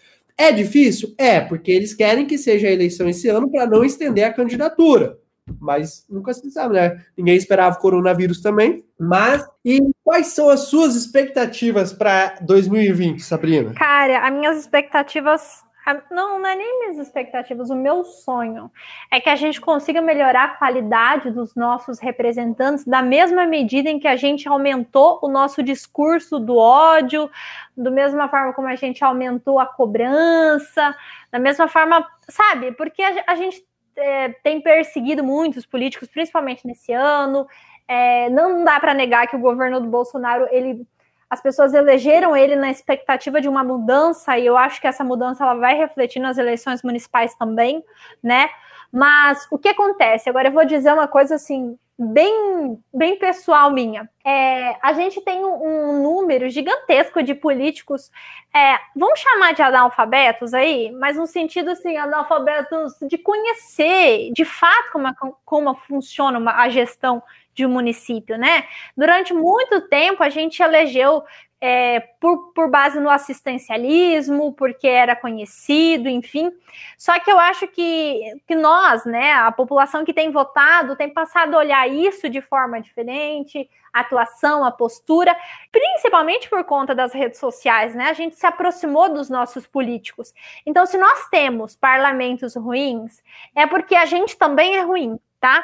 É 0.41 0.51
difícil? 0.51 1.13
É, 1.17 1.39
porque 1.39 1.71
eles 1.71 1.93
querem 1.93 2.25
que 2.25 2.37
seja 2.37 2.67
a 2.67 2.71
eleição 2.71 3.07
esse 3.07 3.27
ano 3.27 3.49
para 3.49 3.67
não 3.67 3.83
estender 3.83 4.23
a 4.23 4.33
candidatura 4.33 5.17
mas 5.59 6.05
nunca 6.09 6.33
se 6.33 6.49
sabe, 6.51 6.75
né? 6.75 7.03
Ninguém 7.17 7.35
esperava 7.35 7.75
o 7.75 7.79
coronavírus 7.79 8.41
também. 8.41 8.83
Mas, 8.99 9.45
e 9.65 9.79
quais 10.03 10.27
são 10.27 10.49
as 10.49 10.61
suas 10.61 10.95
expectativas 10.95 11.91
para 11.91 12.35
2020, 12.41 13.21
Sabrina? 13.21 13.73
Cara, 13.73 14.25
as 14.25 14.33
minhas 14.33 14.57
expectativas 14.59 15.63
não, 16.11 16.39
não 16.39 16.47
é 16.47 16.55
nem 16.55 16.79
minhas 16.79 16.97
expectativas, 16.97 17.69
o 17.69 17.75
meu 17.75 18.03
sonho 18.03 18.71
é 19.11 19.19
que 19.19 19.29
a 19.29 19.35
gente 19.35 19.59
consiga 19.59 20.01
melhorar 20.01 20.43
a 20.43 20.47
qualidade 20.49 21.31
dos 21.31 21.55
nossos 21.55 21.99
representantes 21.99 22.85
da 22.85 23.01
mesma 23.01 23.45
medida 23.45 23.89
em 23.89 23.99
que 23.99 24.07
a 24.07 24.15
gente 24.15 24.47
aumentou 24.47 25.19
o 25.23 25.27
nosso 25.27 25.63
discurso 25.63 26.39
do 26.39 26.55
ódio, 26.57 27.29
da 27.75 27.89
mesma 27.89 28.29
forma 28.29 28.53
como 28.53 28.67
a 28.67 28.75
gente 28.75 29.03
aumentou 29.03 29.59
a 29.59 29.65
cobrança, 29.65 30.95
da 31.31 31.39
mesma 31.39 31.67
forma, 31.67 32.07
sabe? 32.29 32.71
Porque 32.73 33.01
a, 33.01 33.35
gente 33.35 33.65
é, 33.95 34.29
tem 34.43 34.61
perseguido 34.61 35.23
muitos 35.23 35.65
políticos, 35.65 36.09
principalmente 36.09 36.65
nesse 36.67 36.93
ano. 36.93 37.47
É, 37.87 38.29
não 38.29 38.63
dá 38.63 38.79
para 38.79 38.93
negar 38.93 39.27
que 39.27 39.35
o 39.35 39.39
governo 39.39 39.81
do 39.81 39.87
Bolsonaro 39.87 40.47
ele 40.51 40.85
as 41.31 41.41
pessoas 41.41 41.73
elegeram 41.73 42.35
ele 42.35 42.57
na 42.57 42.69
expectativa 42.69 43.39
de 43.39 43.47
uma 43.47 43.63
mudança, 43.63 44.37
e 44.37 44.45
eu 44.45 44.57
acho 44.57 44.81
que 44.81 44.87
essa 44.87 45.01
mudança 45.01 45.45
ela 45.45 45.53
vai 45.53 45.77
refletir 45.77 46.19
nas 46.19 46.37
eleições 46.37 46.83
municipais 46.83 47.33
também, 47.35 47.81
né? 48.21 48.49
Mas 48.91 49.47
o 49.49 49.57
que 49.57 49.69
acontece? 49.69 50.29
Agora 50.29 50.49
eu 50.49 50.51
vou 50.51 50.65
dizer 50.65 50.91
uma 50.91 51.07
coisa 51.07 51.35
assim, 51.35 51.79
bem, 51.97 52.77
bem 52.93 53.17
pessoal 53.17 53.71
minha. 53.71 54.09
É, 54.25 54.75
a 54.81 54.91
gente 54.91 55.21
tem 55.21 55.45
um, 55.45 55.53
um, 55.53 56.03
número 56.03 56.49
gigantesco 56.49 57.23
de 57.23 57.33
políticos, 57.33 58.11
é, 58.53 58.77
vamos 58.93 59.17
chamar 59.17 59.53
de 59.53 59.61
analfabetos 59.61 60.53
aí, 60.53 60.91
mas 60.91 61.15
no 61.15 61.25
sentido 61.25 61.71
assim, 61.71 61.95
analfabetos 61.95 62.93
de 63.03 63.17
conhecer 63.17 64.33
de 64.33 64.43
fato 64.43 64.91
como, 64.91 65.37
como 65.45 65.75
funciona 65.75 66.37
uma, 66.37 66.61
a 66.61 66.67
gestão 66.67 67.23
de 67.53 67.65
um 67.65 67.69
município, 67.69 68.37
né? 68.37 68.65
Durante 68.95 69.33
muito 69.33 69.81
tempo 69.87 70.23
a 70.23 70.29
gente 70.29 70.61
elegeu 70.61 71.23
é, 71.63 71.99
por, 72.19 72.51
por 72.53 72.71
base 72.71 72.99
no 72.99 73.09
assistencialismo, 73.09 74.51
porque 74.53 74.87
era 74.87 75.15
conhecido, 75.15 76.09
enfim. 76.09 76.51
Só 76.97 77.19
que 77.19 77.31
eu 77.31 77.39
acho 77.39 77.67
que, 77.67 78.19
que 78.47 78.55
nós, 78.55 79.05
né, 79.05 79.33
a 79.33 79.51
população 79.51 80.03
que 80.03 80.13
tem 80.13 80.31
votado, 80.31 80.95
tem 80.95 81.13
passado 81.13 81.53
a 81.53 81.59
olhar 81.59 81.87
isso 81.87 82.27
de 82.27 82.41
forma 82.41 82.81
diferente, 82.81 83.69
a 83.93 83.99
atuação, 83.99 84.65
a 84.65 84.71
postura, 84.71 85.37
principalmente 85.71 86.49
por 86.49 86.63
conta 86.63 86.95
das 86.95 87.13
redes 87.13 87.39
sociais, 87.39 87.93
né? 87.93 88.05
A 88.05 88.13
gente 88.13 88.35
se 88.35 88.45
aproximou 88.45 89.13
dos 89.13 89.29
nossos 89.29 89.67
políticos. 89.67 90.33
Então, 90.65 90.85
se 90.87 90.97
nós 90.97 91.29
temos 91.29 91.75
parlamentos 91.75 92.55
ruins, 92.55 93.21
é 93.55 93.67
porque 93.67 93.95
a 93.95 94.05
gente 94.05 94.35
também 94.35 94.77
é 94.77 94.81
ruim, 94.81 95.19
tá? 95.39 95.63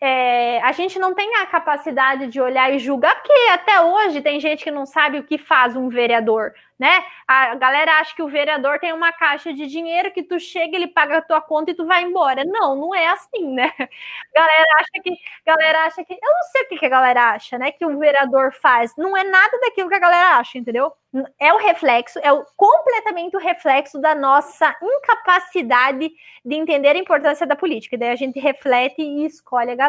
É, 0.00 0.60
a 0.62 0.72
gente 0.72 0.98
não 0.98 1.14
tem 1.14 1.34
a 1.36 1.46
capacidade 1.46 2.26
de 2.26 2.40
olhar 2.40 2.72
e 2.72 2.78
julgar, 2.78 3.14
porque 3.16 3.32
até 3.50 3.80
hoje 3.80 4.20
tem 4.20 4.38
gente 4.40 4.62
que 4.62 4.70
não 4.70 4.84
sabe 4.84 5.18
o 5.18 5.24
que 5.24 5.38
faz 5.38 5.74
um 5.76 5.88
vereador 5.88 6.52
né? 6.78 7.04
A 7.26 7.54
galera 7.54 8.00
acha 8.00 8.14
que 8.14 8.22
o 8.22 8.28
vereador 8.28 8.78
tem 8.78 8.92
uma 8.92 9.10
caixa 9.12 9.52
de 9.52 9.66
dinheiro 9.66 10.12
que 10.12 10.22
tu 10.22 10.38
chega, 10.38 10.76
ele 10.76 10.86
paga 10.86 11.18
a 11.18 11.22
tua 11.22 11.40
conta 11.40 11.70
e 11.70 11.74
tu 11.74 11.86
vai 11.86 12.02
embora. 12.02 12.44
Não, 12.44 12.76
não 12.76 12.94
é 12.94 13.08
assim, 13.08 13.52
né? 13.54 13.72
Galera 14.34 14.66
acha 14.78 15.02
que, 15.02 15.10
galera 15.46 15.84
acha 15.86 16.04
que, 16.04 16.12
eu 16.12 16.18
não 16.20 16.42
sei 16.52 16.62
o 16.62 16.68
que, 16.68 16.78
que 16.78 16.86
a 16.86 16.90
galera 16.90 17.30
acha, 17.30 17.58
né? 17.58 17.72
Que 17.72 17.86
o 17.86 17.98
vereador 17.98 18.52
faz. 18.52 18.92
Não 18.96 19.16
é 19.16 19.24
nada 19.24 19.58
daquilo 19.60 19.88
que 19.88 19.94
a 19.94 19.98
galera 19.98 20.36
acha, 20.36 20.58
entendeu? 20.58 20.92
É 21.38 21.52
o 21.52 21.56
reflexo, 21.56 22.18
é 22.22 22.30
o, 22.30 22.44
completamente 22.56 23.34
o 23.36 23.40
reflexo 23.40 23.98
da 23.98 24.14
nossa 24.14 24.76
incapacidade 24.82 26.10
de 26.44 26.54
entender 26.54 26.90
a 26.90 26.98
importância 26.98 27.46
da 27.46 27.56
política. 27.56 27.96
E 27.96 27.98
daí 27.98 28.10
a 28.10 28.16
gente 28.16 28.38
reflete 28.38 29.00
e 29.00 29.24
escolhe 29.24 29.70
a 29.70 29.74
galera. 29.74 29.85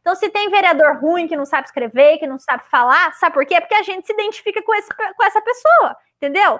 Então, 0.00 0.16
se 0.16 0.28
tem 0.28 0.50
vereador 0.50 0.98
ruim 0.98 1.28
que 1.28 1.36
não 1.36 1.46
sabe 1.46 1.66
escrever, 1.66 2.18
que 2.18 2.26
não 2.26 2.38
sabe 2.38 2.64
falar, 2.68 3.12
sabe 3.14 3.34
por 3.34 3.46
quê? 3.46 3.60
Porque 3.60 3.74
a 3.74 3.82
gente 3.82 4.04
se 4.04 4.12
identifica 4.12 4.60
com, 4.62 4.74
esse, 4.74 4.88
com 4.92 5.24
essa 5.24 5.40
pessoa, 5.40 5.96
entendeu? 6.16 6.58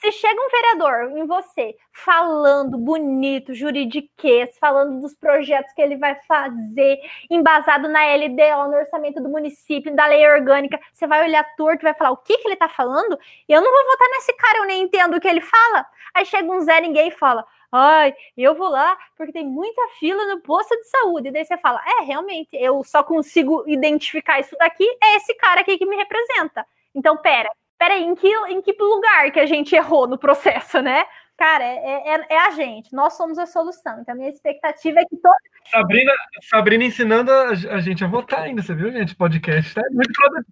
Se 0.00 0.10
chega 0.12 0.40
um 0.40 0.48
vereador 0.48 1.18
em 1.18 1.26
você 1.26 1.76
falando 1.92 2.78
bonito, 2.78 3.52
juridiquês, 3.52 4.56
falando 4.58 4.98
dos 4.98 5.14
projetos 5.14 5.74
que 5.74 5.82
ele 5.82 5.98
vai 5.98 6.14
fazer, 6.26 6.98
embasado 7.30 7.86
na 7.86 8.00
LDO, 8.14 8.70
no 8.70 8.78
orçamento 8.78 9.22
do 9.22 9.28
município, 9.28 9.94
da 9.94 10.06
lei 10.06 10.26
orgânica, 10.26 10.80
você 10.90 11.06
vai 11.06 11.22
olhar 11.22 11.44
torto 11.54 11.82
e 11.82 11.84
vai 11.84 11.94
falar 11.94 12.12
o 12.12 12.16
que, 12.16 12.38
que 12.38 12.48
ele 12.48 12.56
tá 12.56 12.68
falando? 12.68 13.18
Eu 13.46 13.60
não 13.60 13.70
vou 13.70 13.84
votar 13.92 14.08
nesse 14.08 14.32
cara, 14.32 14.58
eu 14.60 14.64
nem 14.64 14.82
entendo 14.84 15.16
o 15.16 15.20
que 15.20 15.28
ele 15.28 15.42
fala. 15.42 15.86
Aí 16.14 16.24
chega 16.24 16.50
um 16.50 16.60
Zé 16.62 16.80
Ninguém 16.80 17.10
fala: 17.10 17.46
ai, 17.72 18.14
eu 18.36 18.54
vou 18.54 18.68
lá 18.68 18.96
porque 19.16 19.32
tem 19.32 19.46
muita 19.46 19.80
fila 19.98 20.26
no 20.26 20.40
posto 20.40 20.76
de 20.76 20.84
saúde. 20.88 21.28
E 21.28 21.32
daí 21.32 21.44
você 21.44 21.56
fala, 21.58 21.80
é, 22.00 22.04
realmente, 22.04 22.48
eu 22.52 22.82
só 22.84 23.02
consigo 23.02 23.64
identificar 23.66 24.40
isso 24.40 24.56
daqui, 24.58 24.84
é 25.02 25.16
esse 25.16 25.34
cara 25.34 25.60
aqui 25.60 25.78
que 25.78 25.86
me 25.86 25.96
representa. 25.96 26.66
Então, 26.94 27.16
pera, 27.16 27.50
pera 27.78 27.94
aí, 27.94 28.04
em 28.04 28.14
que, 28.14 28.28
em 28.48 28.60
que 28.60 28.74
lugar 28.78 29.30
que 29.32 29.40
a 29.40 29.46
gente 29.46 29.74
errou 29.74 30.06
no 30.06 30.18
processo, 30.18 30.82
né? 30.82 31.04
Cara, 31.36 31.64
é, 31.64 32.14
é, 32.14 32.26
é, 32.28 32.38
a 32.38 32.50
gente, 32.50 32.94
nós 32.94 33.14
somos 33.14 33.38
a 33.38 33.46
solução. 33.46 33.98
Então, 34.00 34.14
a 34.14 34.16
minha 34.16 34.28
expectativa 34.28 35.00
é 35.00 35.04
que 35.06 35.16
todo. 35.16 35.34
Sabrina, 35.70 36.12
Sabrina 36.48 36.84
ensinando 36.84 37.30
a, 37.30 37.50
a 37.50 37.80
gente 37.80 38.02
a 38.02 38.08
votar 38.08 38.42
ainda, 38.42 38.62
você 38.62 38.74
viu, 38.74 38.90
gente? 38.90 39.14
Podcast. 39.14 39.74
Tá? 39.74 39.82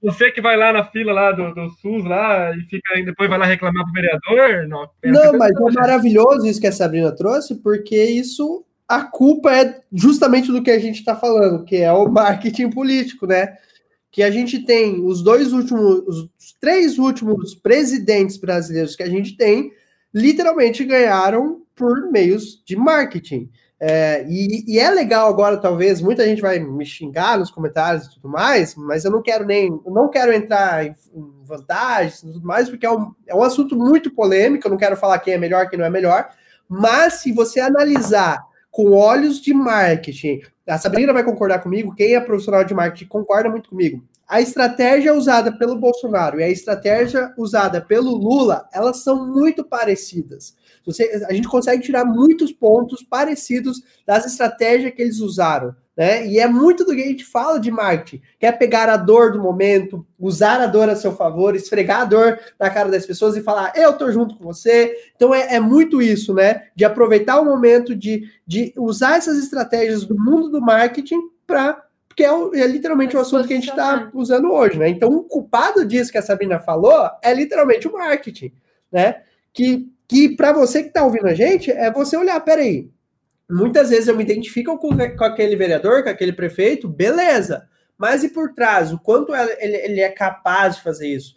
Você 0.02 0.30
que 0.30 0.40
vai 0.40 0.56
lá 0.56 0.72
na 0.72 0.84
fila 0.84 1.12
lá 1.12 1.32
do, 1.32 1.54
do 1.54 1.68
SUS 1.70 2.04
lá 2.04 2.54
e 2.56 2.60
fica 2.62 2.98
e 2.98 3.04
depois 3.04 3.28
vai 3.28 3.38
lá 3.38 3.46
reclamar 3.46 3.84
pro 3.84 3.92
vereador. 3.92 4.68
Não, 4.68 4.88
não 5.04 5.38
mas 5.38 5.50
é 5.50 5.72
maravilhoso 5.72 6.46
isso 6.46 6.60
que 6.60 6.66
a 6.66 6.72
Sabrina 6.72 7.14
trouxe, 7.14 7.56
porque 7.56 8.02
isso. 8.02 8.64
A 8.86 9.02
culpa 9.02 9.52
é 9.52 9.82
justamente 9.92 10.50
do 10.50 10.62
que 10.62 10.70
a 10.70 10.78
gente 10.78 11.00
está 11.00 11.14
falando, 11.14 11.62
que 11.62 11.76
é 11.76 11.92
o 11.92 12.08
marketing 12.08 12.70
político, 12.70 13.26
né? 13.26 13.54
Que 14.10 14.22
a 14.22 14.30
gente 14.30 14.60
tem 14.60 15.04
os 15.04 15.22
dois 15.22 15.52
últimos, 15.52 16.08
os 16.08 16.52
três 16.58 16.98
últimos 16.98 17.54
presidentes 17.54 18.38
brasileiros 18.38 18.96
que 18.96 19.02
a 19.02 19.08
gente 19.10 19.36
tem 19.36 19.72
literalmente 20.14 20.84
ganharam 20.84 21.62
por 21.76 22.10
meios 22.10 22.62
de 22.64 22.76
marketing. 22.76 23.50
É, 23.80 24.24
e, 24.28 24.64
e, 24.66 24.78
é 24.78 24.90
legal 24.90 25.28
agora, 25.28 25.56
talvez, 25.56 26.00
muita 26.00 26.26
gente 26.26 26.42
vai 26.42 26.58
me 26.58 26.84
xingar 26.84 27.38
nos 27.38 27.50
comentários 27.50 28.06
e 28.06 28.14
tudo 28.14 28.28
mais, 28.28 28.74
mas 28.74 29.04
eu 29.04 29.10
não 29.10 29.22
quero 29.22 29.46
nem, 29.46 29.70
não 29.86 30.08
quero 30.08 30.32
entrar 30.32 30.84
em, 30.84 30.94
em 31.14 31.44
vantagens 31.44 32.18
e 32.22 32.32
tudo 32.32 32.46
mais, 32.46 32.68
porque 32.68 32.84
é 32.84 32.90
um, 32.90 33.14
é 33.26 33.34
um 33.34 33.42
assunto 33.42 33.76
muito 33.76 34.10
polêmico, 34.10 34.66
eu 34.66 34.70
não 34.70 34.78
quero 34.78 34.96
falar 34.96 35.20
quem 35.20 35.34
é 35.34 35.38
melhor, 35.38 35.68
quem 35.68 35.78
não 35.78 35.86
é 35.86 35.90
melhor, 35.90 36.28
mas 36.68 37.14
se 37.14 37.32
você 37.32 37.60
analisar 37.60 38.44
com 38.68 38.90
olhos 38.90 39.40
de 39.40 39.54
marketing, 39.54 40.40
a 40.66 40.76
Sabrina 40.76 41.12
vai 41.12 41.22
concordar 41.22 41.60
comigo, 41.60 41.94
quem 41.94 42.16
é 42.16 42.20
profissional 42.20 42.64
de 42.64 42.74
marketing 42.74 43.06
concorda 43.06 43.48
muito 43.48 43.70
comigo 43.70 44.02
a 44.28 44.42
estratégia 44.42 45.14
usada 45.14 45.50
pelo 45.56 45.74
Bolsonaro 45.74 46.38
e 46.38 46.44
a 46.44 46.50
estratégia 46.50 47.32
usada 47.38 47.80
pelo 47.80 48.14
Lula, 48.14 48.68
elas 48.74 48.98
são 48.98 49.26
muito 49.26 49.64
parecidas. 49.64 50.54
Você, 50.92 51.24
a 51.28 51.32
gente 51.32 51.48
consegue 51.48 51.82
tirar 51.82 52.04
muitos 52.04 52.52
pontos 52.52 53.02
parecidos 53.02 53.82
das 54.06 54.26
estratégias 54.26 54.92
que 54.94 55.02
eles 55.02 55.20
usaram. 55.20 55.74
Né? 55.96 56.26
E 56.28 56.38
é 56.38 56.46
muito 56.46 56.84
do 56.84 56.94
que 56.94 57.02
a 57.02 57.06
gente 57.06 57.24
fala 57.24 57.58
de 57.58 57.72
marketing, 57.72 58.22
que 58.38 58.46
é 58.46 58.52
pegar 58.52 58.88
a 58.88 58.96
dor 58.96 59.32
do 59.32 59.42
momento, 59.42 60.06
usar 60.16 60.60
a 60.60 60.66
dor 60.66 60.88
a 60.88 60.94
seu 60.94 61.12
favor, 61.16 61.56
esfregar 61.56 62.02
a 62.02 62.04
dor 62.04 62.38
na 62.58 62.70
cara 62.70 62.88
das 62.88 63.04
pessoas 63.04 63.36
e 63.36 63.42
falar, 63.42 63.72
eu 63.74 63.92
tô 63.92 64.10
junto 64.12 64.36
com 64.36 64.44
você. 64.44 64.96
Então 65.16 65.34
é, 65.34 65.56
é 65.56 65.60
muito 65.60 66.00
isso, 66.00 66.32
né? 66.32 66.68
De 66.76 66.84
aproveitar 66.84 67.40
o 67.40 67.44
momento 67.44 67.96
de, 67.96 68.30
de 68.46 68.72
usar 68.76 69.16
essas 69.16 69.38
estratégias 69.38 70.04
do 70.04 70.16
mundo 70.16 70.48
do 70.50 70.60
marketing 70.60 71.20
para 71.44 71.82
que 72.18 72.24
é, 72.24 72.30
é 72.30 72.66
literalmente 72.66 73.16
o 73.16 73.20
assunto 73.20 73.46
que 73.46 73.54
a 73.54 73.56
gente 73.56 73.70
está 73.70 74.10
usando 74.12 74.52
hoje, 74.52 74.76
né? 74.76 74.88
Então, 74.88 75.08
o 75.08 75.22
culpado 75.22 75.84
disso 75.84 76.10
que 76.10 76.18
a 76.18 76.22
Sabrina 76.22 76.58
falou 76.58 77.08
é 77.22 77.32
literalmente 77.32 77.86
o 77.86 77.92
marketing, 77.92 78.52
né? 78.90 79.22
Que, 79.52 79.88
que 80.08 80.34
para 80.34 80.52
você 80.52 80.82
que 80.82 80.88
está 80.88 81.04
ouvindo 81.04 81.26
a 81.26 81.34
gente, 81.34 81.70
é 81.70 81.92
você 81.92 82.16
olhar, 82.16 82.40
peraí, 82.40 82.90
muitas 83.48 83.90
vezes 83.90 84.08
eu 84.08 84.16
me 84.16 84.24
identifico 84.24 84.78
com, 84.78 84.96
com 84.96 85.24
aquele 85.24 85.54
vereador, 85.54 86.02
com 86.02 86.08
aquele 86.08 86.32
prefeito, 86.32 86.88
beleza, 86.88 87.68
mas 87.96 88.24
e 88.24 88.28
por 88.28 88.54
trás, 88.54 88.92
o 88.92 88.98
quanto 88.98 89.34
ele, 89.34 89.76
ele 89.76 90.00
é 90.00 90.08
capaz 90.08 90.76
de 90.76 90.82
fazer 90.82 91.08
isso? 91.08 91.34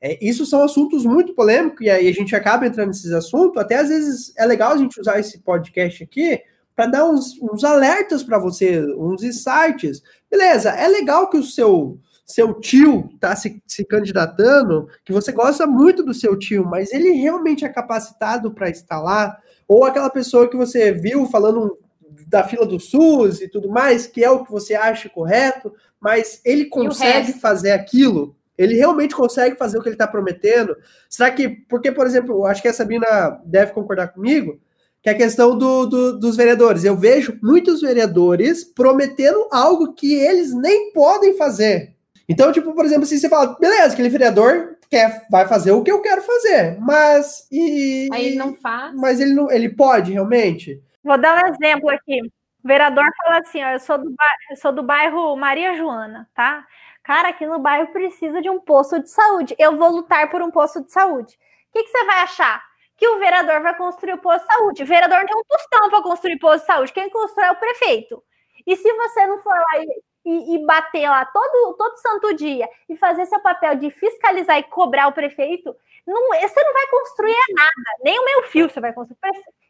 É, 0.00 0.18
isso 0.20 0.46
são 0.46 0.62
assuntos 0.62 1.04
muito 1.04 1.34
polêmicos, 1.34 1.86
e 1.86 1.90
aí 1.90 2.08
a 2.08 2.12
gente 2.12 2.34
acaba 2.34 2.66
entrando 2.66 2.88
nesses 2.88 3.12
assuntos. 3.12 3.60
Até 3.60 3.76
às 3.76 3.90
vezes 3.90 4.32
é 4.36 4.46
legal 4.46 4.72
a 4.72 4.78
gente 4.78 4.98
usar 4.98 5.20
esse 5.20 5.38
podcast 5.40 6.02
aqui 6.02 6.40
para 6.74 6.86
dar 6.86 7.04
uns, 7.04 7.38
uns 7.42 7.62
alertas 7.62 8.22
para 8.22 8.38
você, 8.38 8.80
uns 8.96 9.22
insights. 9.22 10.02
Beleza, 10.30 10.70
é 10.70 10.88
legal 10.88 11.28
que 11.28 11.36
o 11.36 11.42
seu 11.42 12.00
seu 12.30 12.54
tio 12.54 13.10
está 13.14 13.34
se, 13.34 13.62
se 13.66 13.84
candidatando, 13.84 14.88
que 15.04 15.12
você 15.12 15.32
gosta 15.32 15.66
muito 15.66 16.02
do 16.02 16.14
seu 16.14 16.38
tio, 16.38 16.64
mas 16.64 16.92
ele 16.92 17.10
realmente 17.10 17.64
é 17.64 17.68
capacitado 17.68 18.52
para 18.52 18.70
estar 18.70 19.00
lá? 19.00 19.38
Ou 19.66 19.84
aquela 19.84 20.10
pessoa 20.10 20.48
que 20.48 20.56
você 20.56 20.92
viu 20.92 21.26
falando 21.26 21.78
da 22.26 22.44
fila 22.44 22.66
do 22.66 22.78
SUS 22.78 23.40
e 23.40 23.48
tudo 23.48 23.68
mais, 23.68 24.06
que 24.06 24.24
é 24.24 24.30
o 24.30 24.44
que 24.44 24.50
você 24.50 24.74
acha 24.74 25.08
correto, 25.08 25.72
mas 26.00 26.40
ele 26.44 26.66
consegue 26.66 27.32
fazer 27.32 27.72
aquilo? 27.72 28.36
Ele 28.56 28.74
realmente 28.74 29.14
consegue 29.14 29.56
fazer 29.56 29.78
o 29.78 29.82
que 29.82 29.88
ele 29.88 29.94
está 29.94 30.06
prometendo? 30.06 30.76
Será 31.08 31.30
que, 31.30 31.48
porque, 31.48 31.90
por 31.90 32.06
exemplo, 32.06 32.44
acho 32.46 32.60
que 32.60 32.68
a 32.68 32.72
Sabina 32.72 33.40
deve 33.44 33.72
concordar 33.72 34.08
comigo, 34.08 34.60
que 35.02 35.08
é 35.08 35.12
a 35.12 35.16
questão 35.16 35.56
do, 35.56 35.86
do, 35.86 36.18
dos 36.18 36.36
vereadores. 36.36 36.84
Eu 36.84 36.96
vejo 36.96 37.38
muitos 37.42 37.80
vereadores 37.80 38.64
prometendo 38.64 39.48
algo 39.50 39.94
que 39.94 40.14
eles 40.14 40.54
nem 40.54 40.92
podem 40.92 41.36
fazer. 41.36 41.96
Então, 42.30 42.52
tipo, 42.52 42.72
por 42.72 42.84
exemplo, 42.84 43.04
se 43.06 43.18
você 43.18 43.28
fala, 43.28 43.58
beleza, 43.58 43.92
aquele 43.92 44.08
vereador 44.08 44.76
quer, 44.88 45.26
vai 45.28 45.48
fazer 45.48 45.72
o 45.72 45.82
que 45.82 45.90
eu 45.90 46.00
quero 46.00 46.22
fazer, 46.22 46.78
mas 46.78 47.48
e 47.50 48.08
aí 48.12 48.26
ele 48.26 48.36
não 48.36 48.54
faz. 48.54 48.94
Mas 48.94 49.18
ele 49.18 49.34
não, 49.34 49.50
ele 49.50 49.68
pode 49.68 50.12
realmente. 50.12 50.80
Vou 51.02 51.18
dar 51.18 51.42
um 51.42 51.48
exemplo 51.48 51.90
aqui. 51.90 52.20
O 52.62 52.68
vereador 52.68 53.04
fala 53.24 53.40
assim: 53.40 53.60
ó, 53.64 53.70
eu 53.70 53.80
sou 53.80 53.98
do 53.98 54.14
eu 54.48 54.56
sou 54.56 54.70
do 54.70 54.80
bairro 54.80 55.34
Maria 55.34 55.74
Joana, 55.74 56.30
tá? 56.32 56.64
Cara, 57.02 57.30
aqui 57.30 57.44
no 57.44 57.58
bairro 57.58 57.92
precisa 57.92 58.40
de 58.40 58.48
um 58.48 58.60
posto 58.60 59.02
de 59.02 59.10
saúde. 59.10 59.56
Eu 59.58 59.76
vou 59.76 59.90
lutar 59.90 60.30
por 60.30 60.40
um 60.40 60.52
posto 60.52 60.84
de 60.84 60.92
saúde. 60.92 61.34
O 61.34 61.72
que, 61.72 61.82
que 61.82 61.90
você 61.90 62.04
vai 62.04 62.20
achar? 62.22 62.62
Que 62.96 63.08
o 63.08 63.18
vereador 63.18 63.60
vai 63.60 63.76
construir 63.76 64.12
o 64.12 64.18
posto 64.18 64.46
de 64.46 64.54
saúde. 64.54 64.82
O 64.84 64.86
vereador 64.86 65.18
não 65.18 65.26
tem 65.26 65.36
um 65.36 65.44
tostão 65.48 65.90
para 65.90 66.02
construir 66.02 66.38
posto 66.38 66.60
de 66.60 66.66
saúde. 66.66 66.92
Quem 66.92 67.10
constrói 67.10 67.48
é 67.48 67.50
o 67.50 67.56
prefeito. 67.56 68.22
E 68.64 68.76
se 68.76 68.92
você 68.92 69.26
não 69.26 69.38
for 69.38 69.52
lá 69.52 69.82
e 69.82 70.09
e, 70.24 70.54
e, 70.54 70.66
bater 70.66 71.08
lá 71.08 71.24
todo, 71.24 71.74
todo 71.76 71.96
santo 71.96 72.34
dia 72.34 72.68
e 72.88 72.96
fazer 72.96 73.24
seu 73.26 73.40
papel 73.40 73.76
de 73.76 73.90
fiscalizar 73.90 74.58
e 74.58 74.64
cobrar 74.64 75.08
o 75.08 75.12
prefeito, 75.12 75.74
não, 76.06 76.28
você 76.28 76.62
não 76.62 76.72
vai 76.72 76.86
construir 76.88 77.36
nada, 77.54 77.98
nem 78.02 78.18
o 78.18 78.24
meu 78.24 78.42
fio 78.44 78.68
você 78.68 78.80
vai 78.80 78.92
construir. 78.92 79.18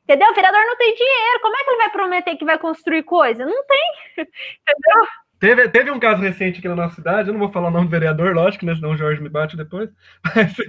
Entendeu? 0.03 0.29
O 0.31 0.35
vereador 0.35 0.61
não 0.67 0.77
tem 0.77 0.95
dinheiro, 0.95 1.41
como 1.41 1.57
é 1.57 1.65
que 1.65 1.71
ele 1.71 1.77
vai 1.77 1.91
prometer 1.91 2.37
que 2.37 2.45
vai 2.45 2.59
construir 2.59 3.03
coisa? 3.05 3.47
Não 3.47 3.65
tem, 3.65 3.93
entendeu? 4.19 5.09
Teve, 5.39 5.69
teve 5.69 5.91
um 5.91 6.01
caso 6.01 6.21
recente 6.21 6.59
aqui 6.59 6.69
na 6.69 6.77
nossa 6.77 6.97
cidade, 6.97 7.29
eu 7.29 7.33
não 7.33 7.41
vou 7.41 7.49
falar 7.49 7.69
o 7.69 7.71
nome 7.71 7.87
do 7.87 7.91
vereador, 7.91 8.35
lógico, 8.35 8.67
né? 8.67 8.75
Senão 8.75 8.91
o 8.91 8.97
Jorge 8.97 9.23
me 9.23 9.29
bate 9.29 9.57
depois. 9.57 9.89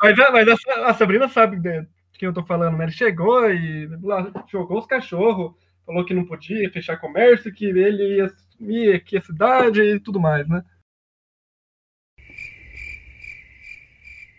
Mas, 0.00 0.16
mas, 0.16 0.32
mas 0.32 0.48
a, 0.48 0.90
a, 0.90 0.94
Sabrina 0.94 1.28
sabe 1.28 1.56
de 1.58 1.84
quem 2.12 2.28
eu 2.28 2.32
tô 2.32 2.44
falando, 2.44 2.76
né? 2.76 2.84
Ele 2.84 2.92
chegou 2.92 3.50
e 3.50 3.88
lá, 4.00 4.30
jogou 4.46 4.78
os 4.78 4.86
cachorros, 4.86 5.56
falou 5.84 6.04
que 6.04 6.14
não 6.14 6.24
podia 6.24 6.70
fechar 6.70 6.98
comércio, 6.98 7.52
que 7.52 7.64
ele 7.64 8.18
ia 8.18 8.30
assumir 8.58 8.94
aqui 8.94 9.16
a 9.16 9.22
cidade 9.22 9.80
e 9.80 10.00
tudo 10.00 10.20
mais, 10.20 10.48
né? 10.48 10.62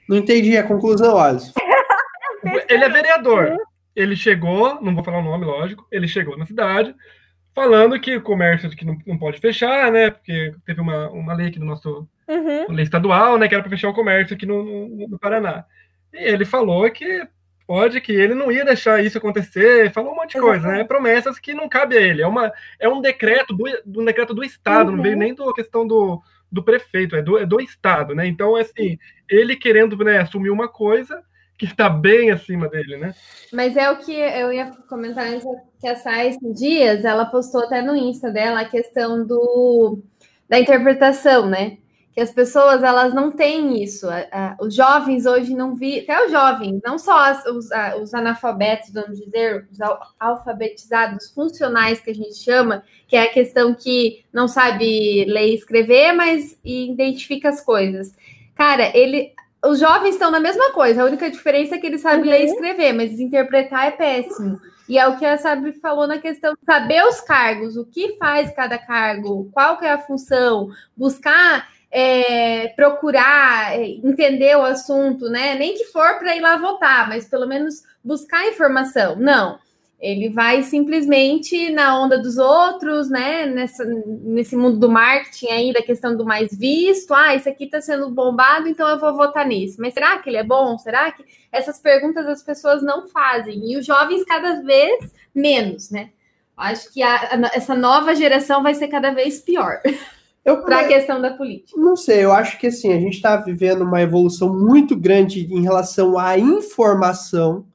Não 0.08 0.18
entendi 0.18 0.58
a 0.58 0.68
conclusão, 0.68 1.18
Alisson. 1.18 1.54
Ele 2.68 2.84
é 2.84 2.90
vereador. 2.90 3.58
Ele 3.96 4.16
chegou, 4.16 4.82
não 4.82 4.94
vou 4.94 5.04
falar 5.04 5.20
o 5.20 5.24
nome, 5.24 5.46
lógico, 5.46 5.86
ele 5.92 6.08
chegou 6.08 6.38
na 6.38 6.46
cidade 6.46 6.96
falando 7.54 8.00
que 8.00 8.16
o 8.16 8.22
comércio 8.22 8.70
que 8.70 8.86
não, 8.86 8.98
não 9.06 9.18
pode 9.18 9.40
fechar, 9.40 9.92
né? 9.92 10.10
Porque 10.10 10.56
teve 10.66 10.80
uma, 10.80 11.10
uma 11.10 11.34
lei 11.34 11.48
aqui 11.48 11.60
no 11.60 11.66
nosso 11.66 12.08
uhum. 12.28 12.72
lei 12.72 12.84
estadual, 12.84 13.38
né? 13.38 13.48
Que 13.48 13.56
era 13.56 13.64
para 13.64 13.72
fechar 13.72 13.90
o 13.90 13.94
comércio 13.94 14.36
aqui 14.36 14.46
no, 14.46 14.64
no, 14.64 15.08
no 15.10 15.20
Paraná. 15.20 15.66
E 16.14 16.18
ele 16.18 16.46
falou 16.46 16.90
que 16.90 17.28
pode 17.70 18.02
que 18.02 18.12
ele 18.12 18.34
não 18.34 18.52
ia 18.52 18.66
deixar 18.66 19.06
isso 19.06 19.20
acontecer, 19.20 19.94
falou 19.94 20.12
um 20.12 20.16
monte 20.16 20.32
de 20.32 20.38
Exatamente. 20.40 20.64
coisa, 20.64 20.78
né? 20.80 20.84
Promessas 20.84 21.38
que 21.38 21.54
não 21.54 21.70
cabe 21.70 21.96
a 21.96 22.02
ele. 22.02 22.24
É, 22.24 22.28
uma, 22.28 22.52
é 22.80 22.90
um 22.90 23.00
decreto 23.00 23.54
do, 23.54 23.64
do 23.86 24.04
decreto 24.04 24.34
do 24.34 24.44
Estado, 24.44 24.90
uhum. 24.90 24.96
não 24.96 25.04
veio 25.04 25.14
uhum. 25.14 25.20
nem 25.20 25.36
da 25.36 25.54
questão 25.54 25.86
do, 25.86 26.20
do 26.52 26.64
prefeito, 26.64 27.16
é 27.16 27.22
do, 27.22 27.38
é 27.38 27.46
do 27.46 27.62
Estado, 27.62 28.16
né? 28.16 28.26
Então, 28.26 28.56
assim, 28.56 28.98
ele 29.30 29.56
querendo 29.56 29.96
né, 30.04 30.18
assumir 30.18 30.50
uma 30.50 30.68
coisa 30.68 31.22
que 31.60 31.66
está 31.66 31.88
bem 31.88 32.32
acima 32.32 32.68
dele, 32.68 32.98
né? 32.98 33.14
Mas 33.54 33.78
é 33.78 33.92
o 33.92 33.98
que 33.98 34.14
eu 34.16 34.52
ia 34.52 34.72
comentar 34.90 35.28
antes, 35.28 35.46
que 35.80 35.88
a 35.88 35.96
Sai 35.96 36.36
Dias, 36.42 37.06
ela 37.06 37.26
postou 37.28 37.66
até 37.66 37.84
no 37.84 37.96
Insta 37.96 38.32
dela 38.32 38.62
a 38.62 38.66
questão 38.66 39.24
do, 39.28 40.00
da 40.50 40.60
interpretação, 40.60 41.48
né? 41.48 41.78
Que 42.20 42.24
as 42.24 42.32
pessoas 42.32 42.84
elas 42.84 43.14
não 43.14 43.32
têm 43.32 43.82
isso. 43.82 44.06
os 44.60 44.76
jovens 44.76 45.26
hoje 45.26 45.56
não 45.56 45.74
vi, 45.74 46.02
até 46.02 46.26
os 46.26 46.30
jovens, 46.30 46.82
não 46.86 47.00
só 47.00 47.32
os, 47.48 47.70
os, 48.02 48.14
analfabetos, 48.14 48.92
vamos 48.92 49.18
dizer, 49.18 49.66
os 49.72 49.78
alfabetizados 50.20 51.32
funcionais 51.32 52.02
que 52.02 52.10
a 52.10 52.14
gente 52.14 52.36
chama, 52.36 52.84
que 53.08 53.16
é 53.16 53.22
a 53.22 53.32
questão 53.32 53.74
que 53.74 54.26
não 54.34 54.50
sabe 54.50 55.24
ler 55.30 55.48
e 55.48 55.56
escrever, 55.56 56.12
mas 56.12 56.60
identifica 56.62 57.48
as 57.48 57.62
coisas. 57.62 58.14
Cara, 58.54 58.92
ele, 58.94 59.32
os 59.66 59.80
jovens 59.80 60.16
estão 60.16 60.30
na 60.30 60.42
mesma 60.42 60.74
coisa. 60.74 61.02
A 61.02 61.06
única 61.06 61.32
diferença 61.32 61.76
é 61.76 61.78
que 61.78 61.88
eles 61.88 62.02
sabem 62.02 62.26
uhum. 62.26 62.32
ler 62.32 62.42
e 62.42 62.46
escrever, 62.48 62.92
mas 62.92 63.18
interpretar 63.18 63.88
é 63.88 63.92
péssimo. 63.92 64.60
E 64.90 64.98
é 64.98 65.08
o 65.08 65.18
que 65.18 65.26
a 65.26 65.38
Sabe 65.38 65.72
falou 65.74 66.06
na 66.06 66.18
questão 66.18 66.54
de 66.54 66.66
saber 66.66 67.02
os 67.06 67.22
cargos, 67.22 67.78
o 67.78 67.86
que 67.86 68.18
faz 68.18 68.54
cada 68.54 68.78
cargo, 68.78 69.50
qual 69.54 69.78
que 69.78 69.86
é 69.86 69.92
a 69.94 70.00
função, 70.00 70.68
buscar 70.98 71.79
é, 71.92 72.68
procurar 72.70 73.78
é, 73.80 73.86
entender 73.88 74.56
o 74.56 74.64
assunto, 74.64 75.30
né? 75.30 75.56
Nem 75.56 75.76
que 75.76 75.86
for 75.86 76.20
para 76.20 76.36
ir 76.36 76.42
lá 76.42 76.58
votar, 76.58 77.08
mas 77.08 77.28
pelo 77.28 77.48
menos 77.48 77.84
buscar 78.04 78.48
informação. 78.48 79.16
Não. 79.16 79.60
Ele 80.00 80.30
vai 80.30 80.64
simplesmente 80.64 81.70
na 81.72 82.00
onda 82.00 82.18
dos 82.18 82.38
outros, 82.38 83.10
né? 83.10 83.46
Nessa, 83.48 83.84
nesse 83.84 84.56
mundo 84.56 84.78
do 84.78 84.90
marketing 84.90 85.48
aí, 85.48 85.74
da 85.74 85.82
questão 85.82 86.16
do 86.16 86.24
mais 86.26 86.58
visto. 86.58 87.14
Ah, 87.14 87.36
esse 87.36 87.50
aqui 87.50 87.66
está 87.66 87.82
sendo 87.82 88.10
bombado, 88.10 88.70
então 88.70 88.88
eu 88.88 88.98
vou 88.98 89.14
votar 89.14 89.46
nisso. 89.46 89.76
Mas 89.80 89.94
será 89.94 90.18
que 90.20 90.30
ele 90.30 90.38
é 90.38 90.44
bom? 90.44 90.78
Será 90.78 91.12
que 91.12 91.26
essas 91.52 91.80
perguntas 91.80 92.26
as 92.28 92.42
pessoas 92.42 92.82
não 92.82 93.10
fazem? 93.10 93.70
E 93.70 93.78
os 93.78 93.86
jovens 93.86 94.24
cada 94.24 94.62
vez 94.62 95.14
menos, 95.36 95.92
né? 95.92 96.12
Acho 96.56 96.94
que 96.94 97.02
a, 97.02 97.16
a, 97.16 97.52
essa 97.54 97.76
nova 97.76 98.16
geração 98.16 98.64
vai 98.64 98.76
ser 98.76 98.88
cada 98.88 99.12
vez 99.12 99.40
pior. 99.40 99.82
Para 100.44 100.80
a 100.80 100.88
questão 100.88 101.22
da 101.22 101.32
política. 101.32 101.80
Não 101.80 101.96
sei, 101.96 102.24
eu 102.24 102.32
acho 102.32 102.58
que 102.58 102.68
assim, 102.68 102.92
a 102.92 103.00
gente 103.00 103.16
está 103.16 103.38
vivendo 103.38 103.84
uma 103.84 104.02
evolução 104.02 104.54
muito 104.54 104.96
grande 104.96 105.48
em 105.54 105.62
relação 105.62 106.18
à 106.18 106.38
informação. 106.38 107.66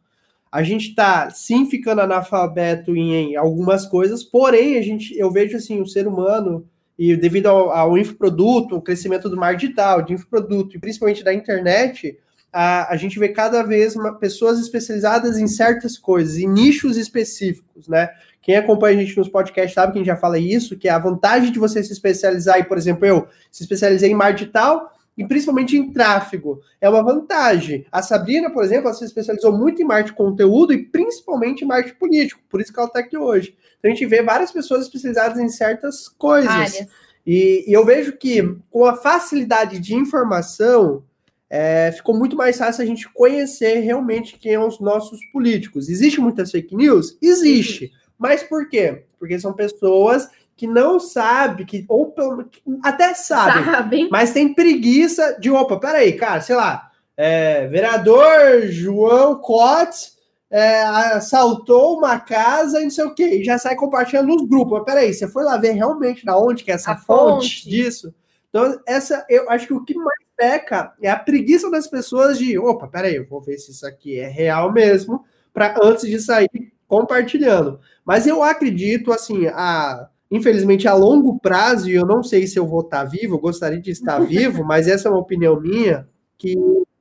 A 0.51 0.62
gente 0.62 0.89
está 0.91 1.31
sim 1.31 1.69
ficando 1.69 2.01
analfabeto 2.01 2.97
em, 2.97 3.12
em, 3.12 3.37
algumas 3.37 3.87
coisas, 3.87 4.23
porém, 4.23 4.79
a 4.79 4.83
gente, 4.83 5.17
eu 5.19 5.31
vejo 5.31 5.57
assim, 5.57 5.81
o 5.81 5.87
ser 5.87 6.07
humano, 6.07 6.67
e 6.99 7.17
devido 7.17 7.47
ao, 7.47 7.71
ao 7.71 7.99
infoproduto, 7.99 8.77
o 8.77 8.83
crescimento 8.83 9.29
do 9.29 9.37
mar 9.37 9.57
digital, 9.57 10.03
de 10.03 10.15
infoproduto, 10.15 10.77
e 10.77 10.81
principalmente 10.81 11.25
da 11.25 11.35
internet, 11.35 12.17
a, 12.55 12.92
a 12.92 12.96
gente 12.96 13.18
vê 13.18 13.30
cada 13.30 13.64
vez 13.64 13.96
uma, 13.96 14.14
pessoas 14.14 14.61
especializadas 14.61 15.36
em 15.36 15.48
certas 15.48 15.98
coisas, 15.98 16.38
em 16.38 16.46
nichos 16.46 16.96
específicos, 16.96 17.88
né? 17.88 18.11
Quem 18.40 18.57
acompanha 18.57 18.96
a 18.96 19.02
gente 19.02 19.16
nos 19.16 19.28
podcasts 19.28 19.74
sabe 19.74 19.92
que 19.92 19.98
a 19.98 20.00
gente 20.00 20.07
já 20.07 20.16
fala 20.16 20.38
isso, 20.38 20.78
que 20.78 20.86
é 20.86 20.92
a 20.92 20.98
vantagem 20.98 21.50
de 21.50 21.59
você 21.59 21.82
se 21.82 21.92
especializar, 21.92 22.61
e, 22.61 22.64
por 22.64 22.78
exemplo, 22.78 23.05
eu 23.05 23.26
se 23.50 23.64
especializei 23.64 24.11
em 24.11 24.14
marketing 24.14 24.44
digital 24.44 24.92
e 25.18 25.26
principalmente 25.26 25.76
em 25.76 25.92
tráfego. 25.92 26.61
É 26.80 26.88
uma 26.88 27.02
vantagem. 27.02 27.86
A 27.90 28.02
Sabrina, 28.02 28.48
por 28.50 28.62
exemplo, 28.62 28.86
ela 28.86 28.94
se 28.94 29.05
especializou 29.05 29.50
muito 29.52 29.82
em 29.82 29.84
marketing 29.84 30.16
conteúdo 30.16 30.72
e 30.72 30.84
principalmente 30.84 31.64
em 31.64 31.66
marketing 31.66 31.98
político, 31.98 32.40
por 32.48 32.61
isso 32.61 32.72
que 32.72 32.78
ela 32.78 32.86
está 32.86 33.00
aqui 33.00 33.16
hoje. 33.16 33.57
Então 33.78 33.90
a 33.90 33.94
gente 33.94 34.07
vê 34.07 34.22
várias 34.22 34.52
pessoas 34.52 34.82
especializadas 34.82 35.38
em 35.40 35.48
certas 35.48 36.09
coisas. 36.09 36.86
E, 37.26 37.64
e, 37.66 37.72
eu 37.72 37.84
vejo 37.84 38.12
que 38.12 38.57
com 38.70 38.84
a 38.84 38.94
facilidade 38.94 39.80
de 39.80 39.94
informação, 39.94 41.02
é, 41.51 41.92
ficou 41.92 42.16
muito 42.16 42.36
mais 42.36 42.57
fácil 42.57 42.82
a 42.82 42.86
gente 42.86 43.09
conhecer 43.12 43.80
realmente 43.80 44.38
quem 44.38 44.55
são 44.55 44.66
os 44.66 44.80
nossos 44.80 45.20
políticos. 45.32 45.88
Existe 45.88 46.20
muitas 46.20 46.51
fake 46.51 46.74
news? 46.74 47.16
Existe. 47.20 47.92
Mas 48.18 48.42
por 48.42 48.68
quê? 48.68 49.05
Porque 49.18 49.38
são 49.38 49.53
pessoas 49.53 50.28
que 50.57 50.66
não 50.66 51.01
sabem, 51.01 51.66
que, 51.66 51.84
ou 51.88 52.12
pelo, 52.12 52.49
até 52.82 53.12
sabem, 53.14 53.64
Sabe. 53.64 54.09
mas 54.11 54.32
tem 54.32 54.55
preguiça 54.55 55.36
de, 55.40 55.51
opa, 55.51 55.78
peraí, 55.78 56.12
cara, 56.12 56.40
sei 56.40 56.55
lá, 56.55 56.92
é, 57.16 57.66
vereador 57.66 58.62
João 58.68 59.36
Cotes 59.40 60.14
é, 60.51 60.82
assaltou 60.82 61.99
uma 61.99 62.20
casa 62.20 62.80
e 62.80 62.84
não 62.84 62.90
sei 62.90 63.05
o 63.05 63.14
quê, 63.14 63.40
e 63.40 63.45
já 63.45 63.59
sai 63.59 63.74
compartilhando 63.74 64.28
nos 64.28 64.49
grupos. 64.49 64.78
Mas 64.78 64.84
peraí, 64.84 65.12
você 65.12 65.26
foi 65.26 65.42
lá 65.42 65.57
ver 65.57 65.72
realmente 65.72 66.24
da 66.24 66.38
onde 66.38 66.62
que 66.62 66.70
é 66.70 66.74
essa 66.74 66.97
fonte, 66.97 67.62
fonte 67.62 67.68
disso? 67.68 68.14
Então, 68.49 68.80
essa, 68.86 69.26
eu 69.28 69.51
acho 69.51 69.66
que 69.66 69.72
o 69.72 69.84
que 69.84 69.95
mais 69.95 70.24
peca 70.37 70.93
é 71.01 71.11
a 71.11 71.18
preguiça 71.18 71.70
das 71.70 71.87
pessoas 71.87 72.39
de, 72.39 72.59
opa, 72.59 72.87
peraí, 72.87 73.16
eu 73.16 73.26
vou 73.26 73.41
ver 73.41 73.59
se 73.59 73.70
isso 73.70 73.87
aqui 73.87 74.18
é 74.18 74.28
real 74.28 74.72
mesmo, 74.72 75.24
para 75.53 75.74
antes 75.82 76.09
de 76.09 76.20
sair 76.20 76.72
compartilhando. 76.87 77.80
Mas 78.05 78.26
eu 78.26 78.43
acredito, 78.43 79.12
assim, 79.12 79.47
a, 79.47 80.09
infelizmente 80.30 80.87
a 80.87 80.95
longo 80.95 81.39
prazo, 81.39 81.89
e 81.89 81.95
eu 81.95 82.07
não 82.07 82.22
sei 82.22 82.47
se 82.47 82.59
eu 82.59 82.66
vou 82.66 82.80
estar 82.80 83.05
vivo, 83.05 83.35
eu 83.35 83.41
gostaria 83.41 83.80
de 83.80 83.91
estar 83.91 84.18
vivo, 84.26 84.64
mas 84.64 84.89
essa 84.89 85.09
é 85.09 85.11
uma 85.11 85.20
opinião 85.20 85.61
minha, 85.61 86.09
que. 86.39 86.55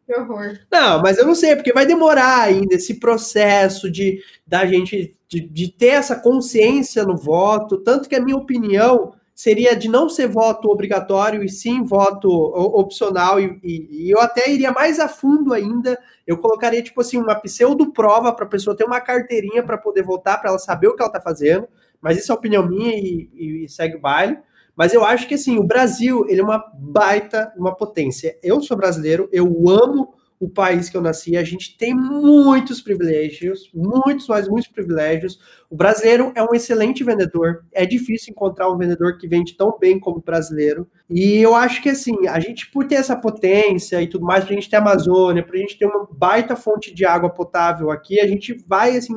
Que 0.05 0.13
horror. 0.15 0.59
Não, 0.69 1.01
mas 1.01 1.17
eu 1.17 1.25
não 1.25 1.33
sei, 1.33 1.55
porque 1.55 1.71
vai 1.71 1.85
demorar 1.85 2.41
ainda 2.41 2.75
esse 2.75 2.95
processo 2.95 3.89
de 3.89 4.21
da 4.45 4.65
gente 4.65 5.17
de, 5.29 5.39
de 5.39 5.71
ter 5.71 5.87
essa 5.87 6.15
consciência 6.19 7.05
no 7.05 7.15
voto, 7.15 7.77
tanto 7.77 8.09
que 8.09 8.15
a 8.15 8.21
minha 8.21 8.35
opinião 8.35 9.13
seria 9.43 9.75
de 9.75 9.89
não 9.89 10.07
ser 10.07 10.29
voto 10.29 10.69
obrigatório 10.69 11.43
e 11.43 11.49
sim 11.49 11.83
voto 11.83 12.29
opcional, 12.29 13.41
e, 13.41 13.59
e, 13.61 14.05
e, 14.05 14.09
eu 14.09 14.21
até 14.21 14.49
iria 14.49 14.71
mais 14.71 15.01
a 15.01 15.09
fundo 15.09 15.53
ainda. 15.53 15.99
Eu 16.25 16.37
colocaria, 16.37 16.81
tipo 16.81 17.01
assim, 17.01 17.17
uma 17.17 17.35
pseudo-prova 17.35 18.31
para 18.31 18.45
a 18.45 18.47
pessoa 18.47 18.73
ter 18.73 18.85
uma 18.85 19.01
carteirinha 19.01 19.61
para 19.61 19.77
poder 19.77 20.01
votar, 20.01 20.39
para 20.39 20.49
ela 20.49 20.57
saber 20.57 20.87
o 20.87 20.95
que 20.95 21.01
ela 21.01 21.09
está 21.09 21.19
fazendo. 21.19 21.67
Mas 21.99 22.17
isso 22.17 22.31
é 22.31 22.35
opinião 22.35 22.65
minha 22.65 22.95
e, 22.95 23.65
e, 23.65 23.67
segue 23.67 23.97
o 23.97 23.99
baile. 23.99 24.39
Mas 24.77 24.93
eu 24.93 25.03
acho 25.03 25.27
que 25.27 25.33
assim, 25.33 25.57
o 25.57 25.63
Brasil 25.63 26.25
ele 26.29 26.39
é 26.39 26.43
uma 26.43 26.63
baita, 26.73 27.51
uma 27.57 27.75
potência. 27.75 28.39
Eu 28.41 28.61
sou 28.61 28.77
brasileiro, 28.77 29.27
eu 29.29 29.45
amo 29.67 30.13
o 30.43 30.49
país 30.49 30.89
que 30.89 30.97
eu 30.97 31.01
nasci, 31.01 31.37
a 31.37 31.43
gente 31.43 31.77
tem 31.77 31.93
muitos 31.93 32.81
privilégios, 32.81 33.69
muitos, 33.73 34.27
mas 34.27 34.49
muitos 34.49 34.69
privilégios. 34.69 35.39
O 35.69 35.75
brasileiro 35.75 36.33
é 36.35 36.43
um 36.43 36.53
excelente 36.53 37.01
vendedor. 37.01 37.63
É 37.71 37.85
difícil 37.85 38.31
encontrar 38.31 38.69
um 38.69 38.77
vendedor 38.77 39.17
que 39.17 39.25
vende 39.25 39.55
tão 39.55 39.77
bem 39.79 39.97
como 39.97 40.17
o 40.17 40.21
brasileiro. 40.21 40.85
E 41.09 41.37
eu 41.37 41.55
acho 41.55 41.81
que 41.81 41.89
assim, 41.89 42.27
a 42.27 42.41
gente, 42.41 42.69
por 42.71 42.85
ter 42.85 42.95
essa 42.95 43.15
potência 43.15 44.01
e 44.01 44.07
tudo 44.07 44.25
mais, 44.25 44.43
pra 44.43 44.53
gente 44.53 44.69
ter 44.69 44.75
Amazônia, 44.75 45.43
pra 45.43 45.57
gente 45.57 45.77
ter 45.77 45.85
uma 45.85 46.05
baita 46.11 46.57
fonte 46.57 46.93
de 46.93 47.05
água 47.05 47.29
potável 47.29 47.89
aqui, 47.89 48.19
a 48.19 48.27
gente 48.27 48.53
vai 48.67 48.97
assim 48.97 49.13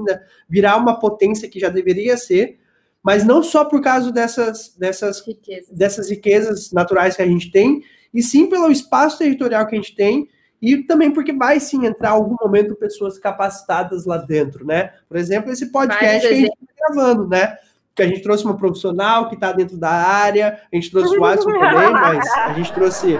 virar 0.48 0.76
uma 0.76 1.00
potência 1.00 1.48
que 1.48 1.58
já 1.58 1.68
deveria 1.68 2.16
ser 2.16 2.58
mas 3.02 3.24
não 3.24 3.40
só 3.40 3.64
por 3.64 3.80
causa 3.80 4.10
dessas, 4.10 4.74
dessas, 4.76 5.24
riquezas. 5.24 5.68
dessas 5.70 6.10
riquezas 6.10 6.72
naturais 6.72 7.14
que 7.14 7.22
a 7.22 7.26
gente 7.26 7.52
tem, 7.52 7.80
e 8.12 8.20
sim 8.20 8.48
pelo 8.48 8.68
espaço 8.68 9.18
territorial 9.18 9.64
que 9.64 9.76
a 9.76 9.78
gente 9.78 9.94
tem, 9.94 10.28
e 10.60 10.82
também 10.84 11.10
porque 11.10 11.32
vai 11.32 11.60
sim 11.60 11.86
entrar 11.86 12.10
algum 12.10 12.36
momento 12.40 12.74
pessoas 12.74 13.18
capacitadas 13.18 14.04
lá 14.04 14.16
dentro, 14.16 14.64
né? 14.64 14.92
Por 15.08 15.16
exemplo, 15.16 15.50
esse 15.50 15.70
podcast 15.70 16.26
que 16.26 16.32
a 16.32 16.36
gente 16.36 16.52
está 16.52 16.94
gravando, 16.94 17.28
né? 17.28 17.56
que 17.96 18.02
a 18.02 18.06
gente 18.06 18.20
trouxe 18.20 18.44
uma 18.44 18.58
profissional 18.58 19.30
que 19.30 19.34
está 19.34 19.52
dentro 19.52 19.78
da 19.78 19.90
área, 19.90 20.60
a 20.70 20.76
gente 20.76 20.90
trouxe 20.90 21.16
o 21.16 21.20
Watson 21.20 21.50
também, 21.50 21.90
mas 21.90 22.30
a 22.36 22.52
gente 22.52 22.70
trouxe. 22.74 23.12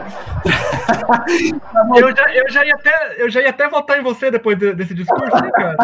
eu, 1.96 2.14
já, 2.14 2.34
eu, 2.34 2.50
já 2.50 2.64
ia 2.66 2.74
até, 2.74 3.14
eu 3.16 3.30
já 3.30 3.40
ia 3.40 3.48
até 3.48 3.66
votar 3.70 3.98
em 3.98 4.02
você 4.02 4.30
depois 4.30 4.58
desse 4.58 4.92
discurso, 4.92 5.34
hein, 5.34 5.50
cara? 5.50 5.76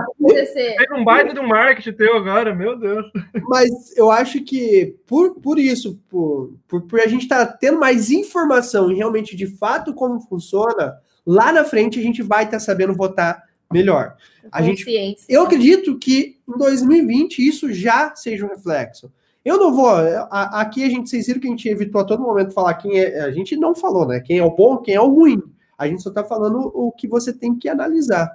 Teve 0.76 0.94
um 0.94 1.04
baita 1.04 1.32
do 1.32 1.42
marketing 1.42 1.92
teu 1.92 2.18
agora, 2.18 2.54
meu 2.54 2.78
Deus. 2.78 3.06
Mas 3.48 3.96
eu 3.96 4.10
acho 4.10 4.44
que 4.44 4.94
por, 5.06 5.40
por 5.40 5.58
isso, 5.58 5.98
por, 6.10 6.52
por, 6.68 6.82
por 6.82 7.00
a 7.00 7.06
gente 7.06 7.22
estar 7.22 7.46
tá 7.46 7.56
tendo 7.58 7.80
mais 7.80 8.10
informação 8.10 8.92
e 8.92 8.94
realmente 8.94 9.34
de 9.34 9.46
fato 9.56 9.94
como 9.94 10.20
funciona, 10.20 10.98
lá 11.26 11.52
na 11.52 11.64
frente 11.64 11.98
a 11.98 12.02
gente 12.02 12.22
vai 12.22 12.44
estar 12.44 12.58
tá 12.58 12.60
sabendo 12.60 12.94
votar 12.94 13.42
melhor. 13.72 14.16
A 14.50 14.60
gente, 14.60 14.84
eu 15.28 15.42
acredito 15.42 15.98
que 15.98 16.38
em 16.48 16.58
2020 16.58 17.46
isso 17.46 17.72
já 17.72 18.14
seja 18.14 18.44
um 18.44 18.48
reflexo. 18.48 19.10
Eu 19.44 19.58
não 19.58 19.74
vou. 19.74 19.88
A, 19.88 20.60
aqui 20.60 20.84
a 20.84 20.88
gente, 20.88 21.08
vocês 21.08 21.26
viram 21.26 21.40
que 21.40 21.46
a 21.46 21.50
gente 21.50 21.68
evitou 21.68 22.00
a 22.00 22.04
todo 22.04 22.22
momento 22.22 22.52
falar 22.52 22.74
quem 22.74 22.98
é. 22.98 23.20
A 23.20 23.30
gente 23.30 23.56
não 23.56 23.74
falou, 23.74 24.06
né? 24.06 24.20
Quem 24.20 24.38
é 24.38 24.44
o 24.44 24.54
bom, 24.54 24.78
quem 24.78 24.94
é 24.94 25.00
o 25.00 25.08
ruim. 25.08 25.42
A 25.76 25.88
gente 25.88 26.02
só 26.02 26.10
está 26.10 26.22
falando 26.22 26.70
o 26.74 26.92
que 26.92 27.08
você 27.08 27.32
tem 27.32 27.56
que 27.56 27.68
analisar. 27.68 28.30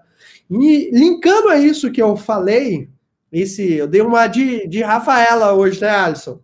E 0.50 0.90
linkando 0.92 1.50
a 1.50 1.58
isso 1.58 1.92
que 1.92 2.02
eu 2.02 2.18
falei, 2.18 2.90
esse, 3.32 3.74
eu 3.74 3.88
dei 3.88 4.02
uma 4.02 4.28
de, 4.28 4.68
de 4.68 4.82
Rafaela 4.82 5.54
hoje, 5.54 5.80
né, 5.80 5.90
Alisson? 5.90 6.40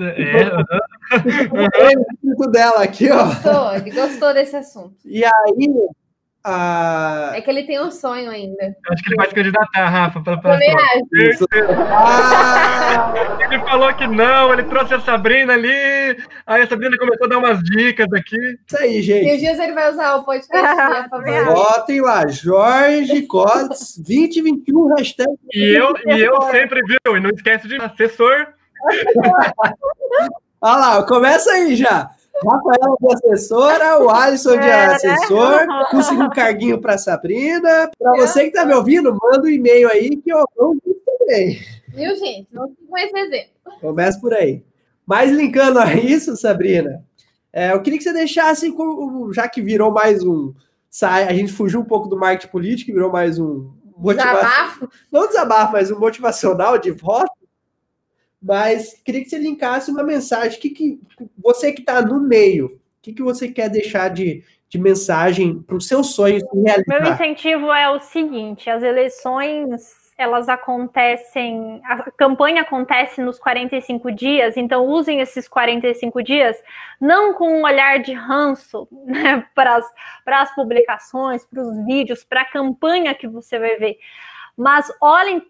É. 0.00 0.54
Uhum. 1.14 2.50
dela 2.50 2.82
aqui, 2.82 3.10
ó. 3.10 3.26
Gostou, 3.26 3.74
ele 3.74 3.90
gostou 3.90 4.34
desse 4.34 4.56
assunto. 4.56 4.96
E 5.04 5.24
aí, 5.24 5.88
ah, 6.46 7.32
é 7.34 7.40
que 7.40 7.48
ele 7.48 7.62
tem 7.62 7.80
um 7.80 7.90
sonho 7.90 8.30
ainda. 8.30 8.76
Acho 8.90 9.02
que 9.02 9.08
ele 9.08 9.16
vai 9.16 9.28
se 9.28 9.34
candidatar, 9.34 9.88
Rafa. 9.88 10.20
Pra, 10.20 10.36
pra 10.36 10.58
ah, 10.58 10.60
ele 13.50 13.58
falou 13.60 13.94
que 13.94 14.06
não, 14.06 14.52
ele 14.52 14.64
trouxe 14.64 14.92
a 14.92 15.00
Sabrina 15.00 15.54
ali. 15.54 16.18
Aí 16.46 16.60
a 16.60 16.66
Sabrina 16.66 16.98
começou 16.98 17.24
a 17.24 17.28
dar 17.30 17.38
umas 17.38 17.62
dicas 17.62 18.12
aqui. 18.12 18.36
Isso 18.66 18.78
aí, 18.78 19.00
gente. 19.00 19.26
E 19.26 19.34
os 19.34 19.40
dias 19.40 19.58
ele 19.58 19.72
vai 19.72 19.90
usar 19.90 20.16
o 20.16 20.24
podcast, 20.24 20.68
a 20.78 21.08
favor. 21.08 21.44
Votem 21.46 22.02
lá, 22.02 22.26
Jorge 22.26 23.22
Cotes 23.22 23.96
2021, 24.06 24.94
hashtag. 24.96 25.30
E 25.54 25.74
eu, 25.74 25.94
e 26.14 26.20
eu 26.20 26.42
sempre, 26.50 26.82
viu? 26.82 27.16
E 27.16 27.20
não 27.20 27.30
esquece 27.30 27.66
de 27.66 27.76
assessor. 27.76 28.48
Olha 30.60 30.76
lá, 30.76 31.02
começa 31.02 31.50
aí 31.50 31.76
já. 31.76 32.10
Rafael 32.42 32.96
de 33.00 33.14
assessora, 33.14 34.02
o 34.02 34.10
Alisson 34.10 34.52
de 34.52 34.66
é, 34.66 34.86
né? 34.88 34.94
assessor, 34.94 35.66
consegui 35.90 36.22
um 36.22 36.30
carguinho 36.30 36.80
para 36.80 36.98
Sabrina. 36.98 37.90
Para 37.98 38.16
você 38.16 38.42
que 38.42 38.48
está 38.48 38.64
me 38.64 38.74
ouvindo, 38.74 39.16
manda 39.22 39.42
um 39.42 39.50
e-mail 39.50 39.88
aí 39.88 40.16
que 40.16 40.32
eu 40.32 40.44
vou 40.56 40.76
também. 41.06 41.60
Viu, 41.88 42.16
gente? 42.16 42.48
Não 42.52 42.68
fico 42.68 42.98
esse 42.98 43.18
exemplo. 43.18 43.50
Começa 43.80 44.20
por 44.20 44.34
aí. 44.34 44.62
Mas 45.06 45.30
linkando 45.30 45.78
a 45.78 45.94
isso, 45.94 46.36
Sabrina, 46.36 47.04
é, 47.52 47.72
eu 47.72 47.82
queria 47.82 47.98
que 47.98 48.04
você 48.04 48.12
deixasse, 48.12 48.72
já 49.32 49.48
que 49.48 49.62
virou 49.62 49.90
mais 49.90 50.24
um. 50.24 50.52
A 51.02 51.32
gente 51.32 51.52
fugiu 51.52 51.80
um 51.80 51.84
pouco 51.84 52.08
do 52.08 52.16
marketing 52.16 52.50
político, 52.50 52.92
virou 52.92 53.12
mais 53.12 53.38
um. 53.38 53.70
Desabafo? 53.96 54.88
Não 55.10 55.26
desabafo, 55.26 55.72
mas 55.72 55.90
um 55.90 55.98
motivacional 55.98 56.78
de 56.78 56.90
voto 56.90 57.32
mas 58.44 59.00
queria 59.02 59.22
que 59.22 59.30
você 59.30 59.38
linkasse 59.38 59.90
uma 59.90 60.02
mensagem. 60.02 60.60
Que, 60.60 60.68
que 60.68 61.00
você 61.38 61.72
que 61.72 61.80
está 61.80 62.02
no 62.02 62.20
meio, 62.20 62.66
o 62.66 62.78
que, 63.00 63.14
que 63.14 63.22
você 63.22 63.48
quer 63.48 63.70
deixar 63.70 64.10
de, 64.10 64.44
de 64.68 64.78
mensagem 64.78 65.62
para 65.62 65.76
os 65.76 65.88
seus 65.88 66.14
sonhos 66.14 66.42
se 66.42 66.60
realizar? 66.60 67.02
Meu 67.02 67.12
incentivo 67.12 67.72
é 67.72 67.88
o 67.88 67.98
seguinte: 67.98 68.68
as 68.68 68.82
eleições 68.82 70.04
elas 70.16 70.48
acontecem, 70.48 71.80
a 71.84 72.08
campanha 72.12 72.62
acontece 72.62 73.20
nos 73.20 73.36
45 73.38 74.12
dias, 74.12 74.56
então 74.56 74.86
usem 74.86 75.20
esses 75.20 75.48
45 75.48 76.22
dias 76.22 76.56
não 77.00 77.34
com 77.34 77.48
um 77.48 77.64
olhar 77.64 77.98
de 77.98 78.12
ranço 78.12 78.86
né, 79.06 79.44
para 79.54 79.82
as 80.26 80.54
publicações, 80.54 81.44
para 81.44 81.62
os 81.62 81.84
vídeos, 81.84 82.22
para 82.22 82.42
a 82.42 82.50
campanha 82.50 83.14
que 83.14 83.26
você 83.26 83.58
vai 83.58 83.76
ver, 83.76 83.98
mas 84.56 84.86
olhem 85.00 85.42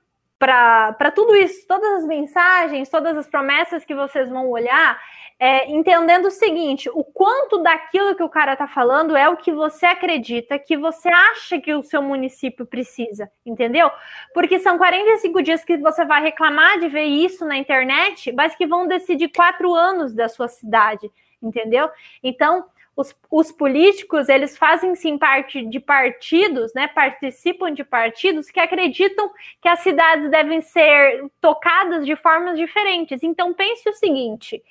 para 0.44 1.10
tudo 1.10 1.34
isso, 1.34 1.66
todas 1.66 2.02
as 2.02 2.04
mensagens, 2.04 2.90
todas 2.90 3.16
as 3.16 3.26
promessas 3.26 3.82
que 3.82 3.94
vocês 3.94 4.28
vão 4.28 4.50
olhar, 4.50 5.00
é, 5.40 5.70
entendendo 5.70 6.26
o 6.26 6.30
seguinte: 6.30 6.90
o 6.90 7.02
quanto 7.02 7.62
daquilo 7.62 8.14
que 8.14 8.22
o 8.22 8.28
cara 8.28 8.52
está 8.52 8.68
falando 8.68 9.16
é 9.16 9.26
o 9.26 9.38
que 9.38 9.50
você 9.50 9.86
acredita, 9.86 10.58
que 10.58 10.76
você 10.76 11.08
acha 11.08 11.58
que 11.58 11.72
o 11.72 11.82
seu 11.82 12.02
município 12.02 12.66
precisa, 12.66 13.30
entendeu? 13.44 13.90
Porque 14.34 14.60
são 14.60 14.76
45 14.76 15.42
dias 15.42 15.64
que 15.64 15.78
você 15.78 16.04
vai 16.04 16.22
reclamar 16.22 16.78
de 16.78 16.88
ver 16.88 17.04
isso 17.04 17.46
na 17.46 17.56
internet, 17.56 18.30
mas 18.32 18.54
que 18.54 18.66
vão 18.66 18.86
decidir 18.86 19.28
quatro 19.28 19.74
anos 19.74 20.12
da 20.12 20.28
sua 20.28 20.48
cidade, 20.48 21.10
entendeu? 21.42 21.88
Então, 22.22 22.66
os, 22.96 23.14
os, 23.30 23.50
políticos 23.50 24.28
eles 24.28 24.56
fazem 24.56 24.94
sim 24.94 25.18
parte 25.18 25.64
de 25.66 25.80
partidos, 25.80 26.72
né? 26.74 26.88
Participam 26.88 27.72
de 27.72 27.84
partidos 27.84 28.50
que 28.50 28.60
acreditam 28.60 29.30
que 29.60 29.68
as 29.68 29.80
cidades 29.80 30.30
devem 30.30 30.60
ser 30.60 31.24
tocadas 31.40 32.06
de 32.06 32.16
formas 32.16 32.56
diferentes. 32.56 33.22
Então 33.22 33.52
pense 33.52 33.88
o 33.88 33.92
seguinte: 33.94 34.62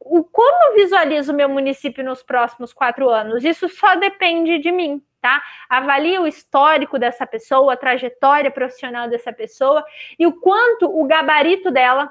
o, 0.00 0.22
como 0.24 0.70
eu 0.70 0.74
visualizo 0.76 1.34
meu 1.34 1.48
município 1.48 2.04
nos 2.04 2.22
próximos 2.22 2.72
quatro 2.72 3.08
anos? 3.08 3.44
Isso 3.44 3.68
só 3.68 3.94
depende 3.96 4.58
de 4.58 4.70
mim. 4.70 5.02
Tá? 5.20 5.42
Avalie 5.68 6.16
o 6.20 6.28
histórico 6.28 6.96
dessa 6.96 7.26
pessoa, 7.26 7.72
a 7.72 7.76
trajetória 7.76 8.52
profissional 8.52 9.08
dessa 9.08 9.32
pessoa 9.32 9.84
e 10.16 10.24
o 10.24 10.32
quanto 10.32 10.86
o 10.86 11.04
gabarito 11.08 11.72
dela 11.72 12.08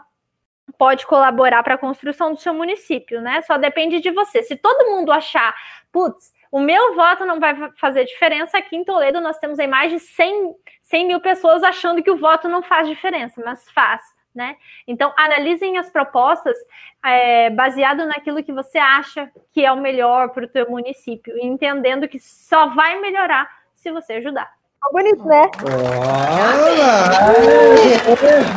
pode 0.78 1.06
colaborar 1.06 1.64
para 1.64 1.76
a 1.76 1.78
construção 1.78 2.34
do 2.34 2.40
seu 2.40 2.54
município, 2.54 3.22
né? 3.22 3.42
Só 3.42 3.58
depende 3.58 4.00
de 4.00 4.12
você. 4.12 4.44
Se 4.44 4.56
todo 4.56 4.90
mundo 4.90 5.12
achar, 5.12 5.56
putz, 5.92 6.32
o 6.52 6.60
meu 6.60 6.96
voto 6.96 7.26
não 7.26 7.40
vai 7.40 7.56
fazer 7.78 8.06
diferença, 8.06 8.58
aqui 8.58 8.76
em 8.76 8.84
Toledo 8.84 9.20
nós 9.20 9.38
temos 9.38 9.60
aí 9.60 9.68
mais 9.68 9.92
de 9.92 10.00
100, 10.00 10.56
100 10.82 11.08
mil 11.08 11.20
pessoas 11.20 11.64
achando 11.64 12.02
que 12.02 12.12
o 12.12 12.18
voto 12.18 12.48
não 12.48 12.62
faz 12.62 12.88
diferença, 12.88 13.42
mas 13.44 13.70
faz. 13.72 14.02
Né? 14.34 14.56
Então, 14.88 15.12
analisem 15.18 15.80
as 15.80 15.90
propostas 15.90 16.56
é, 17.04 17.50
baseado 17.50 18.06
naquilo 18.06 18.44
que 18.44 18.54
você 18.54 18.78
acha 18.78 19.32
que 19.52 19.66
é 19.66 19.72
o 19.72 19.82
melhor 19.82 20.30
para 20.30 20.46
o 20.46 20.48
teu 20.48 20.70
município, 20.70 21.36
entendendo 21.40 22.08
que 22.08 22.20
só 22.20 22.68
vai 22.68 23.00
melhorar 23.00 23.50
se 23.74 23.92
você 23.92 24.14
ajudar. 24.14 24.57
Ficou 24.78 24.94
bonito, 24.94 25.26
né? 25.26 25.42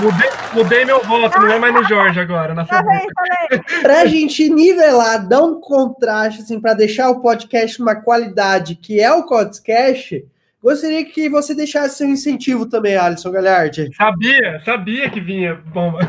Mudei, 0.02 0.28
mudei 0.52 0.84
meu 0.84 1.02
voto, 1.02 1.40
não 1.40 1.50
é 1.50 1.58
mais 1.58 1.72
no 1.72 1.82
Jorge 1.84 2.20
agora. 2.20 2.54
Na 2.54 2.66
tá 2.66 2.82
bem, 2.82 3.06
tá 3.08 3.80
Pra 3.80 4.06
gente 4.06 4.48
nivelar, 4.50 5.26
dar 5.26 5.42
um 5.42 5.60
contraste, 5.60 6.42
assim, 6.42 6.60
para 6.60 6.74
deixar 6.74 7.08
o 7.10 7.20
podcast 7.20 7.80
uma 7.80 7.96
qualidade 7.96 8.74
que 8.74 9.00
é 9.00 9.10
o 9.10 9.26
podcast, 9.26 10.22
gostaria 10.62 11.04
que 11.06 11.28
você 11.30 11.54
deixasse 11.54 11.96
seu 11.96 12.06
incentivo 12.06 12.68
também, 12.68 12.96
Alisson 12.96 13.30
Galhardi. 13.30 13.90
Sabia, 13.96 14.60
sabia 14.64 15.08
que 15.08 15.20
vinha 15.20 15.54
bomba. 15.54 16.00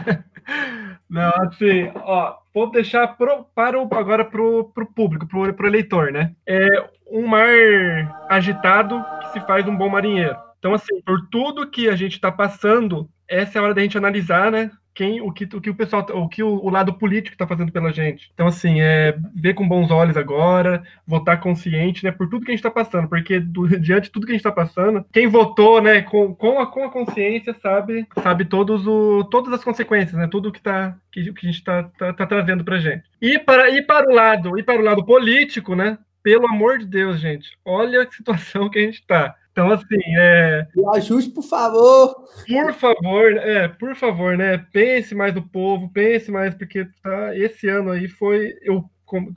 Não, 1.10 1.32
assim, 1.46 1.92
ó, 1.96 2.36
vou 2.54 2.72
deixar 2.72 3.08
pro, 3.18 3.46
para 3.56 3.78
o, 3.78 3.88
agora 3.94 4.24
pro, 4.24 4.72
pro 4.74 4.86
público, 4.86 5.28
pro, 5.28 5.54
pro 5.54 5.68
eleitor, 5.68 6.12
né? 6.12 6.32
É 6.46 6.66
um 7.12 7.28
mar 7.28 8.26
agitado 8.30 9.04
que 9.22 9.34
se 9.34 9.40
faz 9.42 9.68
um 9.68 9.76
bom 9.76 9.90
marinheiro. 9.90 10.36
Então, 10.60 10.74
assim, 10.74 11.02
por 11.02 11.28
tudo 11.30 11.70
que 11.70 11.90
a 11.90 11.96
gente 11.96 12.14
está 12.14 12.32
passando, 12.32 13.10
essa 13.28 13.58
é 13.58 13.60
a 13.60 13.64
hora 13.64 13.74
da 13.74 13.82
gente 13.82 13.98
analisar, 13.98 14.52
né? 14.52 14.72
quem, 14.94 15.22
o 15.22 15.32
que 15.32 15.46
o, 15.46 15.62
que 15.62 15.70
o 15.70 15.76
pessoal, 15.76 16.06
o 16.14 16.28
que 16.28 16.44
o, 16.44 16.64
o 16.64 16.70
lado 16.70 16.94
político 16.94 17.34
está 17.34 17.48
fazendo 17.48 17.72
pela 17.72 17.92
gente. 17.92 18.30
Então, 18.34 18.48
assim, 18.48 18.82
é 18.82 19.18
ver 19.34 19.54
com 19.54 19.68
bons 19.68 19.90
olhos 19.90 20.18
agora, 20.18 20.84
votar 21.08 21.40
consciente, 21.40 22.04
né, 22.04 22.12
por 22.12 22.30
tudo 22.30 22.46
que 22.46 22.52
a 22.52 22.56
gente 22.56 22.60
está 22.60 22.72
passando, 22.72 23.08
porque 23.08 23.40
do, 23.40 23.68
diante 23.80 24.06
de 24.06 24.12
tudo 24.12 24.26
que 24.26 24.32
a 24.32 24.36
gente 24.36 24.46
está 24.46 24.52
passando, 24.52 25.06
quem 25.12 25.28
votou, 25.28 25.82
né, 25.82 26.02
com, 26.02 26.36
com, 26.36 26.60
a, 26.60 26.68
com 26.68 26.84
a 26.84 26.92
consciência 26.92 27.56
sabe, 27.62 28.06
sabe 28.22 28.46
todos 28.46 28.86
o, 28.86 29.24
todas 29.26 29.54
as 29.54 29.64
consequências, 29.64 30.14
né, 30.14 30.28
tudo 30.28 30.52
que 30.52 30.62
tá 30.62 30.96
que, 31.12 31.32
que 31.34 31.48
a 31.48 31.50
gente 31.50 31.60
está 31.60 31.84
tá, 31.84 32.14
tá 32.14 32.28
trazendo 32.28 32.64
para 32.64 32.80
gente. 32.80 33.04
E 33.22 33.40
para 33.40 33.70
e 33.70 33.82
para 33.82 34.10
o 34.10 34.14
lado 34.14 34.60
e 34.60 34.64
para 34.64 34.80
o 34.80 34.84
lado 34.84 35.06
político, 35.06 35.76
né, 35.76 35.98
pelo 36.24 36.48
amor 36.48 36.80
de 36.80 36.86
Deus, 36.86 37.20
gente, 37.20 37.58
olha 37.66 38.04
a 38.04 38.12
situação 38.12 38.70
que 38.70 38.80
a 38.80 38.82
gente 38.82 39.00
está. 39.00 39.36
Então, 39.52 39.70
assim, 39.70 40.00
é. 40.18 40.66
Me 40.76 40.84
ajude, 40.96 41.30
por 41.30 41.44
favor. 41.44 42.26
Por 42.48 42.74
favor, 42.74 43.38
é, 43.38 43.68
por 43.68 43.96
favor, 43.96 44.38
né? 44.38 44.66
Pense 44.72 45.14
mais 45.14 45.34
no 45.36 45.42
povo, 45.42 45.92
pense 45.92 46.32
mais, 46.32 46.56
porque 46.56 46.88
tá, 47.04 47.36
esse 47.36 47.68
ano 47.68 47.92
aí 47.92 48.08
foi. 48.08 48.56
Eu 48.62 48.86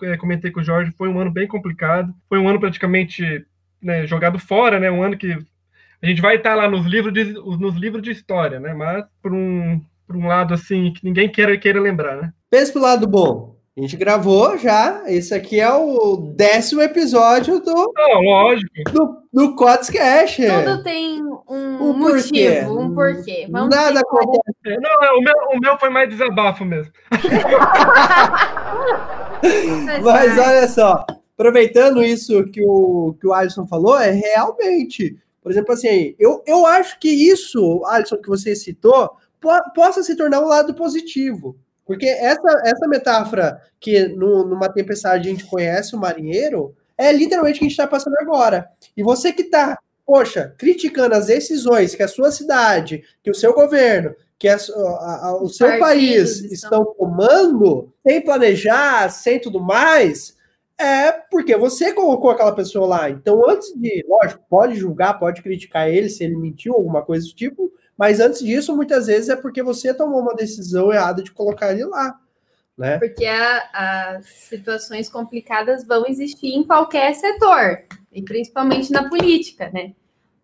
é, 0.03 0.17
comentei 0.17 0.53
com 0.53 0.61
o 0.61 0.65
Jorge, 0.65 0.93
foi 0.97 1.09
um 1.09 1.19
ano 1.19 1.33
bem 1.33 1.49
complicado. 1.49 2.15
Foi 2.29 2.39
um 2.39 2.49
ano 2.49 2.61
praticamente 2.61 3.45
né, 3.83 4.07
jogado 4.07 4.39
fora, 4.39 4.79
né? 4.79 4.91
Um 4.91 5.03
ano 5.03 5.19
que 5.19 5.37
a 6.01 6.07
gente 6.07 6.23
vai 6.23 6.37
estar 6.37 6.55
lá 6.55 6.69
nos 6.69 6.87
livros 6.87 7.13
de, 7.13 7.25
nos 7.33 7.75
livros 7.75 8.03
de 8.03 8.13
história, 8.13 8.61
né? 8.61 8.73
Mas 8.73 9.05
por 9.21 9.33
um, 9.33 9.81
por 10.07 10.17
um 10.17 10.29
lado 10.29 10.55
assim 10.55 10.93
que 10.93 11.05
ninguém 11.05 11.29
queira, 11.29 11.59
queira 11.59 11.81
lembrar, 11.81 12.17
né? 12.17 12.33
Pense 12.49 12.73
pro 12.73 12.83
lado 12.83 13.07
bom. 13.07 13.57
A 13.77 13.81
gente 13.81 13.97
gravou 13.97 14.57
já. 14.57 15.03
Esse 15.07 15.35
aqui 15.35 15.59
é 15.59 15.73
o 15.73 16.17
décimo 16.17 16.81
episódio 16.81 17.59
do. 17.59 17.93
Não, 17.93 18.21
lógico. 18.21 18.71
Do, 18.93 19.23
do 19.33 19.57
Cash. 19.57 20.37
Tudo 20.37 20.81
tem 20.85 21.21
um, 21.21 21.91
um 21.91 21.93
motivo, 21.99 22.79
um 22.79 22.95
porquê. 22.95 23.49
Vamos 23.51 23.75
Nada 23.75 23.99
acontece. 23.99 24.81
Não, 24.81 25.05
é, 25.05 25.11
o, 25.11 25.21
meu, 25.21 25.35
o 25.55 25.59
meu 25.59 25.77
foi 25.77 25.91
mais 25.91 26.09
desabafo 26.09 26.65
mesmo. 26.65 26.93
Mas 30.05 30.39
olha 30.39 30.69
só, 30.69 31.05
aproveitando 31.37 32.01
isso 32.05 32.45
que 32.45 32.65
o, 32.65 33.17
que 33.21 33.27
o 33.27 33.33
Alisson 33.33 33.67
falou, 33.67 33.99
é 33.99 34.13
realmente. 34.13 35.19
Por 35.43 35.51
exemplo, 35.51 35.75
assim, 35.75 36.15
eu, 36.17 36.45
eu 36.47 36.65
acho 36.65 36.97
que 37.01 37.09
isso, 37.09 37.83
Alisson, 37.87 38.19
que 38.19 38.29
você 38.29 38.55
citou, 38.55 39.11
po 39.41 39.51
possa 39.75 40.05
se 40.05 40.17
tornar 40.17 40.39
um 40.41 40.47
lado 40.47 40.75
positivo. 40.75 41.57
Porque 41.87 42.07
essa, 42.07 42.63
essa 42.65 42.89
metáfora 42.89 43.61
que 43.79 44.09
no, 44.09 44.45
numa 44.45 44.73
tempestade 44.73 45.29
a 45.29 45.31
gente 45.31 45.47
conhece 45.47 45.95
o 45.95 45.99
marinheiro 45.99 46.75
é 46.97 47.13
literalmente 47.13 47.57
o 47.57 47.59
que 47.59 47.65
a 47.65 47.69
gente 47.69 47.79
está 47.79 47.87
passando 47.87 48.17
agora. 48.19 48.69
E 48.97 49.03
você 49.03 49.33
que 49.33 49.43
está, 49.43 49.79
poxa, 50.07 50.55
criticando 50.57 51.15
as 51.15 51.27
decisões 51.27 51.95
que 51.95 52.03
a 52.03 52.09
sua 52.09 52.31
cidade, 52.31 53.05
que 53.23 53.31
o 53.31 53.35
seu 53.35 53.53
governo, 53.53 54.15
que 54.39 54.49
a, 54.49 54.57
a, 54.57 55.27
a, 55.29 55.43
o 55.43 55.49
seu 55.49 55.79
país 55.79 56.41
estão... 56.41 56.83
estão 56.83 56.95
tomando, 56.95 57.93
sem 58.07 58.21
planejar, 58.21 59.11
sem 59.11 59.41
tudo 59.41 59.61
mais, 59.61 60.37
é 60.79 61.13
porque 61.13 61.57
você 61.57 61.93
colocou 61.93 62.31
aquela 62.31 62.55
pessoa 62.55 62.87
lá. 62.87 63.11
Então, 63.11 63.49
antes 63.49 63.73
de, 63.75 64.05
lógico, 64.09 64.43
pode 64.49 64.77
julgar, 64.77 65.19
pode 65.19 65.43
criticar 65.43 65.89
ele 65.89 66.09
se 66.09 66.25
ele 66.25 66.37
mentiu, 66.37 66.75
alguma 66.75 67.03
coisa 67.03 67.27
do 67.27 67.35
tipo, 67.35 67.73
mas 67.97 68.21
antes 68.21 68.41
disso, 68.41 68.75
muitas 68.77 69.07
vezes 69.07 69.29
é 69.29 69.37
porque 69.37 69.63
você 69.63 69.95
tomou 69.95 70.21
uma 70.21 70.35
decisão 70.35 70.93
errada 70.93 71.23
de 71.23 71.33
colocar 71.33 71.73
ele 71.73 71.85
lá. 71.85 72.19
Né? 72.77 72.99
Porque 72.99 73.25
as 73.25 74.27
situações 74.27 75.09
complicadas 75.09 75.87
vão 75.87 76.05
existir 76.09 76.49
em 76.49 76.65
qualquer 76.65 77.15
setor, 77.15 77.85
e 78.13 78.21
principalmente 78.21 78.91
na 78.91 79.09
política, 79.09 79.71
né? 79.73 79.93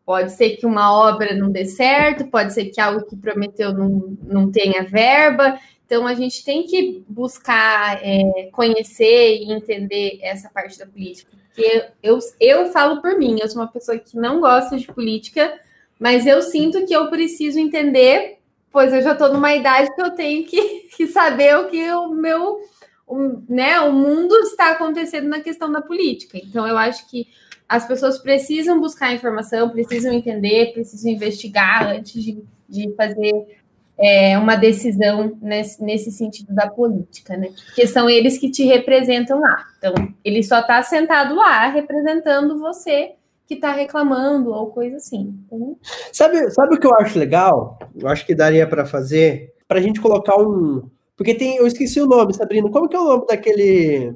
Pode 0.07 0.32
ser 0.32 0.57
que 0.57 0.66
uma 0.66 0.92
obra 0.92 1.34
não 1.34 1.51
dê 1.51 1.64
certo, 1.64 2.26
pode 2.26 2.53
ser 2.53 2.66
que 2.66 2.80
algo 2.80 3.05
que 3.05 3.16
prometeu 3.16 3.72
não, 3.72 4.16
não 4.22 4.51
tenha 4.51 4.82
verba. 4.82 5.59
Então, 5.86 6.07
a 6.07 6.14
gente 6.14 6.44
tem 6.44 6.66
que 6.66 7.05
buscar 7.09 8.01
é, 8.03 8.48
conhecer 8.53 9.36
e 9.36 9.53
entender 9.53 10.18
essa 10.22 10.48
parte 10.48 10.78
da 10.78 10.86
política. 10.86 11.30
Porque 11.46 11.90
eu, 12.03 12.18
eu 12.40 12.72
falo 12.72 13.01
por 13.01 13.18
mim, 13.18 13.38
eu 13.40 13.48
sou 13.48 13.61
uma 13.61 13.70
pessoa 13.70 13.98
que 13.98 14.16
não 14.16 14.40
gosta 14.40 14.76
de 14.76 14.86
política, 14.86 15.61
mas 16.01 16.26
eu 16.26 16.40
sinto 16.40 16.86
que 16.86 16.96
eu 16.96 17.11
preciso 17.11 17.59
entender, 17.59 18.38
pois 18.72 18.90
eu 18.90 19.03
já 19.03 19.12
estou 19.12 19.30
numa 19.30 19.55
idade 19.55 19.94
que 19.94 20.01
eu 20.01 20.11
tenho 20.12 20.46
que, 20.46 20.88
que 20.96 21.07
saber 21.07 21.59
o 21.59 21.68
que 21.68 21.92
o 21.92 22.09
meu, 22.09 22.59
o, 23.07 23.42
né, 23.46 23.78
o 23.80 23.92
mundo 23.92 24.34
está 24.38 24.70
acontecendo 24.70 25.28
na 25.28 25.40
questão 25.40 25.70
da 25.70 25.82
política. 25.82 26.38
Então, 26.38 26.66
eu 26.66 26.78
acho 26.78 27.07
que 27.11 27.28
as 27.68 27.86
pessoas 27.86 28.18
precisam 28.18 28.80
buscar 28.80 29.12
informação, 29.12 29.68
precisam 29.68 30.12
entender, 30.12 30.72
precisam 30.72 31.12
investigar 31.12 31.86
antes 31.86 32.24
de, 32.24 32.42
de 32.66 32.94
fazer 32.94 33.61
é, 33.98 34.38
uma 34.38 34.57
decisão 34.57 35.36
nesse, 35.42 35.84
nesse 35.84 36.11
sentido 36.11 36.55
da 36.55 36.66
política, 36.66 37.36
né? 37.36 37.51
Porque 37.66 37.86
são 37.86 38.09
eles 38.09 38.38
que 38.38 38.51
te 38.51 38.64
representam 38.64 39.38
lá. 39.38 39.68
Então, 39.76 39.92
ele 40.24 40.42
só 40.42 40.61
está 40.61 40.82
sentado 40.82 41.34
lá 41.34 41.68
representando 41.68 42.59
você 42.59 43.12
que 43.51 43.55
está 43.55 43.72
reclamando 43.72 44.53
ou 44.53 44.70
coisa 44.70 44.94
assim. 44.94 45.34
Então... 45.44 45.76
Sabe, 46.12 46.48
sabe 46.53 46.76
o 46.76 46.78
que 46.78 46.86
eu 46.86 46.94
acho 46.94 47.18
legal? 47.18 47.80
Eu 47.98 48.07
acho 48.07 48.24
que 48.24 48.32
daria 48.32 48.64
para 48.64 48.86
fazer 48.86 49.53
para 49.66 49.80
a 49.80 49.82
gente 49.82 50.01
colocar 50.01 50.36
um, 50.40 50.88
porque 51.16 51.34
tem, 51.34 51.57
eu 51.57 51.66
esqueci 51.66 52.01
o 52.01 52.07
nome, 52.07 52.32
Sabrina. 52.32 52.70
Como 52.70 52.88
que 52.88 52.94
é 52.94 53.01
o 53.01 53.05
nome 53.05 53.26
daquele 53.26 54.14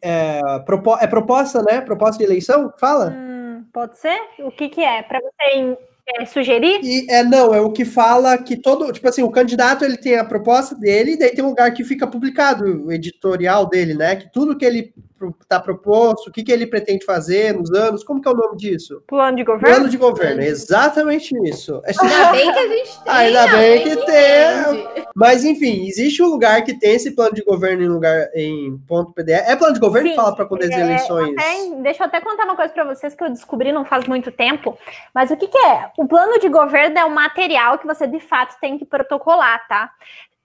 é, 0.00 0.40
propo, 0.64 0.96
é 0.96 1.06
proposta, 1.06 1.62
né? 1.62 1.82
Proposta 1.82 2.16
de 2.16 2.24
eleição? 2.24 2.72
Fala. 2.78 3.14
Hum, 3.14 3.66
pode 3.70 3.98
ser? 3.98 4.18
O 4.38 4.50
que 4.50 4.70
que 4.70 4.80
é? 4.80 5.02
Para 5.02 5.20
você 5.20 5.76
é, 6.08 6.24
sugerir? 6.24 6.80
E, 6.82 7.06
é, 7.10 7.22
não, 7.22 7.54
é 7.54 7.60
o 7.60 7.70
que 7.70 7.84
fala 7.84 8.38
que 8.38 8.56
todo, 8.56 8.90
tipo 8.92 9.06
assim, 9.06 9.22
o 9.22 9.30
candidato 9.30 9.84
ele 9.84 9.98
tem 9.98 10.16
a 10.16 10.24
proposta 10.24 10.74
dele, 10.74 11.12
e 11.12 11.18
daí 11.18 11.34
tem 11.34 11.44
um 11.44 11.50
lugar 11.50 11.70
que 11.74 11.84
fica 11.84 12.06
publicado 12.06 12.86
o 12.86 12.90
editorial 12.90 13.66
dele, 13.66 13.92
né? 13.92 14.16
Que 14.16 14.32
tudo 14.32 14.56
que 14.56 14.64
ele 14.64 14.94
está 15.40 15.60
proposto, 15.60 16.28
o 16.28 16.32
que, 16.32 16.42
que 16.42 16.52
ele 16.52 16.66
pretende 16.66 17.04
fazer 17.04 17.54
nos 17.54 17.70
anos, 17.72 18.02
como 18.02 18.20
que 18.20 18.28
é 18.28 18.30
o 18.30 18.36
nome 18.36 18.56
disso? 18.56 19.02
Plano 19.06 19.36
de 19.36 19.44
governo? 19.44 19.74
Plano 19.74 19.88
de 19.88 19.96
governo, 19.96 20.42
exatamente 20.42 21.34
isso. 21.48 21.82
Ainda 21.84 22.32
bem 22.32 22.52
que 22.52 22.58
a 22.58 22.68
gente 22.68 23.04
tem. 23.04 23.12
Ainda 23.12 23.46
bem 23.48 23.82
que, 23.82 23.96
que 23.96 24.06
tem. 24.06 25.06
Mas 25.14 25.44
enfim, 25.44 25.86
existe 25.86 26.22
um 26.22 26.26
lugar 26.26 26.62
que 26.64 26.78
tem 26.78 26.94
esse 26.94 27.10
plano 27.12 27.34
de 27.34 27.42
governo 27.42 27.82
em 27.82 27.88
lugar 27.88 28.28
em 28.34 28.78
ponto 28.88 29.12
PDF. 29.12 29.48
É 29.48 29.56
plano 29.56 29.74
de 29.74 29.80
governo 29.80 30.08
Sim, 30.08 30.14
que 30.14 30.20
fala 30.20 30.34
para 30.34 30.46
poder 30.46 30.72
é, 30.72 30.80
eleições. 30.80 31.34
Até, 31.36 31.82
deixa 31.82 32.02
eu 32.02 32.06
até 32.06 32.20
contar 32.20 32.44
uma 32.44 32.56
coisa 32.56 32.72
para 32.72 32.84
vocês 32.84 33.14
que 33.14 33.22
eu 33.22 33.30
descobri 33.30 33.72
não 33.72 33.84
faz 33.84 34.06
muito 34.06 34.30
tempo. 34.30 34.78
Mas 35.14 35.30
o 35.30 35.36
que, 35.36 35.48
que 35.48 35.58
é? 35.58 35.90
O 35.98 36.06
plano 36.06 36.38
de 36.38 36.48
governo 36.48 36.98
é 36.98 37.04
um 37.04 37.10
material 37.10 37.78
que 37.78 37.86
você 37.86 38.06
de 38.06 38.20
fato 38.20 38.58
tem 38.60 38.78
que 38.78 38.84
protocolar, 38.84 39.66
tá? 39.68 39.90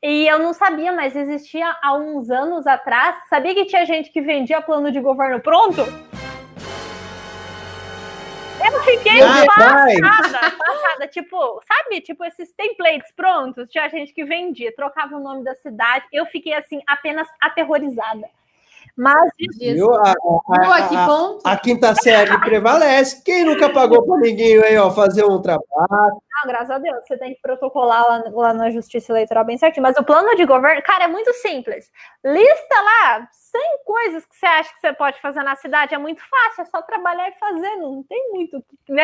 E 0.07 0.27
eu 0.27 0.37
não 0.37 0.53
sabia, 0.53 0.91
mas 0.91 1.15
existia 1.15 1.75
há 1.81 1.95
uns 1.95 2.29
anos 2.29 2.67
atrás. 2.67 3.27
Sabia 3.27 3.55
que 3.55 3.65
tinha 3.65 3.83
gente 3.87 4.11
que 4.11 4.21
vendia 4.21 4.61
plano 4.61 4.91
de 4.91 5.01
governo 5.01 5.41
pronto? 5.41 5.81
Eu 8.63 8.83
fiquei 8.83 9.19
passada, 9.19 10.51
passada. 10.59 11.07
Tipo, 11.07 11.59
sabe? 11.67 12.01
Tipo, 12.01 12.23
esses 12.23 12.53
templates 12.53 13.11
prontos. 13.15 13.67
Tinha 13.67 13.89
gente 13.89 14.13
que 14.13 14.23
vendia, 14.23 14.71
trocava 14.75 15.15
o 15.15 15.19
nome 15.19 15.43
da 15.43 15.55
cidade. 15.55 16.05
Eu 16.13 16.27
fiquei, 16.27 16.53
assim, 16.53 16.83
apenas 16.85 17.27
aterrorizada. 17.41 18.29
Mas 18.97 19.29
Viu? 19.59 19.93
A, 19.93 20.11
a, 20.11 20.13
a, 20.13 21.51
a, 21.51 21.57
quinta 21.57 21.93
série 21.95 22.39
prevalece. 22.39 23.21
Quem 23.23 23.43
nunca 23.43 23.69
pagou 23.69 24.05
para 24.05 24.19
ninguém 24.19 24.57
aí, 24.63 24.77
ó, 24.77 24.89
fazer 24.89 25.25
um 25.25 25.41
trabalho? 25.41 25.65
Não, 25.89 26.47
graças 26.47 26.69
a 26.69 26.77
Deus, 26.77 27.05
você 27.05 27.17
tem 27.17 27.33
que 27.33 27.41
protocolar 27.41 28.07
lá, 28.07 28.23
lá 28.31 28.53
na 28.53 28.69
Justiça 28.71 29.11
Eleitoral 29.11 29.43
bem 29.43 29.57
certinho. 29.57 29.83
Mas 29.83 29.97
o 29.97 30.03
plano 30.03 30.33
de 30.35 30.45
governo, 30.45 30.81
cara, 30.81 31.05
é 31.05 31.07
muito 31.09 31.33
simples. 31.33 31.91
Lista 32.23 32.75
lá 32.81 33.27
100 33.31 33.61
coisas 33.85 34.25
que 34.25 34.35
você 34.37 34.45
acha 34.45 34.73
que 34.73 34.79
você 34.79 34.93
pode 34.93 35.19
fazer 35.21 35.43
na 35.43 35.57
cidade. 35.57 35.93
É 35.93 35.97
muito 35.97 36.21
fácil, 36.21 36.61
é 36.61 36.65
só 36.65 36.81
trabalhar 36.81 37.27
e 37.27 37.37
fazer. 37.37 37.75
Não 37.75 38.03
tem 38.03 38.31
muito. 38.31 38.63
Né? 38.87 39.03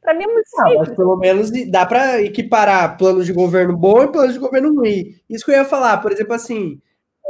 para 0.00 0.14
mim 0.14 0.24
é 0.24 0.26
muito 0.26 0.48
simples. 0.48 0.72
Não, 0.72 0.78
mas 0.80 0.96
pelo 0.96 1.16
menos 1.16 1.50
dá 1.70 1.84
para 1.84 2.22
equiparar 2.22 2.96
plano 2.96 3.22
de 3.22 3.30
governo 3.30 3.76
bom 3.76 4.02
e 4.02 4.10
plano 4.10 4.32
de 4.32 4.38
governo 4.38 4.74
ruim. 4.74 5.14
Isso 5.28 5.44
que 5.44 5.50
eu 5.50 5.56
ia 5.56 5.66
falar, 5.66 5.98
por 5.98 6.10
exemplo, 6.10 6.32
assim 6.32 6.80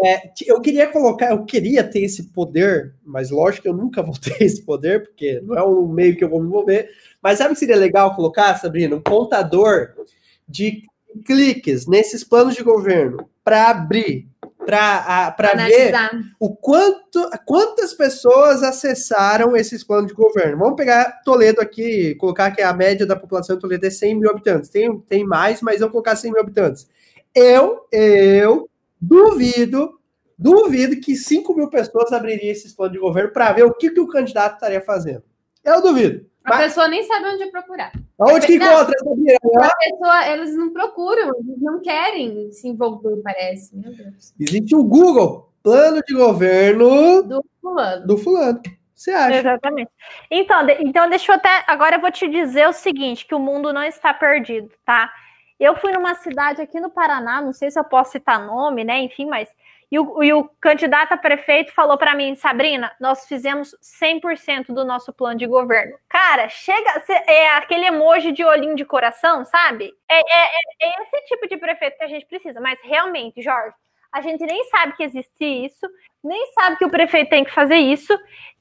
é, 0.05 0.33
eu 0.47 0.61
queria 0.61 0.89
colocar, 0.89 1.31
eu 1.31 1.45
queria 1.45 1.85
ter 1.85 2.01
esse 2.01 2.25
poder, 2.25 2.95
mas 3.05 3.31
lógico 3.31 3.63
que 3.63 3.69
eu 3.69 3.77
nunca 3.77 4.03
vou 4.03 4.15
ter 4.19 4.43
esse 4.43 4.63
poder, 4.63 5.05
porque 5.05 5.41
não 5.45 5.57
é 5.57 5.65
um 5.65 5.87
meio 5.87 6.17
que 6.17 6.25
eu 6.25 6.29
vou 6.29 6.43
me 6.43 6.49
mover. 6.49 6.91
Mas 7.23 7.39
sabe 7.39 7.51
o 7.51 7.55
que 7.55 7.61
seria 7.61 7.77
legal 7.77 8.15
colocar, 8.15 8.55
Sabrina? 8.57 8.97
Um 8.97 9.03
contador 9.03 9.91
de 10.49 10.83
cliques 11.25 11.87
nesses 11.87 12.25
planos 12.25 12.55
de 12.55 12.63
governo 12.63 13.29
para 13.45 13.69
abrir, 13.69 14.29
para 14.65 15.35
ver 15.67 15.93
o 16.41 16.55
quanto, 16.55 17.31
quantas 17.45 17.93
pessoas 17.93 18.63
acessaram 18.63 19.57
esses 19.57 19.85
planos 19.85 20.09
de 20.09 20.15
governo. 20.15 20.59
Vamos 20.59 20.77
pegar 20.77 21.21
Toledo 21.25 21.61
aqui, 21.61 22.15
colocar 22.17 22.51
que 22.51 22.63
a 22.63 22.73
média 22.73 23.07
da 23.07 23.17
população 23.17 23.57
de 23.57 23.63
Toledo 23.63 23.87
é 23.87 23.91
100 23.91 24.19
mil 24.19 24.31
habitantes. 24.31 24.71
Tem, 24.71 24.99
tem 25.01 25.25
mais, 25.25 25.61
mas 25.61 25.77
eu 25.77 25.87
vou 25.87 25.93
colocar 25.93 26.17
100 26.17 26.33
mil 26.33 26.41
habitantes. 26.41 26.89
Eu, 27.35 27.87
eu 27.91 28.69
Duvido, 29.03 29.99
duvido 30.39 31.01
que 31.01 31.17
5 31.17 31.53
mil 31.55 31.69
pessoas 31.69 32.13
abririam 32.13 32.53
esses 32.53 32.73
planos 32.73 32.93
de 32.93 33.01
governo 33.01 33.33
para 33.33 33.53
ver 33.53 33.65
o 33.65 33.75
que, 33.75 33.91
que 33.91 34.01
o 34.01 34.07
candidato 34.07 34.55
estaria 34.55 34.81
fazendo. 34.81 35.25
Eu 35.65 35.83
duvido. 35.83 36.25
A 36.45 36.51
Mas... 36.51 36.65
pessoa 36.67 36.87
nem 36.87 37.03
sabe 37.03 37.27
onde 37.27 37.51
procurar. 37.51 37.93
Onde 38.19 38.47
que 38.47 38.55
encontra 38.55 38.95
essa 38.95 39.17
né? 39.17 39.37
A 39.61 39.77
pessoa, 39.77 40.29
eles 40.29 40.57
não 40.57 40.73
procuram, 40.73 41.31
eles 41.41 41.61
não 41.61 41.81
querem 41.81 42.53
se 42.53 42.69
envolver, 42.69 43.17
parece. 43.23 43.77
Meu 43.77 43.93
Deus. 43.93 44.33
Existe 44.39 44.75
o 44.75 44.85
Google, 44.85 45.53
plano 45.63 46.01
de 46.07 46.15
governo 46.15 47.23
do 47.23 47.45
fulano. 47.61 48.07
Do 48.07 48.19
fulano. 48.19 48.63
Você 48.95 49.11
acha? 49.11 49.37
Exatamente. 49.37 49.91
Então, 50.31 50.65
então, 50.81 51.11
deixa 51.11 51.33
eu 51.33 51.37
até. 51.37 51.65
Agora 51.67 51.97
eu 51.97 52.01
vou 52.01 52.11
te 52.13 52.29
dizer 52.29 52.69
o 52.69 52.73
seguinte: 52.73 53.27
que 53.27 53.35
o 53.35 53.41
mundo 53.41 53.73
não 53.73 53.83
está 53.83 54.15
perdido, 54.15 54.71
tá? 54.85 55.13
Eu 55.63 55.77
fui 55.77 55.93
numa 55.93 56.15
cidade 56.17 56.61
aqui 56.61 56.81
no 56.81 56.91
Paraná, 56.91 57.41
não 57.41 57.53
sei 57.53 57.71
se 57.71 57.79
eu 57.79 57.85
posso 57.85 58.11
citar 58.13 58.45
nome, 58.45 58.83
né? 58.83 58.99
Enfim, 58.99 59.27
mas 59.27 59.49
E 59.93 59.99
o, 59.99 60.23
e 60.25 60.33
o 60.33 60.49
candidato 60.61 61.13
a 61.13 61.17
prefeito 61.17 61.73
falou 61.73 61.97
para 61.99 62.15
mim, 62.17 62.35
Sabrina, 62.35 62.91
nós 62.99 63.29
fizemos 63.29 63.77
100% 64.03 64.73
do 64.75 64.85
nosso 64.85 65.13
plano 65.13 65.39
de 65.39 65.47
governo. 65.47 65.97
Cara, 66.09 66.49
chega, 66.49 67.05
é 67.29 67.51
aquele 67.51 67.87
emoji 67.87 68.33
de 68.33 68.43
olhinho 68.45 68.75
de 68.75 68.85
coração, 68.85 69.45
sabe? 69.45 69.93
É, 70.11 70.17
é, 70.17 70.47
é, 70.47 70.89
é 70.89 71.03
esse 71.03 71.27
tipo 71.27 71.47
de 71.47 71.57
prefeito 71.59 71.99
que 71.99 72.05
a 72.05 72.09
gente 72.09 72.27
precisa. 72.27 72.61
Mas 72.61 72.81
realmente, 72.83 73.43
Jorge, 73.43 73.77
a 74.13 74.21
gente 74.21 74.45
nem 74.45 74.65
sabe 74.65 74.95
que 74.97 75.03
existe 75.05 75.45
isso, 75.45 75.87
nem 76.25 76.47
sabe 76.55 76.77
que 76.77 76.85
o 76.85 76.91
prefeito 76.91 77.31
tem 77.31 77.45
que 77.45 77.53
fazer 77.53 77.77
isso, 77.77 78.13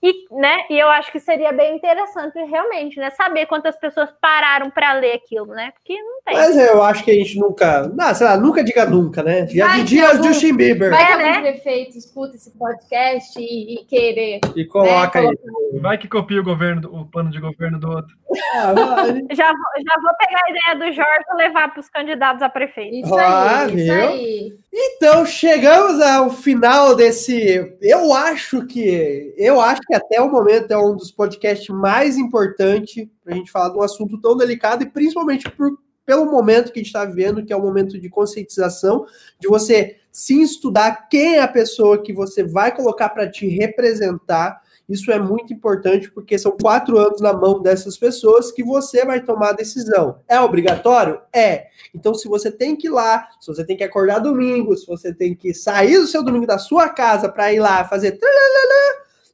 e, 0.04 0.26
né, 0.32 0.66
e 0.70 0.80
eu 0.80 0.90
acho 0.90 1.12
que 1.12 1.20
seria 1.20 1.52
bem 1.52 1.76
interessante 1.76 2.38
realmente, 2.46 3.00
né, 3.00 3.10
saber 3.12 3.46
quantas 3.46 3.78
pessoas 3.78 4.10
pararam 4.20 4.70
para 4.70 4.94
ler 4.94 5.14
aquilo, 5.14 5.54
né, 5.54 5.72
porque 5.72 5.94
não 6.02 6.22
tem. 6.26 6.36
Mas 6.36 6.58
eu 6.58 6.82
acho 6.84 7.04
que 7.04 7.12
a 7.12 7.14
gente 7.14 7.38
nunca, 7.40 7.88
não, 7.88 8.16
sei 8.16 8.26
lá, 8.26 8.38
nunca 8.38 8.64
diga 8.64 8.86
nunca, 8.86 9.22
né, 9.22 9.46
já 9.48 9.68
vai 9.68 9.84
dias 9.84 10.18
algum, 10.18 10.24
Justin 10.24 10.56
Bieber. 10.56 10.90
Vai 10.90 11.06
que 11.06 11.12
é, 11.12 11.14
algum 11.14 11.26
né? 11.26 11.52
prefeito 11.52 11.98
escuta 11.98 12.36
esse 12.36 12.52
podcast 12.58 13.40
e, 13.40 13.76
e 13.76 13.86
querer. 13.86 14.40
E 14.56 14.66
coloca 14.66 15.22
né, 15.22 15.30
aí. 15.30 15.80
Vai 15.80 15.98
que 15.98 16.08
copia 16.08 16.42
o 16.42 16.44
governo, 16.44 16.90
o 16.94 17.06
plano 17.06 17.30
de 17.30 17.40
governo 17.40 17.80
do 17.80 17.90
outro. 17.90 18.16
Ah, 18.56 18.74
já, 19.32 19.48
já 19.48 20.02
vou 20.02 20.16
pegar 20.20 20.42
a 20.46 20.50
ideia 20.50 20.76
do 20.76 20.96
Jorge 20.96 21.26
e 21.30 21.36
levar 21.36 21.72
para 21.72 21.80
os 21.80 21.90
candidatos 21.90 22.42
a 22.42 22.50
prefeito. 22.50 22.96
Isso 22.96 23.16
ah, 23.16 23.62
aí, 23.62 23.76
isso 23.76 23.92
aí. 23.92 24.54
Então, 24.74 25.26
chegamos 25.26 26.02
ao 26.02 26.30
final 26.30 26.96
desse 26.96 27.76
eu 27.82 28.14
acho 28.14 28.66
que 28.66 29.34
eu 29.38 29.60
acho 29.60 29.82
que 29.92 29.96
até 29.96 30.22
o 30.22 30.32
momento 30.32 30.72
é 30.72 30.78
um 30.78 30.96
dos 30.96 31.12
podcasts 31.12 31.68
mais 31.68 32.18
importantes 32.18 33.06
para 33.22 33.34
a 33.34 33.38
gente 33.38 33.52
falar 33.52 33.68
de 33.68 33.78
um 33.78 33.82
assunto 33.82 34.18
tão 34.22 34.38
delicado 34.38 34.84
e 34.84 34.90
principalmente 34.90 35.52
por, 35.52 35.78
pelo 36.06 36.32
momento 36.32 36.72
que 36.72 36.80
a 36.80 36.82
gente 36.82 36.88
está 36.88 37.04
vivendo, 37.04 37.44
que 37.44 37.52
é 37.52 37.56
o 37.58 37.62
momento 37.62 38.00
de 38.00 38.10
conscientização, 38.10 39.06
de 39.38 39.50
você 39.50 39.98
se 40.10 40.42
estudar 40.42 41.10
quem 41.10 41.36
é 41.36 41.42
a 41.42 41.48
pessoa 41.48 42.02
que 42.02 42.14
você 42.14 42.42
vai 42.42 42.74
colocar 42.74 43.10
para 43.10 43.30
te 43.30 43.50
representar 43.50 44.62
isso 44.92 45.10
é 45.10 45.18
muito 45.18 45.54
importante 45.54 46.12
porque 46.12 46.38
são 46.38 46.52
quatro 46.62 46.98
anos 46.98 47.22
na 47.22 47.32
mão 47.32 47.62
dessas 47.62 47.98
pessoas 47.98 48.52
que 48.52 48.62
você 48.62 49.06
vai 49.06 49.22
tomar 49.22 49.52
a 49.52 49.54
decisão. 49.54 50.20
É 50.28 50.38
obrigatório? 50.38 51.22
É. 51.34 51.68
Então, 51.96 52.14
se 52.14 52.28
você 52.28 52.52
tem 52.52 52.76
que 52.76 52.88
ir 52.88 52.90
lá, 52.90 53.26
se 53.40 53.48
você 53.48 53.64
tem 53.66 53.78
que 53.78 53.86
acordar 53.86 54.20
domingo, 54.20 54.76
se 54.76 54.86
você 54.86 55.14
tem 55.14 55.34
que 55.34 55.54
sair 55.54 55.98
do 55.98 56.08
seu 56.08 56.22
domingo 56.22 56.46
da 56.46 56.58
sua 56.58 56.90
casa 56.90 57.30
para 57.30 57.54
ir 57.54 57.62
lá 57.62 57.86
fazer, 57.86 58.20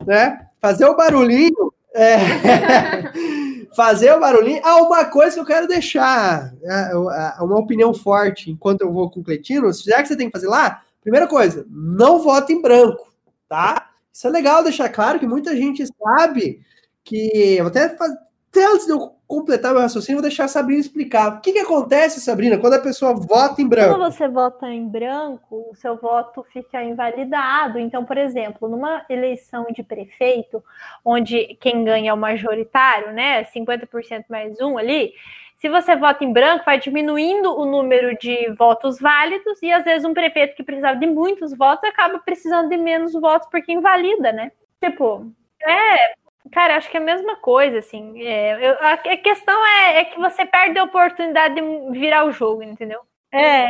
né? 0.05 0.47
Fazer 0.61 0.85
o 0.85 0.95
barulhinho. 0.95 1.73
É, 1.93 2.17
fazer 3.75 4.11
o 4.13 4.19
barulhinho. 4.19 4.61
Ah, 4.63 4.81
uma 4.81 5.05
coisa 5.05 5.35
que 5.35 5.39
eu 5.39 5.45
quero 5.45 5.67
deixar, 5.67 6.53
é, 6.63 6.91
é, 6.91 7.43
uma 7.43 7.59
opinião 7.59 7.93
forte 7.93 8.51
enquanto 8.51 8.81
eu 8.81 8.91
vou 8.91 9.09
com 9.09 9.19
o 9.19 9.23
Cletino, 9.23 9.71
já 9.73 10.01
que 10.01 10.07
você 10.07 10.15
tem 10.15 10.27
que 10.27 10.37
fazer 10.37 10.47
lá, 10.47 10.83
primeira 11.01 11.27
coisa, 11.27 11.65
não 11.69 12.19
vote 12.19 12.53
em 12.53 12.61
branco, 12.61 13.11
tá? 13.47 13.89
Isso 14.11 14.27
é 14.27 14.29
legal 14.29 14.63
deixar 14.63 14.89
claro 14.89 15.19
que 15.19 15.27
muita 15.27 15.55
gente 15.55 15.85
sabe 15.85 16.59
que. 17.03 17.57
Vou 17.59 17.67
até, 17.67 17.85
até 17.85 18.65
antes 18.65 18.85
de 18.85 18.91
eu 18.91 19.16
completar 19.27 19.73
meu 19.73 19.81
raciocínio, 19.81 20.21
vou 20.21 20.27
deixar 20.27 20.45
a 20.45 20.47
Sabrina 20.47 20.79
explicar. 20.79 21.37
O 21.37 21.41
que, 21.41 21.51
que 21.51 21.59
acontece, 21.59 22.21
Sabrina, 22.21 22.57
quando 22.57 22.75
a 22.75 22.79
pessoa 22.79 23.13
vota 23.13 23.61
em 23.61 23.67
branco? 23.67 23.95
Quando 23.95 24.11
você 24.11 24.27
vota 24.27 24.67
em 24.67 24.87
branco, 24.87 25.67
o 25.69 25.75
seu 25.75 25.97
voto 25.97 26.45
fica 26.53 26.81
invalidado. 26.83 27.77
Então, 27.77 28.05
por 28.05 28.17
exemplo, 28.17 28.69
numa 28.69 29.05
eleição 29.09 29.67
de 29.71 29.83
prefeito, 29.83 30.63
onde 31.03 31.57
quem 31.59 31.83
ganha 31.83 32.11
é 32.11 32.13
o 32.13 32.17
majoritário, 32.17 33.11
né? 33.11 33.43
50% 33.43 34.25
mais 34.29 34.61
um 34.61 34.77
ali 34.77 35.13
se 35.57 35.69
você 35.69 35.95
vota 35.95 36.23
em 36.23 36.31
branco, 36.31 36.65
vai 36.65 36.79
diminuindo 36.79 37.51
o 37.51 37.65
número 37.65 38.15
de 38.17 38.51
votos 38.53 38.99
válidos 38.99 39.61
e 39.63 39.71
às 39.71 39.83
vezes 39.83 40.05
um 40.05 40.13
prefeito 40.13 40.55
que 40.55 40.63
precisava 40.63 40.99
de 40.99 41.07
muitos 41.07 41.51
votos 41.55 41.83
acaba 41.83 42.19
precisando 42.19 42.69
de 42.69 42.77
menos 42.77 43.13
votos 43.13 43.47
porque 43.49 43.71
invalida, 43.71 44.31
né? 44.31 44.51
Tipo, 44.79 45.31
é, 45.65 46.13
cara, 46.51 46.77
acho 46.77 46.89
que 46.89 46.97
é 46.97 46.99
a 46.99 47.03
mesma 47.03 47.35
coisa, 47.37 47.79
assim. 47.79 48.21
É, 48.21 48.69
eu, 48.69 48.73
a, 48.79 48.93
a, 48.93 49.17
questão 49.17 49.65
é, 49.65 49.99
é 49.99 50.05
que 50.05 50.19
você 50.19 50.45
perde 50.45 50.79
a 50.79 50.83
oportunidade 50.83 51.55
de 51.55 51.91
virar 51.91 52.25
o 52.25 52.31
jogo, 52.31 52.63
entendeu? 52.63 52.99
É. 53.33 53.67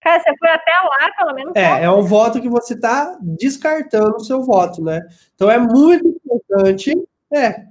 Cara, 0.00 0.22
você 0.22 0.34
foi 0.38 0.48
até 0.48 0.72
lá, 0.82 1.12
pelo 1.16 1.34
menos. 1.34 1.52
É, 1.54 1.84
é 1.84 1.90
um 1.90 2.02
voto 2.02 2.40
que 2.40 2.48
você 2.48 2.74
está 2.74 3.18
descartando 3.20 4.16
o 4.16 4.24
seu 4.24 4.42
voto, 4.42 4.82
né? 4.82 5.06
Então 5.34 5.50
é 5.50 5.58
muito 5.58 6.08
importante. 6.08 6.94
É, 7.32 7.66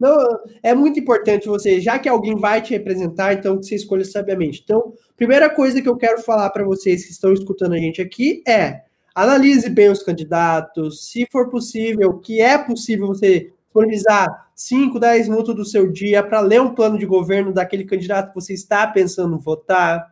não, 0.00 0.16
é 0.62 0.74
muito 0.74 0.98
importante 0.98 1.46
você, 1.46 1.80
já 1.80 1.98
que 1.98 2.08
alguém 2.08 2.36
vai 2.36 2.60
te 2.60 2.72
representar, 2.72 3.34
então 3.34 3.58
que 3.58 3.66
você 3.66 3.74
escolha 3.74 4.04
sabiamente. 4.04 4.60
Então, 4.64 4.92
primeira 5.16 5.48
coisa 5.48 5.80
que 5.80 5.88
eu 5.88 5.96
quero 5.96 6.20
falar 6.22 6.50
para 6.50 6.64
vocês 6.64 7.04
que 7.04 7.12
estão 7.12 7.32
escutando 7.32 7.74
a 7.74 7.78
gente 7.78 8.00
aqui 8.02 8.42
é 8.46 8.82
analise 9.14 9.70
bem 9.70 9.90
os 9.90 10.02
candidatos, 10.02 11.08
se 11.08 11.26
for 11.30 11.48
possível, 11.48 12.18
que 12.18 12.40
é 12.40 12.58
possível 12.58 13.06
você 13.06 13.52
disponibilizar 13.74 14.50
5, 14.54 15.00
10 15.00 15.28
minutos 15.28 15.54
do 15.54 15.64
seu 15.64 15.90
dia 15.90 16.22
para 16.22 16.40
ler 16.40 16.60
um 16.60 16.74
plano 16.74 16.96
de 16.96 17.04
governo 17.04 17.52
daquele 17.52 17.84
candidato 17.84 18.28
que 18.28 18.34
você 18.34 18.54
está 18.54 18.86
pensando 18.86 19.36
votar. 19.36 20.06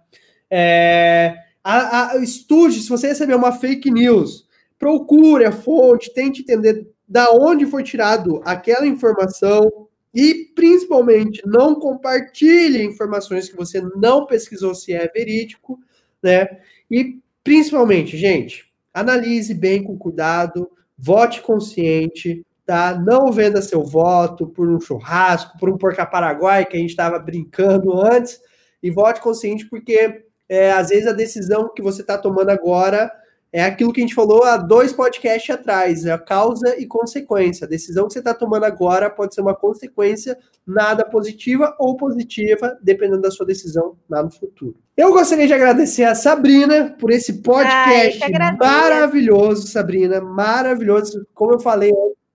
É, 0.51 1.37
a, 1.63 2.11
a, 2.11 2.17
estude, 2.19 2.81
se 2.81 2.89
você 2.89 3.09
receber 3.09 3.35
uma 3.35 3.53
fake 3.53 3.91
news, 3.91 4.49
procure 4.79 5.45
a 5.45 5.53
fonte, 5.53 6.13
tente 6.13 6.43
entender 6.43 6.89
da 7.07 7.31
onde 7.31 7.65
foi 7.65 7.85
tirado 7.85 8.43
aquela 8.45 8.87
informação 8.87 9.71
e, 10.13 10.51
principalmente, 10.55 11.41
não 11.47 11.77
compartilhe 11.77 12.83
informações 12.83 13.49
que 13.49 13.57
você 13.57 13.81
não 13.97 14.27
pesquisou 14.27 14.75
se 14.75 14.93
é 14.93 15.07
verídico, 15.09 15.79
né? 16.23 16.47
E, 16.91 17.21
principalmente, 17.45 18.17
gente, 18.17 18.71
analise 18.93 19.55
bem 19.55 19.83
com 19.83 19.97
cuidado, 19.97 20.71
vote 20.99 21.41
consciente, 21.41 22.45
tá? 22.65 22.95
Não 22.95 23.33
venda 23.33 23.63
seu 23.63 23.83
voto 23.83 24.47
por 24.47 24.69
um 24.69 24.81
churrasco, 24.81 25.59
por 25.59 25.69
um 25.69 25.77
porca 25.77 26.07
paraguai 26.07 26.65
que 26.65 26.77
a 26.77 26.81
gente 26.81 26.91
estava 26.91 27.19
brincando 27.19 28.01
antes, 28.01 28.41
e 28.83 28.91
vote 28.91 29.21
consciente 29.21 29.69
porque 29.69 30.25
é, 30.49 30.73
às 30.73 30.89
vezes 30.89 31.07
a 31.07 31.13
decisão 31.13 31.73
que 31.75 31.83
você 31.83 32.03
está 32.03 32.19
tomando 32.19 32.51
agora 32.51 33.11
é 33.53 33.63
aquilo 33.63 33.93
que 33.93 34.01
a 34.01 34.05
gente 34.05 34.15
falou 34.15 34.45
há 34.45 34.57
dois 34.57 34.95
podcasts 34.95 35.55
atrás, 35.55 36.07
é 36.07 36.13
a 36.13 36.19
causa 36.19 36.75
e 36.79 36.87
consequência. 36.87 37.67
A 37.67 37.69
decisão 37.69 38.07
que 38.07 38.15
você 38.15 38.21
está 38.21 38.33
tomando 38.33 38.65
agora 38.65 39.11
pode 39.11 39.35
ser 39.35 39.43
uma 39.43 39.55
consequência 39.55 40.39
nada 40.67 41.05
positiva 41.05 41.77
ou 41.79 41.95
positiva, 41.95 42.79
dependendo 42.83 43.21
da 43.21 43.31
sua 43.31 43.45
decisão 43.45 43.95
lá 44.09 44.23
no 44.23 44.31
futuro. 44.31 44.75
Eu 44.97 45.13
gostaria 45.13 45.47
de 45.47 45.53
agradecer 45.53 46.05
a 46.05 46.15
Sabrina 46.15 46.97
por 46.99 47.11
esse 47.11 47.43
podcast 47.43 48.23
Ai, 48.25 48.57
maravilhoso, 48.57 49.69
Sabrina, 49.69 50.23
maravilhoso. 50.23 51.27
Como 51.35 51.53
eu 51.53 51.61
falei, 51.61 51.93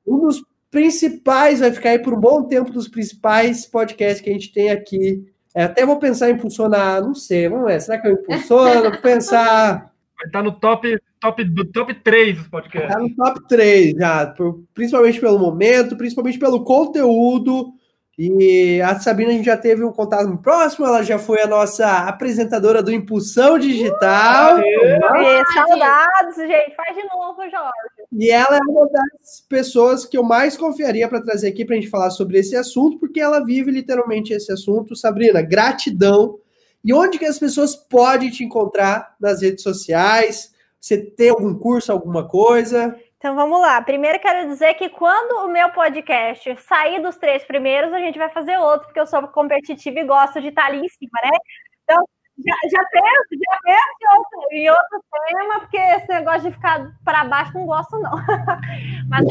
um 0.08 0.20
dos 0.20 0.44
principais, 0.72 1.60
vai 1.60 1.72
ficar 1.72 1.90
aí 1.92 2.00
por 2.00 2.14
um 2.14 2.20
bom 2.20 2.44
tempo 2.44 2.72
dos 2.72 2.88
principais 2.88 3.66
podcasts 3.66 4.22
que 4.22 4.30
a 4.30 4.34
gente 4.34 4.52
tem 4.52 4.70
aqui. 4.70 5.26
É, 5.56 5.64
até 5.64 5.86
vou 5.86 5.98
pensar 5.98 6.30
em 6.30 6.34
impulsionar, 6.34 7.02
não 7.02 7.16
sei, 7.16 7.50
vamos 7.50 7.66
ver, 7.66 7.82
será 7.82 8.00
que 8.00 8.08
eu 8.08 8.14
impulsiono? 8.14 9.02
pensar 9.02 9.92
Vai 10.18 10.26
estar 10.26 10.42
no 10.42 10.52
top, 10.52 11.00
top, 11.22 11.44
do 11.44 11.66
top 11.66 11.94
3 11.94 12.38
dos 12.40 12.48
podcasts. 12.48 12.90
Está 12.90 13.00
no 13.00 13.16
top 13.16 13.48
3 13.48 13.92
já, 13.96 14.26
por, 14.26 14.64
principalmente 14.74 15.20
pelo 15.20 15.38
momento, 15.38 15.96
principalmente 15.96 16.40
pelo 16.40 16.64
conteúdo. 16.64 17.74
E 18.18 18.82
a 18.82 19.00
Sabrina 19.00 19.30
a 19.30 19.34
gente 19.34 19.46
já 19.46 19.56
teve 19.56 19.84
um 19.84 19.92
contato 19.92 20.36
próximo, 20.40 20.88
ela 20.88 21.04
já 21.04 21.20
foi 21.20 21.40
a 21.42 21.48
nossa 21.48 22.08
apresentadora 22.08 22.82
do 22.82 22.92
Impulsão 22.92 23.60
Digital. 23.60 24.58
Uh, 24.58 25.54
saudades, 25.54 26.36
gente. 26.36 26.76
Faz 26.76 26.96
de 26.96 27.04
novo, 27.04 27.42
Jorge. 27.44 28.08
E 28.12 28.32
ela 28.32 28.58
é 28.58 28.72
uma 28.72 28.90
das 28.90 29.42
pessoas 29.48 30.04
que 30.04 30.18
eu 30.18 30.24
mais 30.24 30.58
confiaria 30.58 31.08
para 31.08 31.22
trazer 31.22 31.50
aqui 31.50 31.64
para 31.64 31.76
a 31.76 31.80
gente 31.80 31.92
falar 31.92 32.10
sobre 32.10 32.40
esse 32.40 32.56
assunto, 32.56 32.98
porque 32.98 33.20
ela 33.20 33.46
vive 33.46 33.70
literalmente 33.70 34.34
esse 34.34 34.52
assunto. 34.52 34.96
Sabrina, 34.96 35.42
gratidão 35.44 36.40
e 36.84 36.94
onde 36.94 37.20
que 37.20 37.26
as 37.26 37.38
pessoas 37.38 37.76
podem 37.76 38.30
te 38.30 38.44
encontrar 38.44 39.16
nas 39.20 39.42
redes 39.42 39.62
sociais? 39.62 40.54
Você 40.80 40.98
tem 40.98 41.30
algum 41.30 41.54
curso, 41.54 41.92
alguma 41.92 42.28
coisa? 42.28 42.98
Então 43.18 43.36
vamos 43.36 43.60
lá. 43.60 43.82
Primeiro 43.82 44.20
quero 44.20 44.48
dizer 44.48 44.76
que 44.76 44.90
quando 44.90 45.46
o 45.46 45.52
meu 45.52 45.70
podcast 45.72 46.56
sair 46.58 47.02
dos 47.02 47.18
três 47.18 47.44
primeiros, 47.44 47.92
a 47.92 48.00
gente 48.00 48.18
vai 48.18 48.30
fazer 48.30 48.58
outro, 48.58 48.88
porque 48.88 49.00
eu 49.00 49.08
sou 49.08 49.28
competitiva 49.30 50.00
e 50.00 50.06
gosto 50.06 50.40
de 50.40 50.50
estar 50.50 50.66
ali 50.66 50.86
em 50.86 50.90
cima, 50.90 51.20
né? 51.24 51.38
Então, 51.84 52.04
já, 52.46 52.56
já 52.70 52.84
penso, 52.92 53.28
já 53.32 53.58
penso 53.64 53.88
em 54.02 54.18
outro, 54.18 54.40
em 54.52 54.70
outro 54.70 55.04
tema, 55.28 55.60
porque 55.62 55.78
esse 55.78 56.08
negócio 56.10 56.42
de 56.42 56.52
ficar 56.52 56.92
para 57.04 57.24
baixo 57.24 57.54
não 57.56 57.66
gosto, 57.66 57.98
não. 57.98 58.12
mas, 59.10 59.26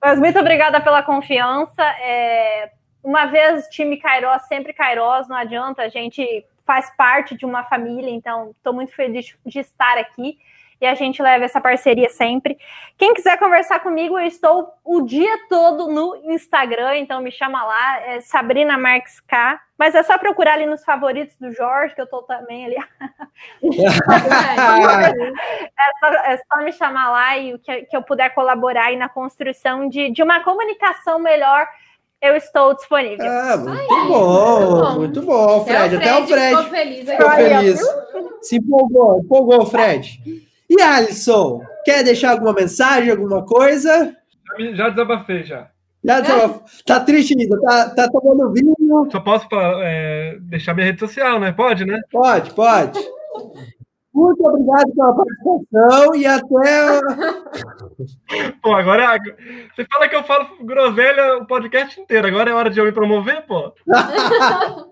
mas, 0.00 0.18
muito 0.18 0.38
obrigada 0.38 0.80
pela 0.80 1.02
confiança. 1.02 1.82
É, 2.00 2.72
uma 3.04 3.26
vez 3.26 3.66
time 3.68 3.98
Kairos, 3.98 4.42
sempre 4.46 4.72
Kairos, 4.72 5.28
não 5.28 5.36
adianta, 5.36 5.82
a 5.82 5.88
gente 5.90 6.46
faz 6.64 6.88
parte 6.96 7.36
de 7.36 7.44
uma 7.44 7.64
família, 7.64 8.10
então 8.10 8.52
estou 8.52 8.72
muito 8.72 8.94
feliz 8.94 9.36
de 9.44 9.58
estar 9.58 9.98
aqui. 9.98 10.38
E 10.82 10.86
a 10.86 10.94
gente 10.96 11.22
leva 11.22 11.44
essa 11.44 11.60
parceria 11.60 12.10
sempre. 12.10 12.58
Quem 12.98 13.14
quiser 13.14 13.38
conversar 13.38 13.78
comigo, 13.78 14.18
eu 14.18 14.26
estou 14.26 14.68
o 14.84 15.02
dia 15.02 15.46
todo 15.48 15.86
no 15.86 16.16
Instagram, 16.24 16.96
então 16.96 17.22
me 17.22 17.30
chama 17.30 17.62
lá, 17.64 18.00
é 18.00 18.20
Sabrina 18.20 18.76
Marques 18.76 19.20
K. 19.20 19.60
Mas 19.78 19.94
é 19.94 20.02
só 20.02 20.18
procurar 20.18 20.54
ali 20.54 20.66
nos 20.66 20.84
favoritos 20.84 21.36
do 21.38 21.52
Jorge, 21.52 21.94
que 21.94 22.00
eu 22.00 22.06
tô 22.06 22.22
também 22.22 22.66
ali. 22.66 22.74
é, 23.62 23.70
só, 26.00 26.06
é, 26.08 26.36
só, 26.36 26.62
me 26.62 26.72
chamar 26.72 27.10
lá 27.10 27.38
e 27.38 27.56
que, 27.58 27.82
que 27.82 27.96
eu 27.96 28.02
puder 28.02 28.34
colaborar 28.34 28.86
aí 28.86 28.96
na 28.96 29.08
construção 29.08 29.88
de, 29.88 30.10
de 30.10 30.20
uma 30.20 30.42
comunicação 30.42 31.20
melhor 31.20 31.68
eu 32.20 32.36
estou 32.36 32.74
disponível. 32.74 33.26
Ah, 33.28 33.56
muito 33.56 33.92
Ai, 33.92 34.06
bom, 34.06 34.94
muito 34.94 35.22
bom, 35.22 35.64
Fred. 35.64 35.96
Até 35.96 36.16
o 36.16 36.26
Fred, 36.28 36.56
ficou 36.56 36.70
feliz. 36.70 37.10
Ficou 37.10 37.30
feliz. 37.30 37.80
Se 38.42 38.56
empolgou, 38.58 39.18
empolgou, 39.18 39.66
Fred. 39.66 40.20
E 40.72 40.80
Alisson, 40.80 41.60
quer 41.84 42.02
deixar 42.02 42.30
alguma 42.30 42.54
mensagem, 42.54 43.10
alguma 43.10 43.44
coisa? 43.44 44.16
Já 44.72 44.88
desabafei, 44.88 45.44
já. 45.44 45.68
Já 46.02 46.20
desabafou. 46.20 46.62
Tá 46.86 47.00
triste 47.00 47.38
ainda, 47.38 47.60
tá, 47.60 47.90
tá 47.90 48.08
tomando 48.10 48.50
vinho. 48.54 49.06
Só 49.12 49.20
posso 49.20 49.46
é, 49.52 50.38
deixar 50.40 50.72
minha 50.72 50.86
rede 50.86 50.98
social, 50.98 51.38
né? 51.38 51.52
Pode, 51.52 51.84
né? 51.84 52.00
Pode, 52.10 52.54
pode. 52.54 52.98
Muito 54.14 54.42
obrigado 54.46 54.94
pela 54.94 55.14
participação 55.14 56.14
e 56.14 56.26
até. 56.26 57.00
pô, 58.62 58.74
agora. 58.74 59.18
Você 59.76 59.84
fala 59.84 60.08
que 60.08 60.16
eu 60.16 60.24
falo 60.24 60.64
groselha 60.64 61.36
o 61.36 61.46
podcast 61.46 62.00
inteiro. 62.00 62.28
Agora 62.28 62.50
é 62.50 62.54
hora 62.54 62.70
de 62.70 62.80
eu 62.80 62.86
me 62.86 62.92
promover, 62.92 63.44
pô. 63.46 63.74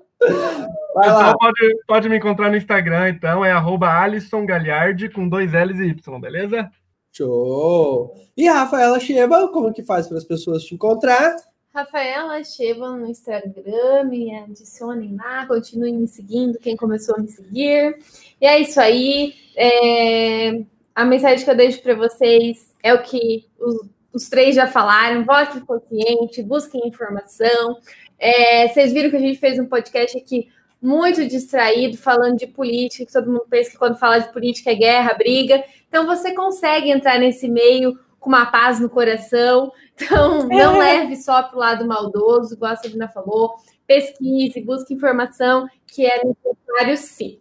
Vai 0.95 1.09
lá. 1.09 1.35
Pode, 1.37 1.77
pode 1.87 2.09
me 2.09 2.19
encontrar 2.19 2.51
no 2.51 2.57
Instagram, 2.57 3.11
então. 3.11 3.45
É 3.45 3.53
Alisson 3.53 4.45
Galhardi 4.45 5.09
com 5.09 5.29
dois 5.29 5.53
L's 5.53 5.79
e 5.79 5.89
Y, 5.91 6.21
beleza? 6.21 6.71
Show! 7.13 8.15
E 8.37 8.49
Rafaela 8.49 9.01
Cheba, 9.01 9.49
como 9.49 9.73
que 9.73 9.83
faz 9.83 10.07
para 10.07 10.19
as 10.19 10.25
pessoas 10.25 10.63
te 10.63 10.75
encontrar? 10.75 11.37
Rafaela 11.75 12.43
Cheva 12.43 12.97
no 12.97 13.07
Instagram, 13.07 14.05
me 14.05 14.35
adicionem 14.35 15.17
lá, 15.17 15.47
continuem 15.47 15.95
me 15.95 16.09
seguindo, 16.09 16.59
quem 16.59 16.77
começou 16.77 17.15
a 17.17 17.19
me 17.19 17.29
seguir. 17.29 17.99
E 18.41 18.47
é 18.47 18.59
isso 18.61 18.81
aí. 18.81 19.35
É... 19.57 20.63
A 20.95 21.05
mensagem 21.05 21.45
que 21.45 21.51
eu 21.51 21.57
deixo 21.57 21.83
para 21.83 21.95
vocês 21.95 22.75
é 22.83 22.93
o 22.93 23.03
que 23.03 23.47
os, 23.59 23.89
os 24.13 24.29
três 24.29 24.57
já 24.57 24.67
falaram: 24.67 25.25
vote 25.25 25.61
consciente, 25.61 26.43
busquem 26.43 26.89
informação. 26.89 27.79
É... 28.21 28.69
Vocês 28.69 28.93
viram 28.93 29.11
que 29.11 29.17
a 29.17 29.21
gente 29.21 29.41
fez 29.41 29.59
um 29.59 29.67
podcast 29.67 30.17
aqui 30.17 30.49
muito 30.81 31.27
distraído, 31.27 31.97
falando 31.97 32.39
de 32.39 32.47
política, 32.47 33.05
que 33.05 33.13
todo 33.13 33.31
mundo 33.31 33.47
pensa 33.51 33.71
que 33.71 33.79
quando 33.79 33.99
fala 33.99 34.19
de 34.19 34.33
política 34.33 34.71
é 34.71 34.75
guerra, 34.75 35.15
briga. 35.15 35.63
Então 35.89 36.07
você 36.07 36.33
consegue 36.35 36.91
entrar 36.91 37.19
nesse 37.19 37.49
meio 37.49 37.99
com 38.19 38.29
uma 38.31 38.47
paz 38.47 38.81
no 38.81 38.89
coração. 38.89 39.73
Então, 39.95 40.47
não 40.49 40.79
leve 40.79 41.17
só 41.17 41.43
para 41.43 41.57
o 41.57 41.59
lado 41.59 41.87
maldoso, 41.87 42.55
igual 42.55 42.73
a 42.73 42.77
Sabrina 42.77 43.09
falou. 43.09 43.55
Pesquise, 43.87 44.61
busque 44.61 44.95
informação, 44.95 45.67
que 45.87 46.07
é 46.07 46.23
necessário 46.25 46.97
sim. 46.97 47.39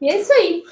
E 0.00 0.08
é 0.08 0.20
isso 0.20 0.32
aí. 0.32 0.62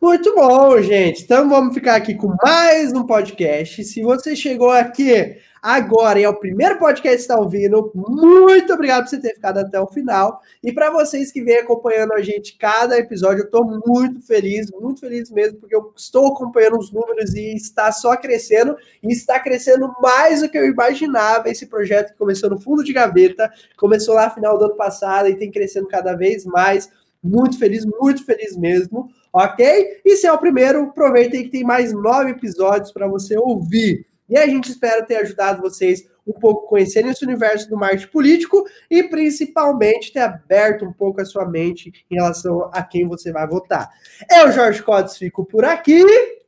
Muito 0.00 0.34
bom, 0.34 0.80
gente. 0.80 1.22
Então 1.22 1.48
vamos 1.50 1.74
ficar 1.74 1.96
aqui 1.96 2.14
com 2.14 2.34
mais 2.42 2.90
um 2.92 3.06
podcast. 3.06 3.84
Se 3.84 4.02
você 4.02 4.34
chegou 4.34 4.70
aqui 4.70 5.36
agora 5.62 6.18
e 6.18 6.24
é 6.24 6.28
o 6.28 6.36
primeiro 6.36 6.78
podcast 6.78 7.16
que 7.16 7.22
está 7.22 7.38
ouvindo, 7.38 7.92
muito 7.94 8.72
obrigado 8.72 9.04
por 9.04 9.10
você 9.10 9.20
ter 9.20 9.34
ficado 9.34 9.58
até 9.58 9.78
o 9.80 9.86
final. 9.86 10.40
E 10.62 10.72
para 10.72 10.90
vocês 10.90 11.30
que 11.30 11.42
vêm 11.42 11.58
acompanhando 11.58 12.12
a 12.12 12.22
gente 12.22 12.56
cada 12.56 12.98
episódio, 12.98 13.42
eu 13.42 13.46
estou 13.46 13.64
muito 13.86 14.20
feliz, 14.20 14.70
muito 14.70 15.00
feliz 15.00 15.30
mesmo, 15.30 15.58
porque 15.58 15.74
eu 15.74 15.92
estou 15.96 16.28
acompanhando 16.28 16.78
os 16.78 16.90
números 16.92 17.34
e 17.34 17.54
está 17.54 17.92
só 17.92 18.16
crescendo, 18.16 18.76
e 19.02 19.12
está 19.12 19.38
crescendo 19.38 19.92
mais 20.00 20.40
do 20.40 20.48
que 20.48 20.58
eu 20.58 20.66
imaginava. 20.66 21.48
Esse 21.48 21.66
projeto 21.66 22.12
que 22.12 22.18
começou 22.18 22.48
no 22.48 22.60
fundo 22.60 22.82
de 22.82 22.92
gaveta, 22.92 23.50
começou 23.76 24.14
lá 24.14 24.28
no 24.28 24.34
final 24.34 24.58
do 24.58 24.64
ano 24.64 24.76
passado 24.76 25.28
e 25.28 25.36
tem 25.36 25.50
crescendo 25.50 25.88
cada 25.88 26.14
vez 26.14 26.44
mais. 26.44 26.90
Muito 27.22 27.58
feliz, 27.58 27.84
muito 27.84 28.24
feliz 28.24 28.56
mesmo, 28.56 29.10
ok? 29.30 30.00
E 30.04 30.16
se 30.16 30.26
é 30.26 30.32
o 30.32 30.38
primeiro, 30.38 30.84
aproveitem 30.84 31.44
que 31.44 31.50
tem 31.50 31.62
mais 31.62 31.92
nove 31.92 32.30
episódios 32.30 32.90
para 32.92 33.06
você 33.06 33.36
ouvir. 33.36 34.09
E 34.30 34.38
a 34.38 34.46
gente 34.46 34.70
espera 34.70 35.04
ter 35.04 35.16
ajudado 35.16 35.60
vocês 35.60 36.08
um 36.26 36.32
pouco 36.32 36.66
a 36.66 36.68
conhecerem 36.68 37.10
esse 37.10 37.24
universo 37.24 37.68
do 37.68 37.76
marketing 37.76 38.06
político 38.06 38.64
e 38.88 39.02
principalmente 39.02 40.12
ter 40.12 40.20
aberto 40.20 40.84
um 40.84 40.92
pouco 40.92 41.20
a 41.20 41.24
sua 41.24 41.44
mente 41.44 41.92
em 42.10 42.14
relação 42.14 42.70
a 42.72 42.82
quem 42.82 43.06
você 43.06 43.32
vai 43.32 43.46
votar. 43.46 43.90
Eu, 44.30 44.52
Jorge 44.52 44.82
Cotes, 44.82 45.16
fico 45.16 45.44
por 45.44 45.64
aqui 45.64 46.04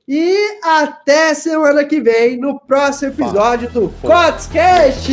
e 0.06 0.58
até 0.62 1.34
semana 1.34 1.84
que 1.84 2.00
vem 2.00 2.36
no 2.36 2.60
próximo 2.60 3.12
episódio 3.12 3.70
do 3.70 3.88
Cotscast! 4.00 5.10